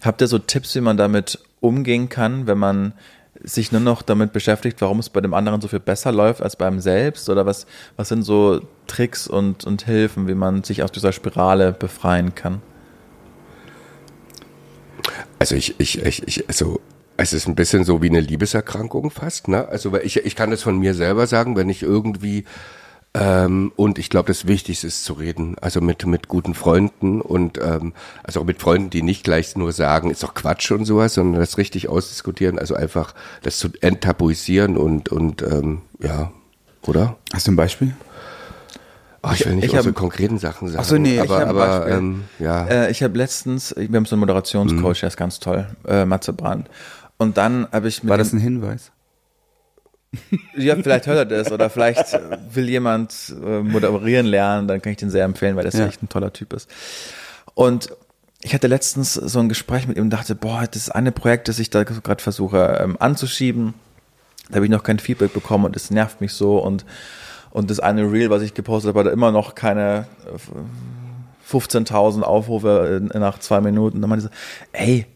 Habt 0.01 0.21
ihr 0.21 0.27
so 0.27 0.37
Tipps, 0.37 0.75
wie 0.75 0.81
man 0.81 0.97
damit 0.97 1.39
umgehen 1.61 2.09
kann, 2.09 2.45
wenn 2.45 2.57
man 2.57 2.93
sich 3.41 3.71
nur 3.71 3.81
noch 3.81 4.01
damit 4.01 4.33
beschäftigt, 4.33 4.81
warum 4.81 4.99
es 4.99 5.09
bei 5.09 5.21
dem 5.21 5.33
anderen 5.33 5.61
so 5.61 5.67
viel 5.67 5.79
besser 5.79 6.11
läuft 6.11 6.41
als 6.41 6.55
beim 6.55 6.79
selbst? 6.79 7.29
Oder 7.29 7.45
was, 7.45 7.67
was 7.95 8.09
sind 8.09 8.23
so 8.23 8.61
Tricks 8.87 9.27
und, 9.27 9.63
und 9.65 9.83
Hilfen, 9.83 10.27
wie 10.27 10.35
man 10.35 10.63
sich 10.63 10.83
aus 10.83 10.91
dieser 10.91 11.11
Spirale 11.11 11.71
befreien 11.71 12.35
kann? 12.35 12.61
Also 15.39 15.55
ich, 15.55 15.79
ich, 15.79 16.01
ich, 16.03 16.27
ich 16.27 16.47
also 16.47 16.81
es 17.17 17.33
ist 17.33 17.47
ein 17.47 17.55
bisschen 17.55 17.83
so 17.83 18.01
wie 18.01 18.09
eine 18.09 18.21
Liebeserkrankung 18.21 19.09
fast, 19.09 19.47
ne? 19.47 19.67
Also 19.67 19.91
weil 19.91 20.05
ich, 20.05 20.17
ich 20.17 20.35
kann 20.35 20.51
das 20.51 20.61
von 20.61 20.77
mir 20.77 20.93
selber 20.93 21.27
sagen, 21.27 21.55
wenn 21.55 21.69
ich 21.69 21.81
irgendwie 21.81 22.45
ähm, 23.13 23.71
und 23.75 23.97
ich 23.97 24.09
glaube, 24.09 24.27
das 24.27 24.45
Wichtigste 24.45 24.85
ist 24.85 25.03
zu 25.03 25.13
reden, 25.13 25.55
also 25.59 25.81
mit 25.81 26.05
mit 26.05 26.27
guten 26.27 26.53
Freunden 26.53 27.21
und 27.21 27.57
ähm, 27.57 27.93
also 28.23 28.41
auch 28.41 28.45
mit 28.45 28.61
Freunden, 28.61 28.91
die 28.91 29.01
nicht 29.01 29.23
gleich 29.23 29.55
nur 29.55 29.71
sagen, 29.71 30.11
ist 30.11 30.21
doch 30.21 30.35
Quatsch 30.35 30.71
und 30.71 30.85
sowas, 30.85 31.15
sondern 31.15 31.39
das 31.39 31.57
richtig 31.57 31.89
ausdiskutieren, 31.89 32.59
also 32.59 32.75
einfach 32.75 33.15
das 33.41 33.57
zu 33.57 33.69
enttabuisieren 33.81 34.77
und 34.77 35.09
und 35.09 35.41
ähm, 35.41 35.81
ja, 35.99 36.31
oder? 36.83 37.15
Hast 37.33 37.47
du 37.47 37.51
ein 37.51 37.55
Beispiel? 37.55 37.95
Oh, 39.23 39.29
ich 39.33 39.45
will 39.45 39.55
nicht 39.55 39.65
ich 39.65 39.75
hab, 39.75 39.83
so 39.83 39.93
konkreten 39.93 40.37
Sachen 40.37 40.67
sagen. 40.67 40.79
Ach 40.79 40.87
so, 40.87 40.97
nee, 40.97 41.19
aber, 41.19 41.47
aber 41.47 41.89
ähm, 41.89 42.25
ja. 42.39 42.65
Äh, 42.67 42.91
ich 42.91 43.01
habe 43.01 43.17
letztens, 43.17 43.73
wir 43.75 43.97
haben 43.97 44.05
so 44.05 44.15
einen 44.15 44.19
Moderationscoach, 44.21 44.97
mhm. 44.97 44.99
der 44.99 45.07
ist 45.07 45.17
ganz 45.17 45.39
toll, 45.39 45.67
äh, 45.87 46.05
Matze 46.05 46.33
Brandt. 46.33 46.69
Und 47.17 47.37
dann 47.37 47.67
habe 47.71 47.87
ich 47.87 48.07
War 48.07 48.17
das 48.17 48.33
ein 48.33 48.39
Hinweis? 48.39 48.91
Ja, 50.55 50.75
vielleicht 50.75 51.05
hört 51.05 51.17
er 51.17 51.25
das 51.25 51.51
oder 51.51 51.69
vielleicht 51.69 52.17
will 52.53 52.69
jemand 52.69 53.35
äh, 53.43 53.59
moderieren 53.59 54.25
lernen, 54.25 54.67
dann 54.67 54.81
kann 54.81 54.91
ich 54.91 54.97
den 54.97 55.09
sehr 55.09 55.25
empfehlen, 55.25 55.55
weil 55.55 55.65
das 55.65 55.75
ja. 55.75 55.85
echt 55.85 56.01
ein 56.01 56.09
toller 56.09 56.31
Typ 56.33 56.53
ist. 56.53 56.69
Und 57.53 57.89
ich 58.41 58.53
hatte 58.53 58.67
letztens 58.67 59.13
so 59.13 59.39
ein 59.39 59.49
Gespräch 59.49 59.87
mit 59.87 59.97
ihm 59.97 60.03
und 60.03 60.09
dachte, 60.09 60.33
boah, 60.33 60.65
das 60.65 60.83
ist 60.83 60.89
eine 60.89 61.11
Projekt, 61.11 61.49
das 61.49 61.59
ich 61.59 61.69
da 61.69 61.83
gerade 61.83 62.23
versuche 62.23 62.79
ähm, 62.81 62.95
anzuschieben. 62.99 63.73
Da 64.49 64.55
habe 64.55 64.65
ich 64.65 64.71
noch 64.71 64.83
kein 64.83 64.99
Feedback 64.99 65.33
bekommen 65.33 65.65
und 65.65 65.75
es 65.75 65.91
nervt 65.91 66.21
mich 66.21 66.33
so 66.33 66.57
und 66.59 66.85
und 67.49 67.71
das 67.71 67.79
eine 67.79 68.11
Reel, 68.11 68.29
was 68.29 68.43
ich 68.43 68.53
gepostet 68.53 68.89
habe, 68.89 69.05
hat 69.05 69.13
immer 69.13 69.31
noch 69.31 69.55
keine 69.55 70.05
15.000 71.49 72.21
äh, 72.21 72.23
Aufrufe 72.23 73.01
nach 73.13 73.39
zwei 73.39 73.61
Minuten. 73.61 73.99
Dann 74.01 74.09
meinte 74.09 74.25
ich 74.25 74.31
so, 74.31 74.77
ey, 74.77 75.07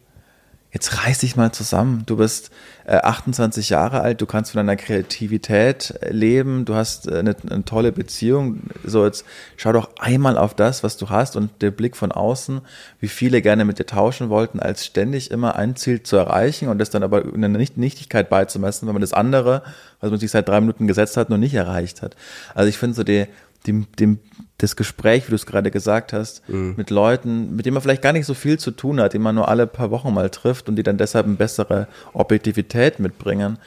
jetzt 0.71 1.05
reiß 1.05 1.19
dich 1.19 1.35
mal 1.35 1.51
zusammen. 1.51 2.03
Du 2.05 2.17
bist 2.17 2.49
äh, 2.85 2.95
28 2.95 3.69
Jahre 3.69 4.01
alt, 4.01 4.21
du 4.21 4.25
kannst 4.25 4.51
von 4.51 4.59
deiner 4.59 4.77
Kreativität 4.77 5.93
leben, 6.09 6.65
du 6.65 6.75
hast 6.75 7.07
äh, 7.07 7.19
eine, 7.19 7.35
eine, 7.49 7.65
tolle 7.65 7.91
Beziehung. 7.91 8.61
So, 8.83 9.05
jetzt 9.05 9.25
schau 9.57 9.73
doch 9.73 9.89
einmal 9.99 10.37
auf 10.37 10.53
das, 10.53 10.83
was 10.83 10.97
du 10.97 11.09
hast 11.09 11.35
und 11.35 11.61
der 11.61 11.71
Blick 11.71 11.97
von 11.97 12.11
außen, 12.11 12.61
wie 12.99 13.09
viele 13.09 13.41
gerne 13.41 13.65
mit 13.65 13.79
dir 13.79 13.85
tauschen 13.85 14.29
wollten, 14.29 14.59
als 14.59 14.85
ständig 14.85 15.29
immer 15.31 15.55
ein 15.55 15.75
Ziel 15.75 16.03
zu 16.03 16.15
erreichen 16.15 16.69
und 16.69 16.77
das 16.77 16.89
dann 16.89 17.03
aber 17.03 17.23
eine 17.33 17.49
Nicht 17.49 17.77
Nichtigkeit 17.77 18.29
beizumessen, 18.29 18.87
wenn 18.87 18.93
man 18.93 19.01
das 19.01 19.13
andere, 19.13 19.63
was 19.99 20.09
man 20.09 20.19
sich 20.19 20.31
seit 20.31 20.47
drei 20.47 20.61
Minuten 20.61 20.87
gesetzt 20.87 21.17
hat, 21.17 21.29
noch 21.29 21.37
nicht 21.37 21.53
erreicht 21.53 22.01
hat. 22.01 22.15
Also 22.55 22.69
ich 22.69 22.77
finde 22.77 22.95
so 22.95 23.03
die, 23.03 23.27
dem, 23.67 23.87
dem, 23.99 24.19
das 24.57 24.75
Gespräch, 24.75 25.25
wie 25.25 25.31
du 25.31 25.35
es 25.35 25.45
gerade 25.45 25.71
gesagt 25.71 26.13
hast, 26.13 26.47
mhm. 26.47 26.75
mit 26.77 26.89
Leuten, 26.89 27.55
mit 27.55 27.65
denen 27.65 27.73
man 27.73 27.81
vielleicht 27.81 28.01
gar 28.01 28.13
nicht 28.13 28.25
so 28.25 28.33
viel 28.33 28.59
zu 28.59 28.71
tun 28.71 28.99
hat, 28.99 29.13
die 29.13 29.19
man 29.19 29.35
nur 29.35 29.47
alle 29.47 29.67
paar 29.67 29.91
Wochen 29.91 30.13
mal 30.13 30.29
trifft 30.29 30.69
und 30.69 30.75
die 30.75 30.83
dann 30.83 30.97
deshalb 30.97 31.25
eine 31.25 31.35
bessere 31.35 31.87
Objektivität 32.13 32.99
mitbringen, 32.99 33.57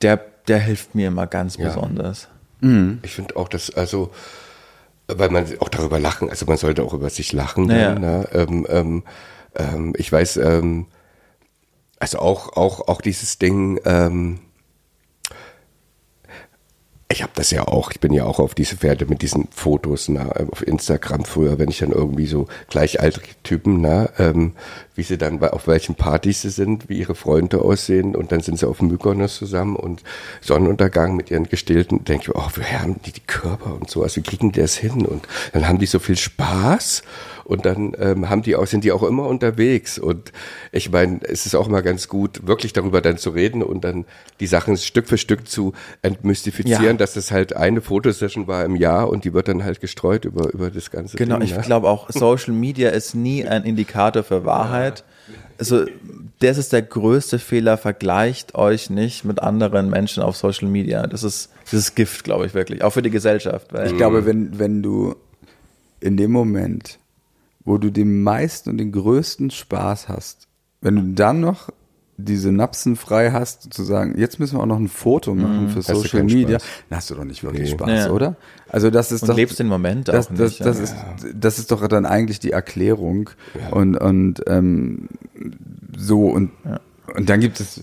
der, 0.00 0.20
der 0.48 0.58
hilft 0.58 0.94
mir 0.94 1.08
immer 1.08 1.26
ganz 1.26 1.56
ja. 1.56 1.66
besonders. 1.66 2.28
Mhm. 2.60 2.98
Ich 3.02 3.14
finde 3.14 3.36
auch, 3.36 3.48
dass, 3.48 3.70
also, 3.70 4.10
weil 5.06 5.30
man 5.30 5.46
auch 5.60 5.68
darüber 5.68 6.00
lachen, 6.00 6.30
also 6.30 6.46
man 6.46 6.56
sollte 6.56 6.82
auch 6.82 6.94
über 6.94 7.10
sich 7.10 7.32
lachen. 7.32 7.70
Ja. 7.70 7.98
ne? 7.98 8.28
ähm, 8.32 8.66
ähm, 8.68 9.02
ähm, 9.54 9.92
ich 9.96 10.10
weiß, 10.10 10.38
ähm, 10.38 10.86
also 11.98 12.18
auch, 12.18 12.56
auch, 12.56 12.88
auch 12.88 13.00
dieses 13.00 13.38
Ding, 13.38 13.80
ähm, 13.84 14.40
ich 17.12 17.22
habe 17.22 17.32
das 17.34 17.50
ja 17.50 17.66
auch, 17.68 17.90
ich 17.90 18.00
bin 18.00 18.12
ja 18.12 18.24
auch 18.24 18.40
auf 18.40 18.54
diese 18.54 18.76
Pferde 18.76 19.06
mit 19.06 19.22
diesen 19.22 19.48
Fotos 19.54 20.08
na, 20.08 20.30
auf 20.50 20.66
Instagram 20.66 21.24
früher, 21.24 21.58
wenn 21.58 21.68
ich 21.68 21.78
dann 21.78 21.92
irgendwie 21.92 22.26
so 22.26 22.48
gleichaltrige 22.68 23.34
Typen, 23.42 23.80
na, 23.80 24.08
ähm, 24.18 24.52
wie 24.94 25.02
sie 25.02 25.18
dann 25.18 25.38
bei, 25.38 25.52
auf 25.52 25.66
welchen 25.66 25.94
Partys 25.94 26.42
sie 26.42 26.50
sind, 26.50 26.88
wie 26.88 26.98
ihre 26.98 27.14
Freunde 27.14 27.60
aussehen 27.62 28.16
und 28.16 28.32
dann 28.32 28.40
sind 28.40 28.58
sie 28.58 28.68
auf 28.68 28.82
Mykonos 28.82 29.36
zusammen 29.36 29.76
und 29.76 30.02
Sonnenuntergang 30.40 31.14
mit 31.14 31.30
ihren 31.30 31.48
Gestillten, 31.48 32.04
denke 32.04 32.30
ich, 32.30 32.34
oh, 32.34 32.48
woher 32.54 32.82
haben 32.82 33.00
die 33.04 33.12
die 33.12 33.20
Körper 33.20 33.74
und 33.74 33.90
so, 33.90 34.02
also 34.02 34.16
wie 34.16 34.22
kriegen 34.22 34.52
die 34.52 34.60
das 34.60 34.76
hin? 34.76 35.06
Und 35.06 35.26
dann 35.52 35.68
haben 35.68 35.78
die 35.78 35.86
so 35.86 35.98
viel 35.98 36.16
Spaß 36.16 37.02
und 37.44 37.66
dann 37.66 37.94
ähm, 37.98 38.28
haben 38.28 38.42
die 38.42 38.56
auch, 38.56 38.66
sind 38.66 38.84
die 38.84 38.92
auch 38.92 39.02
immer 39.02 39.26
unterwegs. 39.26 39.98
Und 39.98 40.32
ich 40.70 40.90
meine, 40.90 41.20
es 41.22 41.46
ist 41.46 41.54
auch 41.54 41.68
mal 41.68 41.82
ganz 41.82 42.08
gut, 42.08 42.46
wirklich 42.46 42.72
darüber 42.72 43.00
dann 43.00 43.18
zu 43.18 43.30
reden 43.30 43.62
und 43.62 43.84
dann 43.84 44.04
die 44.40 44.46
Sachen 44.46 44.76
Stück 44.76 45.08
für 45.08 45.18
Stück 45.18 45.48
zu 45.48 45.72
entmystifizieren, 46.02 46.84
ja. 46.84 46.92
dass 46.94 47.14
das 47.14 47.30
halt 47.30 47.54
eine 47.54 47.80
Fotosession 47.80 48.46
war 48.46 48.64
im 48.64 48.76
Jahr 48.76 49.08
und 49.08 49.24
die 49.24 49.32
wird 49.32 49.48
dann 49.48 49.64
halt 49.64 49.80
gestreut 49.80 50.24
über, 50.24 50.52
über 50.52 50.70
das 50.70 50.90
ganze 50.90 51.16
Genau, 51.16 51.36
Ding, 51.36 51.48
ich 51.48 51.56
ne? 51.56 51.62
glaube 51.62 51.88
auch, 51.88 52.10
Social 52.10 52.54
Media 52.54 52.90
ist 52.90 53.14
nie 53.14 53.46
ein 53.46 53.64
Indikator 53.64 54.22
für 54.22 54.44
Wahrheit. 54.44 55.04
Also, 55.58 55.84
das 56.40 56.58
ist 56.58 56.72
der 56.72 56.82
größte 56.82 57.38
Fehler. 57.38 57.78
Vergleicht 57.78 58.56
euch 58.56 58.90
nicht 58.90 59.24
mit 59.24 59.40
anderen 59.40 59.90
Menschen 59.90 60.22
auf 60.22 60.36
Social 60.36 60.66
Media. 60.66 61.06
Das 61.06 61.22
ist, 61.22 61.50
das 61.64 61.74
ist 61.74 61.94
Gift, 61.94 62.24
glaube 62.24 62.46
ich, 62.46 62.54
wirklich. 62.54 62.82
Auch 62.82 62.90
für 62.90 63.02
die 63.02 63.10
Gesellschaft. 63.10 63.68
ich 63.84 63.96
glaube, 63.96 64.26
wenn, 64.26 64.58
wenn 64.58 64.82
du 64.82 65.14
in 66.00 66.16
dem 66.16 66.32
Moment 66.32 66.98
wo 67.64 67.78
du 67.78 67.90
den 67.90 68.22
meisten 68.22 68.70
und 68.70 68.78
den 68.78 68.92
größten 68.92 69.50
Spaß 69.50 70.08
hast. 70.08 70.48
Wenn 70.80 70.96
du 70.96 71.02
dann 71.14 71.40
noch 71.40 71.68
diese 72.16 72.52
Napsen 72.52 72.96
frei 72.96 73.30
hast, 73.30 73.72
zu 73.72 73.82
sagen, 73.82 74.18
jetzt 74.18 74.38
müssen 74.38 74.56
wir 74.56 74.62
auch 74.62 74.66
noch 74.66 74.78
ein 74.78 74.88
Foto 74.88 75.34
machen 75.34 75.66
mm, 75.66 75.68
für 75.70 75.82
Social 75.82 76.24
Media, 76.24 76.58
dann 76.88 76.96
hast 76.96 77.10
du 77.10 77.14
doch 77.14 77.24
nicht 77.24 77.42
wirklich 77.42 77.70
nee. 77.70 77.76
Spaß, 77.76 78.06
ja. 78.06 78.10
oder? 78.10 78.36
Also 78.68 78.90
das 78.90 79.12
ist 79.12 79.22
und 79.22 79.28
doch 79.28 79.36
lebst 79.36 79.58
den 79.58 79.66
Moment 79.66 80.08
das, 80.08 80.26
auch 80.26 80.30
nicht. 80.30 80.60
Das, 80.60 80.78
das, 80.78 80.78
ja. 80.78 81.14
ist, 81.14 81.34
das 81.34 81.58
ist 81.58 81.70
doch 81.70 81.86
dann 81.88 82.06
eigentlich 82.06 82.38
die 82.38 82.52
Erklärung 82.52 83.30
ja. 83.58 83.70
und 83.70 83.96
und 83.96 84.42
ähm, 84.46 85.08
so 85.96 86.26
und 86.26 86.50
und 87.14 87.28
dann 87.28 87.40
gibt 87.40 87.60
es 87.60 87.82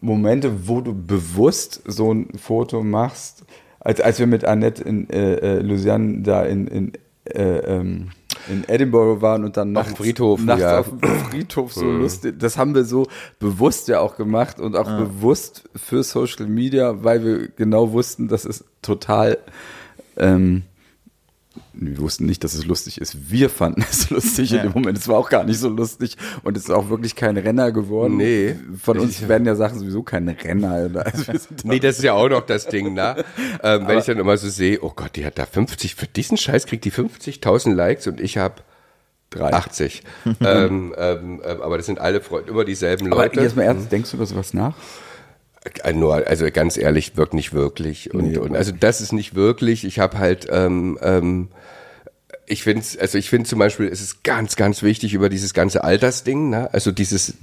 Momente, 0.00 0.68
wo 0.68 0.80
du 0.80 0.94
bewusst 0.94 1.82
so 1.86 2.12
ein 2.12 2.28
Foto 2.38 2.82
machst, 2.82 3.44
als 3.80 4.00
als 4.00 4.18
wir 4.18 4.26
mit 4.26 4.44
Annette 4.44 4.82
in 4.82 5.08
äh, 5.10 5.34
äh, 5.34 5.60
Lausanne 5.60 6.22
da 6.22 6.44
in 6.44 6.66
in 6.66 6.92
äh, 7.24 7.58
ähm, 7.58 8.10
in 8.48 8.64
Edinburgh 8.68 9.20
waren 9.22 9.44
und 9.44 9.56
dann 9.56 9.72
nachts, 9.72 9.94
Friedhof, 9.94 10.40
nachts 10.40 10.62
ja. 10.62 10.80
auf 10.80 10.88
dem 10.88 11.00
Friedhof 11.00 11.72
so 11.72 11.84
mhm. 11.84 12.00
lustig. 12.00 12.38
Das 12.38 12.56
haben 12.56 12.74
wir 12.74 12.84
so 12.84 13.06
bewusst 13.38 13.88
ja 13.88 14.00
auch 14.00 14.16
gemacht 14.16 14.60
und 14.60 14.76
auch 14.76 14.88
ah. 14.88 14.98
bewusst 14.98 15.68
für 15.74 16.02
Social 16.02 16.46
Media, 16.46 17.04
weil 17.04 17.24
wir 17.24 17.48
genau 17.48 17.92
wussten, 17.92 18.28
dass 18.28 18.44
es 18.44 18.64
total 18.82 19.38
ähm, 20.16 20.62
wir 21.80 21.98
wussten 21.98 22.26
nicht, 22.26 22.42
dass 22.42 22.54
es 22.54 22.66
lustig 22.66 23.00
ist. 23.00 23.30
Wir 23.30 23.48
fanden 23.48 23.84
es 23.88 24.10
lustig 24.10 24.50
ja. 24.50 24.58
in 24.58 24.62
dem 24.64 24.72
Moment. 24.72 24.98
Es 24.98 25.06
war 25.08 25.16
auch 25.16 25.30
gar 25.30 25.44
nicht 25.44 25.58
so 25.58 25.68
lustig 25.68 26.16
und 26.42 26.56
es 26.56 26.64
ist 26.64 26.70
auch 26.70 26.90
wirklich 26.90 27.14
kein 27.14 27.36
Renner 27.36 27.70
geworden. 27.72 28.16
Nee. 28.16 28.56
Von 28.82 28.98
uns 28.98 29.28
werden 29.28 29.46
ja 29.46 29.54
Sachen 29.54 29.78
sowieso 29.78 30.02
keine 30.02 30.36
Renner. 30.42 31.02
Also 31.04 31.32
nee, 31.64 31.78
das 31.78 31.98
ist 31.98 32.04
ja 32.04 32.14
auch 32.14 32.28
noch 32.28 32.44
das 32.44 32.66
Ding, 32.66 32.94
ne? 32.94 33.24
Ähm, 33.62 33.86
wenn 33.86 33.98
ich 33.98 34.04
dann 34.04 34.18
immer 34.18 34.36
so 34.36 34.48
sehe, 34.48 34.78
oh 34.82 34.92
Gott, 34.94 35.16
die 35.16 35.24
hat 35.24 35.38
da 35.38 35.46
50, 35.46 35.94
für 35.94 36.06
diesen 36.06 36.36
Scheiß 36.36 36.66
kriegt 36.66 36.84
die 36.84 36.92
50.000 36.92 37.74
Likes 37.74 38.06
und 38.06 38.20
ich 38.20 38.38
habe 38.38 38.62
80. 39.36 40.02
ähm, 40.40 40.94
ähm, 40.96 41.42
ähm, 41.44 41.62
aber 41.62 41.76
das 41.76 41.86
sind 41.86 41.98
alle 41.98 42.20
Freunde, 42.20 42.50
immer 42.50 42.64
dieselben 42.64 43.06
Leute. 43.06 43.32
Aber 43.32 43.42
jetzt 43.42 43.56
mal 43.56 43.62
ernst, 43.62 43.90
denkst 43.90 44.10
du 44.10 44.16
über 44.16 44.26
sowas 44.26 44.54
nach? 44.54 44.74
Äh, 45.82 45.92
nur, 45.92 46.26
also 46.26 46.46
ganz 46.52 46.76
ehrlich, 46.76 47.16
wirkt 47.16 47.34
nicht 47.34 47.52
wirklich. 47.52 48.14
Und, 48.14 48.32
nee, 48.32 48.38
und 48.38 48.56
also 48.56 48.72
das 48.72 49.00
ist 49.00 49.12
nicht 49.12 49.34
wirklich. 49.34 49.84
Ich 49.84 49.98
habe 49.98 50.18
halt, 50.18 50.46
ähm, 50.50 50.98
ähm, 51.02 51.48
ich 52.50 52.62
finde 52.62 52.82
also 53.00 53.18
ich 53.18 53.28
finde 53.28 53.48
zum 53.48 53.58
Beispiel, 53.58 53.88
es 53.88 54.00
ist 54.00 54.24
ganz, 54.24 54.56
ganz 54.56 54.82
wichtig 54.82 55.12
über 55.12 55.28
dieses 55.28 55.52
ganze 55.52 55.84
Altersding, 55.84 56.48
ne? 56.48 56.72
Also 56.72 56.92
dieses, 56.92 57.34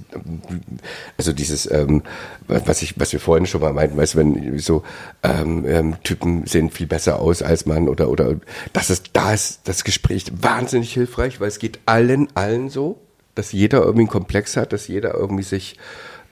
also 1.16 1.32
dieses, 1.32 1.70
ähm, 1.70 2.02
was 2.48 2.82
ich, 2.82 2.98
was 2.98 3.12
wir 3.12 3.20
vorhin 3.20 3.46
schon 3.46 3.60
mal 3.60 3.72
meinten, 3.72 3.96
weißt 3.96 4.16
wenn 4.16 4.58
so 4.58 4.82
ähm, 5.22 5.64
ähm, 5.66 6.02
Typen 6.02 6.46
sehen 6.46 6.70
viel 6.70 6.86
besser 6.86 7.20
aus 7.20 7.42
als 7.42 7.66
man 7.66 7.88
oder 7.88 8.08
oder 8.10 8.36
das 8.72 8.90
ist, 8.90 9.10
da 9.12 9.32
ist 9.32 9.60
das 9.64 9.84
Gespräch 9.84 10.24
wahnsinnig 10.40 10.92
hilfreich, 10.92 11.40
weil 11.40 11.48
es 11.48 11.60
geht 11.60 11.78
allen, 11.86 12.28
allen 12.34 12.68
so, 12.68 13.00
dass 13.36 13.52
jeder 13.52 13.78
irgendwie 13.78 14.00
einen 14.00 14.08
Komplex 14.08 14.56
hat, 14.56 14.72
dass 14.72 14.88
jeder 14.88 15.14
irgendwie 15.14 15.44
sich 15.44 15.76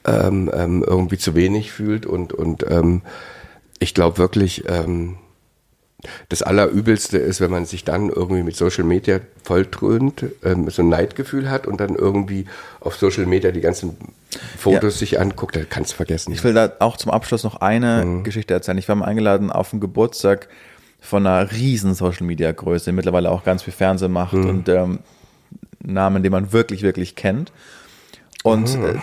ähm, 0.07 0.51
ähm, 0.53 0.85
irgendwie 0.87 1.19
zu 1.19 1.35
wenig 1.35 1.73
fühlt 1.73 2.07
und, 2.07 2.33
und 2.33 2.65
ähm, 2.71 3.03
ich 3.79 3.95
glaube 3.95 4.19
wirklich, 4.19 4.65
ähm, 4.69 5.17
das 6.29 6.43
Allerübelste 6.43 7.19
ist, 7.19 7.41
wenn 7.41 7.51
man 7.51 7.65
sich 7.65 7.85
dann 7.85 8.11
irgendwie 8.11 8.43
mit 8.43 8.57
Social 8.57 8.85
Media 8.85 9.21
volltrönt, 9.43 10.27
ähm, 10.43 10.69
so 10.69 10.83
ein 10.83 10.89
Neidgefühl 10.89 11.51
hat 11.51 11.67
und 11.67 11.81
dann 11.81 11.95
irgendwie 11.95 12.47
auf 12.81 12.97
Social 12.97 13.27
Media 13.27 13.51
die 13.53 13.61
ganzen 13.61 13.97
Fotos 14.59 14.95
ja. 14.95 14.99
sich 14.99 15.21
anguckt, 15.21 15.57
dann 15.57 15.69
kannst 15.69 15.93
du 15.93 15.97
vergessen. 15.97 16.33
Ich 16.33 16.45
will 16.45 16.55
da 16.55 16.73
auch 16.81 16.97
zum 16.97 17.11
Abschluss 17.11 17.45
noch 17.45 17.57
eine 17.57 18.05
mhm. 18.05 18.25
Geschichte 18.25 18.55
erzählen. 18.55 18.79
Ich 18.79 18.89
war 18.89 18.97
mal 18.97 19.07
eingeladen 19.07 19.51
auf 19.51 19.73
einen 19.73 19.81
Geburtstag 19.81 20.49
von 21.01 21.27
einer 21.27 21.51
riesen 21.53 21.95
Social 21.95 22.27
Media 22.27 22.51
Größe, 22.53 22.93
mittlerweile 22.93 23.31
auch 23.31 23.45
ganz 23.45 23.63
viel 23.63 23.73
Fernsehen 23.73 24.13
macht 24.13 24.35
mhm. 24.35 24.49
und 24.49 24.69
ähm, 24.69 24.99
Namen, 25.83 26.23
den 26.23 26.33
man 26.33 26.53
wirklich, 26.53 26.83
wirklich 26.83 27.15
kennt. 27.15 27.53
Und 28.43 28.77
mhm. 28.77 28.85
äh, 28.85 28.95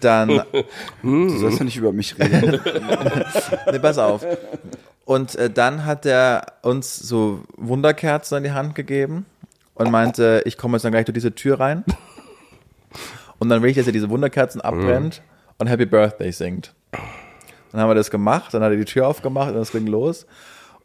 dann. 0.00 0.42
du 1.02 1.28
sollst 1.38 1.58
ja 1.58 1.64
nicht 1.64 1.76
über 1.76 1.92
mich 1.92 2.18
reden. 2.18 2.60
nee, 3.72 3.78
pass 3.78 3.98
auf. 3.98 4.24
Und 5.04 5.34
äh, 5.36 5.50
dann 5.50 5.84
hat 5.84 6.06
er 6.06 6.46
uns 6.62 6.96
so 6.96 7.42
Wunderkerzen 7.56 8.38
in 8.38 8.44
die 8.44 8.52
Hand 8.52 8.74
gegeben 8.74 9.26
und 9.74 9.90
meinte, 9.90 10.42
ich 10.44 10.56
komme 10.56 10.76
jetzt 10.76 10.84
dann 10.84 10.92
gleich 10.92 11.06
durch 11.06 11.14
diese 11.14 11.34
Tür 11.34 11.58
rein. 11.58 11.84
Und 13.38 13.48
dann 13.48 13.62
will 13.62 13.70
ich, 13.70 13.76
dass 13.76 13.86
er 13.86 13.92
diese 13.92 14.10
Wunderkerzen 14.10 14.60
abbrennt 14.60 15.22
und 15.58 15.66
Happy 15.66 15.86
Birthday 15.86 16.30
singt. 16.30 16.74
Dann 17.72 17.80
haben 17.80 17.88
wir 17.90 17.94
das 17.94 18.10
gemacht, 18.10 18.52
dann 18.52 18.62
hat 18.62 18.70
er 18.70 18.76
die 18.76 18.84
Tür 18.84 19.08
aufgemacht 19.08 19.54
und 19.54 19.60
es 19.60 19.72
ging 19.72 19.86
los. 19.86 20.26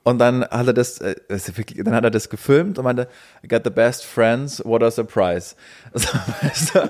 Und 0.07 0.19
dann 0.19 0.43
hat 0.43 0.67
er 0.67 0.73
das, 0.73 0.99
äh, 0.99 1.15
das 1.29 1.57
wirklich, 1.57 1.83
dann 1.83 1.95
hat 1.95 2.03
er 2.03 2.11
das 2.11 2.29
gefilmt 2.29 2.77
und 2.77 2.83
meinte, 2.83 3.07
I 3.43 3.47
got 3.47 3.63
the 3.63 3.71
best 3.71 4.05
friends, 4.05 4.63
what 4.63 4.83
a 4.83 4.91
surprise. 4.91 5.55
Also, 5.95 6.09
weißt 6.41 6.75
du, 6.75 6.89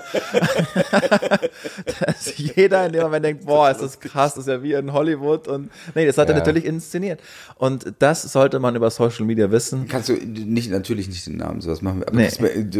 dass 2.05 2.37
jeder 2.37 2.87
in 2.87 2.91
dem 2.91 3.03
Moment 3.03 3.23
denkt, 3.23 3.45
boah, 3.45 3.69
ist 3.69 3.81
das 3.81 3.99
krass, 3.99 4.33
das 4.33 4.45
ist 4.45 4.49
ja 4.51 4.63
wie 4.63 4.73
in 4.73 4.91
Hollywood 4.91 5.47
und 5.47 5.69
nee, 5.93 6.05
das 6.07 6.17
hat 6.17 6.27
ja. 6.27 6.33
er 6.33 6.39
natürlich 6.39 6.65
inszeniert. 6.65 7.21
Und 7.57 7.93
das 7.99 8.23
sollte 8.23 8.59
man 8.59 8.75
über 8.75 8.89
Social 8.89 9.25
Media 9.25 9.49
wissen. 9.51 9.87
Kannst 9.87 10.09
du 10.09 10.13
nicht, 10.13 10.71
natürlich 10.71 11.07
nicht 11.07 11.25
den 11.27 11.37
Namen 11.37 11.61
sowas 11.61 11.83
machen, 11.83 12.03
aber 12.03 12.17
nee. 12.17 12.29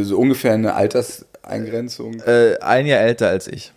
so 0.04 0.18
ungefähr 0.18 0.54
eine 0.54 0.74
Alterseingrenzung. 0.74 2.20
Äh, 2.22 2.58
ein 2.60 2.88
Jahr 2.88 3.02
älter 3.02 3.30
als 3.30 3.48
ich. 3.48 3.72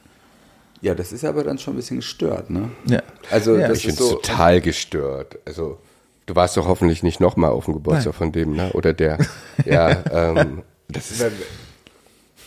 Ja, 0.81 0.95
das 0.95 1.13
ist 1.13 1.25
aber 1.25 1.45
dann 1.45 1.59
schon 1.59 1.75
ein 1.75 1.77
bisschen 1.77 1.99
gestört, 1.99 2.51
ne? 2.51 2.71
Ja. 2.87 3.03
Also, 3.31 3.57
ja. 3.57 3.71
ich 3.71 3.83
finde 3.83 4.03
es 4.03 4.09
so, 4.09 4.15
total 4.15 4.61
gestört. 4.61 5.39
Also, 5.45 5.79
Du 6.29 6.37
warst 6.37 6.59
doch 6.59 6.68
hoffentlich 6.68 7.03
nicht 7.03 7.20
nochmal 7.20 7.53
auf 7.53 7.64
dem 7.64 7.72
Geburtstag 7.72 8.12
Nein. 8.12 8.18
von 8.18 8.33
dem, 8.33 8.53
ne? 8.53 8.70
Oder 8.74 8.93
der. 8.93 9.16
Ja, 9.64 10.05
ähm, 10.12 10.62
das 10.89 11.11
ist. 11.11 11.24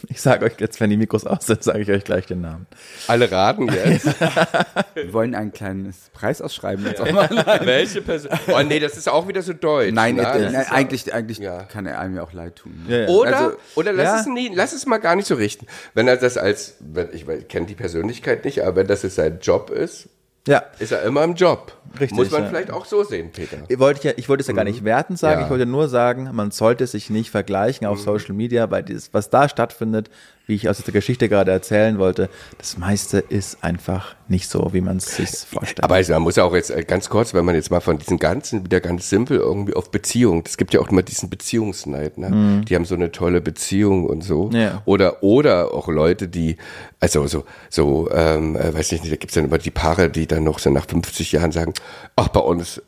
Ich 0.08 0.22
sage 0.22 0.46
euch 0.46 0.54
jetzt, 0.60 0.80
wenn 0.80 0.90
die 0.90 0.98
Mikros 0.98 1.26
aus 1.26 1.48
sind, 1.48 1.64
sage 1.64 1.82
ich 1.82 1.90
euch 1.90 2.04
gleich 2.04 2.28
den 2.28 2.42
Namen. 2.42 2.68
Alle 3.08 3.32
raten 3.32 3.68
jetzt. 3.68 4.06
Wir 4.94 5.14
wollen 5.14 5.34
ein 5.34 5.52
kleines 5.52 6.10
Preis 6.14 6.42
ausschreiben 6.42 6.86
jetzt 6.86 7.02
auch 7.02 7.12
mal. 7.12 7.30
Welche 7.64 8.02
Person? 8.02 8.32
Oh 8.48 8.62
nee, 8.62 8.80
das 8.80 8.98
ist 8.98 9.10
auch 9.10 9.28
wieder 9.28 9.42
so 9.42 9.54
deutsch. 9.54 9.92
Nein, 9.94 10.16
ne? 10.16 10.22
äh, 10.22 10.52
nein 10.52 10.66
eigentlich, 10.70 11.12
eigentlich 11.14 11.40
ja. 11.40 11.64
kann 11.64 11.86
er 11.88 12.00
einem 12.00 12.16
ja 12.16 12.24
auch 12.24 12.34
leid 12.34 12.58
tun. 12.58 12.86
Ne? 12.88 12.96
Ja, 12.96 13.04
ja. 13.04 13.10
Oder, 13.10 13.38
also, 13.38 13.58
oder 13.76 13.94
lass, 13.94 14.22
es 14.22 14.28
nie, 14.28 14.52
lass 14.54 14.74
es 14.74 14.86
mal 14.86 15.00
gar 15.00 15.16
nicht 15.16 15.28
so 15.28 15.36
richten. 15.36 15.66
Wenn 15.96 16.08
er 16.08 16.18
das 16.18 16.38
als, 16.38 16.78
ich, 17.14 17.28
ich 17.28 17.48
kenne 17.48 17.66
die 17.66 17.76
Persönlichkeit 17.76 18.46
nicht, 18.46 18.62
aber 18.62 18.78
wenn 18.78 18.88
das 18.88 19.02
jetzt 19.02 19.16
sein 19.16 19.40
Job 19.42 19.72
ist, 19.72 20.08
ja. 20.48 20.64
Ist 20.80 20.92
er 20.92 21.04
immer 21.04 21.24
im 21.24 21.36
Job. 21.36 21.74
Richtig. 22.00 22.18
Muss 22.18 22.32
man 22.32 22.44
ja. 22.44 22.50
vielleicht 22.50 22.72
auch 22.72 22.86
so 22.86 23.04
sehen, 23.04 23.32
Peter. 23.32 23.58
Ich 23.68 23.78
wollte, 23.78 24.08
ja, 24.08 24.14
ich 24.18 24.28
wollte 24.28 24.42
es 24.42 24.48
ja 24.48 24.54
gar 24.54 24.64
nicht 24.64 24.82
mhm. 24.82 24.86
wertend 24.86 25.20
sagen, 25.20 25.42
ja. 25.42 25.46
ich 25.46 25.52
wollte 25.52 25.66
nur 25.66 25.88
sagen, 25.88 26.30
man 26.34 26.52
sollte 26.52 26.88
sich 26.88 27.10
nicht 27.10 27.30
vergleichen 27.30 27.86
auf 27.86 28.00
mhm. 28.00 28.04
Social 28.04 28.34
Media, 28.34 28.72
weil 28.72 28.84
dieses, 28.84 29.14
was 29.14 29.30
da 29.30 29.48
stattfindet, 29.48 30.10
wie 30.52 30.56
ich 30.56 30.68
aus 30.68 30.80
der 30.80 30.94
Geschichte 30.94 31.30
gerade 31.30 31.50
erzählen 31.50 31.98
wollte, 31.98 32.30
das 32.58 32.78
meiste 32.78 33.20
ist 33.20 33.64
einfach 33.64 34.16
nicht 34.28 34.50
so, 34.50 34.74
wie 34.74 34.82
man 34.82 34.98
es 34.98 35.16
sich 35.16 35.30
vorstellt. 35.30 35.82
Aber 35.82 35.96
also 35.96 36.12
man 36.12 36.24
muss 36.24 36.38
auch 36.38 36.54
jetzt 36.54 36.72
äh, 36.72 36.84
ganz 36.84 37.10
kurz, 37.10 37.34
wenn 37.34 37.46
man 37.46 37.56
jetzt 37.56 37.72
mal 37.72 37.80
von 37.80 37.98
diesen 37.98 38.20
ganzen, 38.20 38.66
wieder 38.66 38.82
ganz 38.82 39.10
simpel 39.10 39.38
irgendwie 39.38 39.74
auf 39.76 39.92
Beziehung, 39.92 40.44
es 40.46 40.58
gibt 40.58 40.74
ja 40.74 40.82
auch 40.82 40.90
immer 40.90 41.04
diesen 41.04 41.30
Beziehungsneid, 41.30 42.18
ne? 42.18 42.30
Mhm. 42.30 42.66
Die 42.66 42.76
haben 42.76 42.84
so 42.84 42.96
eine 42.96 43.14
tolle 43.14 43.40
Beziehung 43.40 44.06
und 44.06 44.26
so. 44.26 44.50
Ja. 44.52 44.82
Oder, 44.84 45.24
oder 45.24 45.74
auch 45.74 45.88
Leute, 45.88 46.28
die, 46.28 46.58
also 47.00 47.26
so, 47.28 47.46
so, 47.70 48.12
ähm, 48.12 48.58
äh, 48.58 48.74
weiß 48.74 48.92
ich 48.92 49.02
nicht, 49.02 49.14
da 49.14 49.16
gibt's 49.16 49.36
dann 49.36 49.46
immer 49.46 49.58
die 49.58 49.72
Paare, 49.72 50.10
die 50.10 50.28
dann 50.28 50.44
noch 50.44 50.60
so 50.60 50.70
nach 50.70 50.86
50 50.86 51.32
Jahren 51.32 51.54
sagen, 51.54 51.74
ach, 52.18 52.28
bei 52.28 52.42
uns 52.42 52.82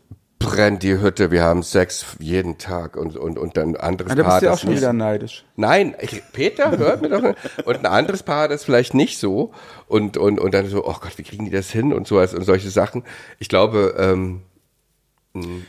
brennt 0.43 0.83
die 0.83 0.99
Hütte, 0.99 1.31
wir 1.31 1.43
haben 1.43 1.63
Sex 1.63 2.05
jeden 2.19 2.57
Tag 2.57 2.97
und, 2.97 3.15
und, 3.15 3.39
und 3.39 3.57
dann 3.57 3.69
ein 3.69 3.77
anderes 3.77 4.11
ja, 4.11 4.15
da 4.15 4.23
Paar. 4.23 4.31
Da 4.31 4.35
bist 4.35 4.41
du 4.41 4.45
ja 4.45 4.53
auch 4.53 4.59
schon 4.59 4.69
nicht, 4.71 4.79
wieder 4.79 4.93
neidisch. 4.93 5.45
Nein, 5.55 5.95
ich, 5.99 6.21
Peter, 6.33 6.77
hört 6.77 7.01
mir 7.01 7.09
doch. 7.09 7.23
Und 7.65 7.77
ein 7.77 7.85
anderes 7.85 8.23
Paar 8.23 8.47
das 8.47 8.63
vielleicht 8.63 8.93
nicht 8.93 9.17
so. 9.17 9.53
Und, 9.87 10.17
und, 10.17 10.39
und 10.39 10.53
dann 10.53 10.67
so, 10.67 10.85
oh 10.85 10.95
Gott, 10.99 11.17
wie 11.17 11.23
kriegen 11.23 11.45
die 11.45 11.51
das 11.51 11.71
hin 11.71 11.93
und 11.93 12.07
so 12.07 12.19
und 12.19 12.43
solche 12.43 12.69
Sachen. 12.69 13.03
Ich 13.39 13.49
glaube, 13.49 13.95
ähm, 13.97 14.41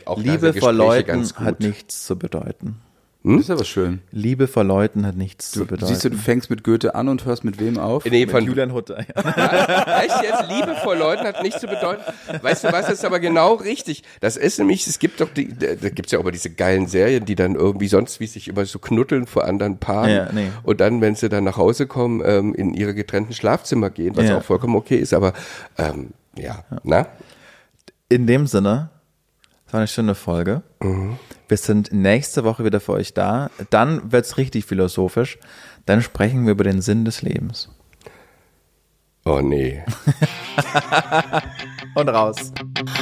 auch 0.05 0.19
Liebe 0.19 0.53
vor 0.53 0.73
Leuten 0.73 1.27
hat 1.35 1.59
nichts 1.59 2.05
zu 2.05 2.17
bedeuten. 2.17 2.81
Hm? 3.25 3.37
Das 3.37 3.45
ist 3.45 3.49
aber 3.49 3.65
schön. 3.65 4.01
Liebe 4.11 4.47
vor 4.47 4.63
Leuten 4.63 5.03
hat 5.03 5.17
nichts 5.17 5.51
du, 5.51 5.61
zu 5.61 5.65
bedeuten. 5.65 5.87
Siehst 5.87 6.05
du, 6.05 6.11
du 6.11 6.17
fängst 6.17 6.51
mit 6.51 6.63
Goethe 6.63 6.93
an 6.93 7.09
und 7.09 7.25
hörst 7.25 7.43
mit 7.43 7.59
wem 7.59 7.79
auf? 7.79 8.05
Nee, 8.05 8.27
von 8.27 8.41
mit 8.41 8.49
Julian 8.49 8.71
Hutter. 8.71 8.99
Ja. 8.99 9.15
Weißt 9.25 10.21
du 10.21 10.25
jetzt, 10.25 10.47
Liebe 10.47 10.75
vor 10.83 10.95
Leuten 10.95 11.23
hat 11.23 11.41
nichts 11.41 11.59
zu 11.59 11.65
bedeuten. 11.65 12.03
Weißt 12.43 12.63
du 12.63 12.71
was, 12.71 12.87
ist 12.87 13.03
aber 13.03 13.19
genau 13.19 13.55
richtig. 13.55 14.03
Das 14.21 14.37
ist 14.37 14.59
nämlich, 14.59 14.85
es 14.85 14.99
gibt 14.99 15.21
doch 15.21 15.29
die, 15.31 15.57
da 15.57 15.89
gibt's 15.89 16.11
ja 16.11 16.19
auch 16.19 16.21
immer 16.21 16.31
diese 16.31 16.51
geilen 16.51 16.85
Serien, 16.85 17.25
die 17.25 17.33
dann 17.33 17.55
irgendwie 17.55 17.87
sonst 17.87 18.19
wie 18.19 18.27
sich 18.27 18.47
immer 18.47 18.63
so 18.65 18.77
knuddeln 18.77 19.25
vor 19.25 19.45
anderen 19.45 19.79
Paaren. 19.79 20.11
Ja, 20.11 20.31
nee. 20.31 20.51
Und 20.61 20.79
dann, 20.79 21.01
wenn 21.01 21.15
sie 21.15 21.27
dann 21.27 21.45
nach 21.45 21.57
Hause 21.57 21.87
kommen, 21.87 22.21
ähm, 22.23 22.53
in 22.53 22.75
ihre 22.75 22.93
getrennten 22.93 23.33
Schlafzimmer 23.33 23.89
gehen, 23.89 24.15
was 24.15 24.29
ja. 24.29 24.37
auch 24.37 24.43
vollkommen 24.43 24.75
okay 24.75 24.97
ist, 24.97 25.15
aber 25.15 25.33
ähm, 25.79 26.11
ja, 26.37 26.63
ja. 26.69 26.77
na? 26.83 27.07
In 28.07 28.27
dem 28.27 28.45
Sinne, 28.45 28.91
das 29.65 29.73
war 29.73 29.79
eine 29.79 29.87
schöne 29.87 30.15
Folge. 30.15 30.63
Mhm. 30.81 31.17
Wir 31.47 31.57
sind 31.57 31.91
nächste 31.91 32.43
Woche 32.43 32.65
wieder 32.65 32.79
für 32.79 32.93
euch 32.93 33.13
da. 33.13 33.49
Dann 33.69 34.11
wird 34.11 34.25
es 34.25 34.37
richtig 34.37 34.65
philosophisch. 34.65 35.37
Dann 35.85 36.01
sprechen 36.01 36.45
wir 36.45 36.51
über 36.51 36.63
den 36.63 36.81
Sinn 36.81 37.05
des 37.05 37.21
Lebens. 37.21 37.69
Oh 39.25 39.41
nee. 39.41 39.83
Und 41.95 42.09
raus. 42.09 42.51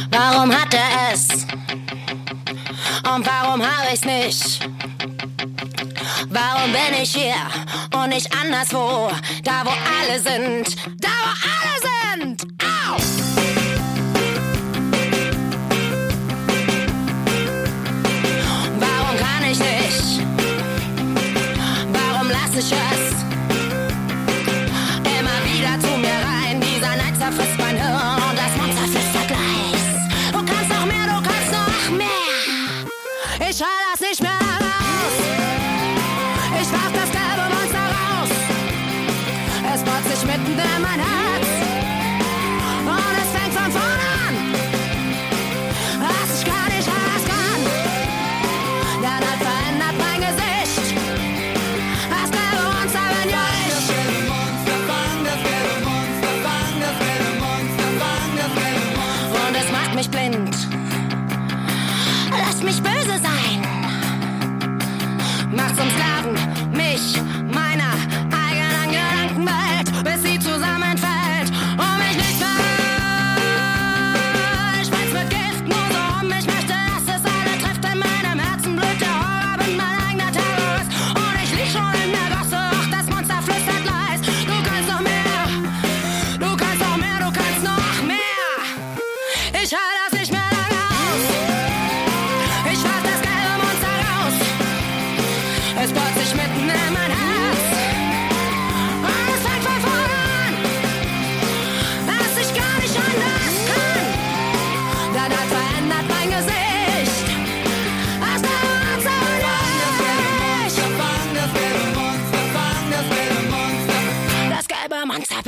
Warum 0.10 0.54
hat 0.54 0.74
er 0.74 1.14
es? 1.14 1.28
Und 3.14 3.26
warum 3.26 3.62
habe 3.62 3.94
ich's 3.94 4.06
nicht? 4.06 4.70
Warum 6.30 6.72
bin 6.72 7.02
ich 7.02 7.14
hier 7.16 7.36
und 7.94 8.10
nicht 8.10 8.30
anderswo? 8.36 9.12
Da 9.44 9.64
wo 9.66 9.70
alle 9.70 10.20
sind, 10.20 10.76
da 11.02 11.10
wo 11.10 11.30
alle 11.52 12.38
sind. 12.38 12.53
Sich 22.62 22.72
immer 25.18 25.40
wieder 25.44 25.80
zu 25.80 25.98
mir 25.98 26.10
rein. 26.10 26.62
Dieser 26.62 26.96
Neid 26.96 27.18
zerfrisst 27.18 27.58
mein 27.58 27.76
Hirn 27.76 28.36
das 28.36 28.56
Monster 28.58 28.88
flüstert 28.92 29.30
leis. 29.32 29.84
Du 30.32 30.38
kannst 30.38 30.70
noch 30.70 30.86
mehr, 30.86 31.06
du 31.08 31.22
kannst 31.28 31.52
noch 31.52 31.98
mehr. 31.98 32.08
Ich 33.40 33.60
halte 33.60 33.84
das 33.92 34.02
nicht 34.02 34.22
mehr 34.22 34.32
raus. 34.32 35.16
Ich 36.62 36.72
warf 36.72 36.92
das 36.94 37.10
gelbe 37.12 37.46
Monster 37.56 37.86
raus. 37.98 38.32
Es 39.74 39.82
bohrt 39.82 40.06
sich 40.12 40.24
mitten 40.26 40.52
in 40.52 40.82
mein 40.82 41.00
Herz. 41.00 41.43
Mich 62.64 62.82
böse 62.82 62.93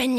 bin 0.06 0.18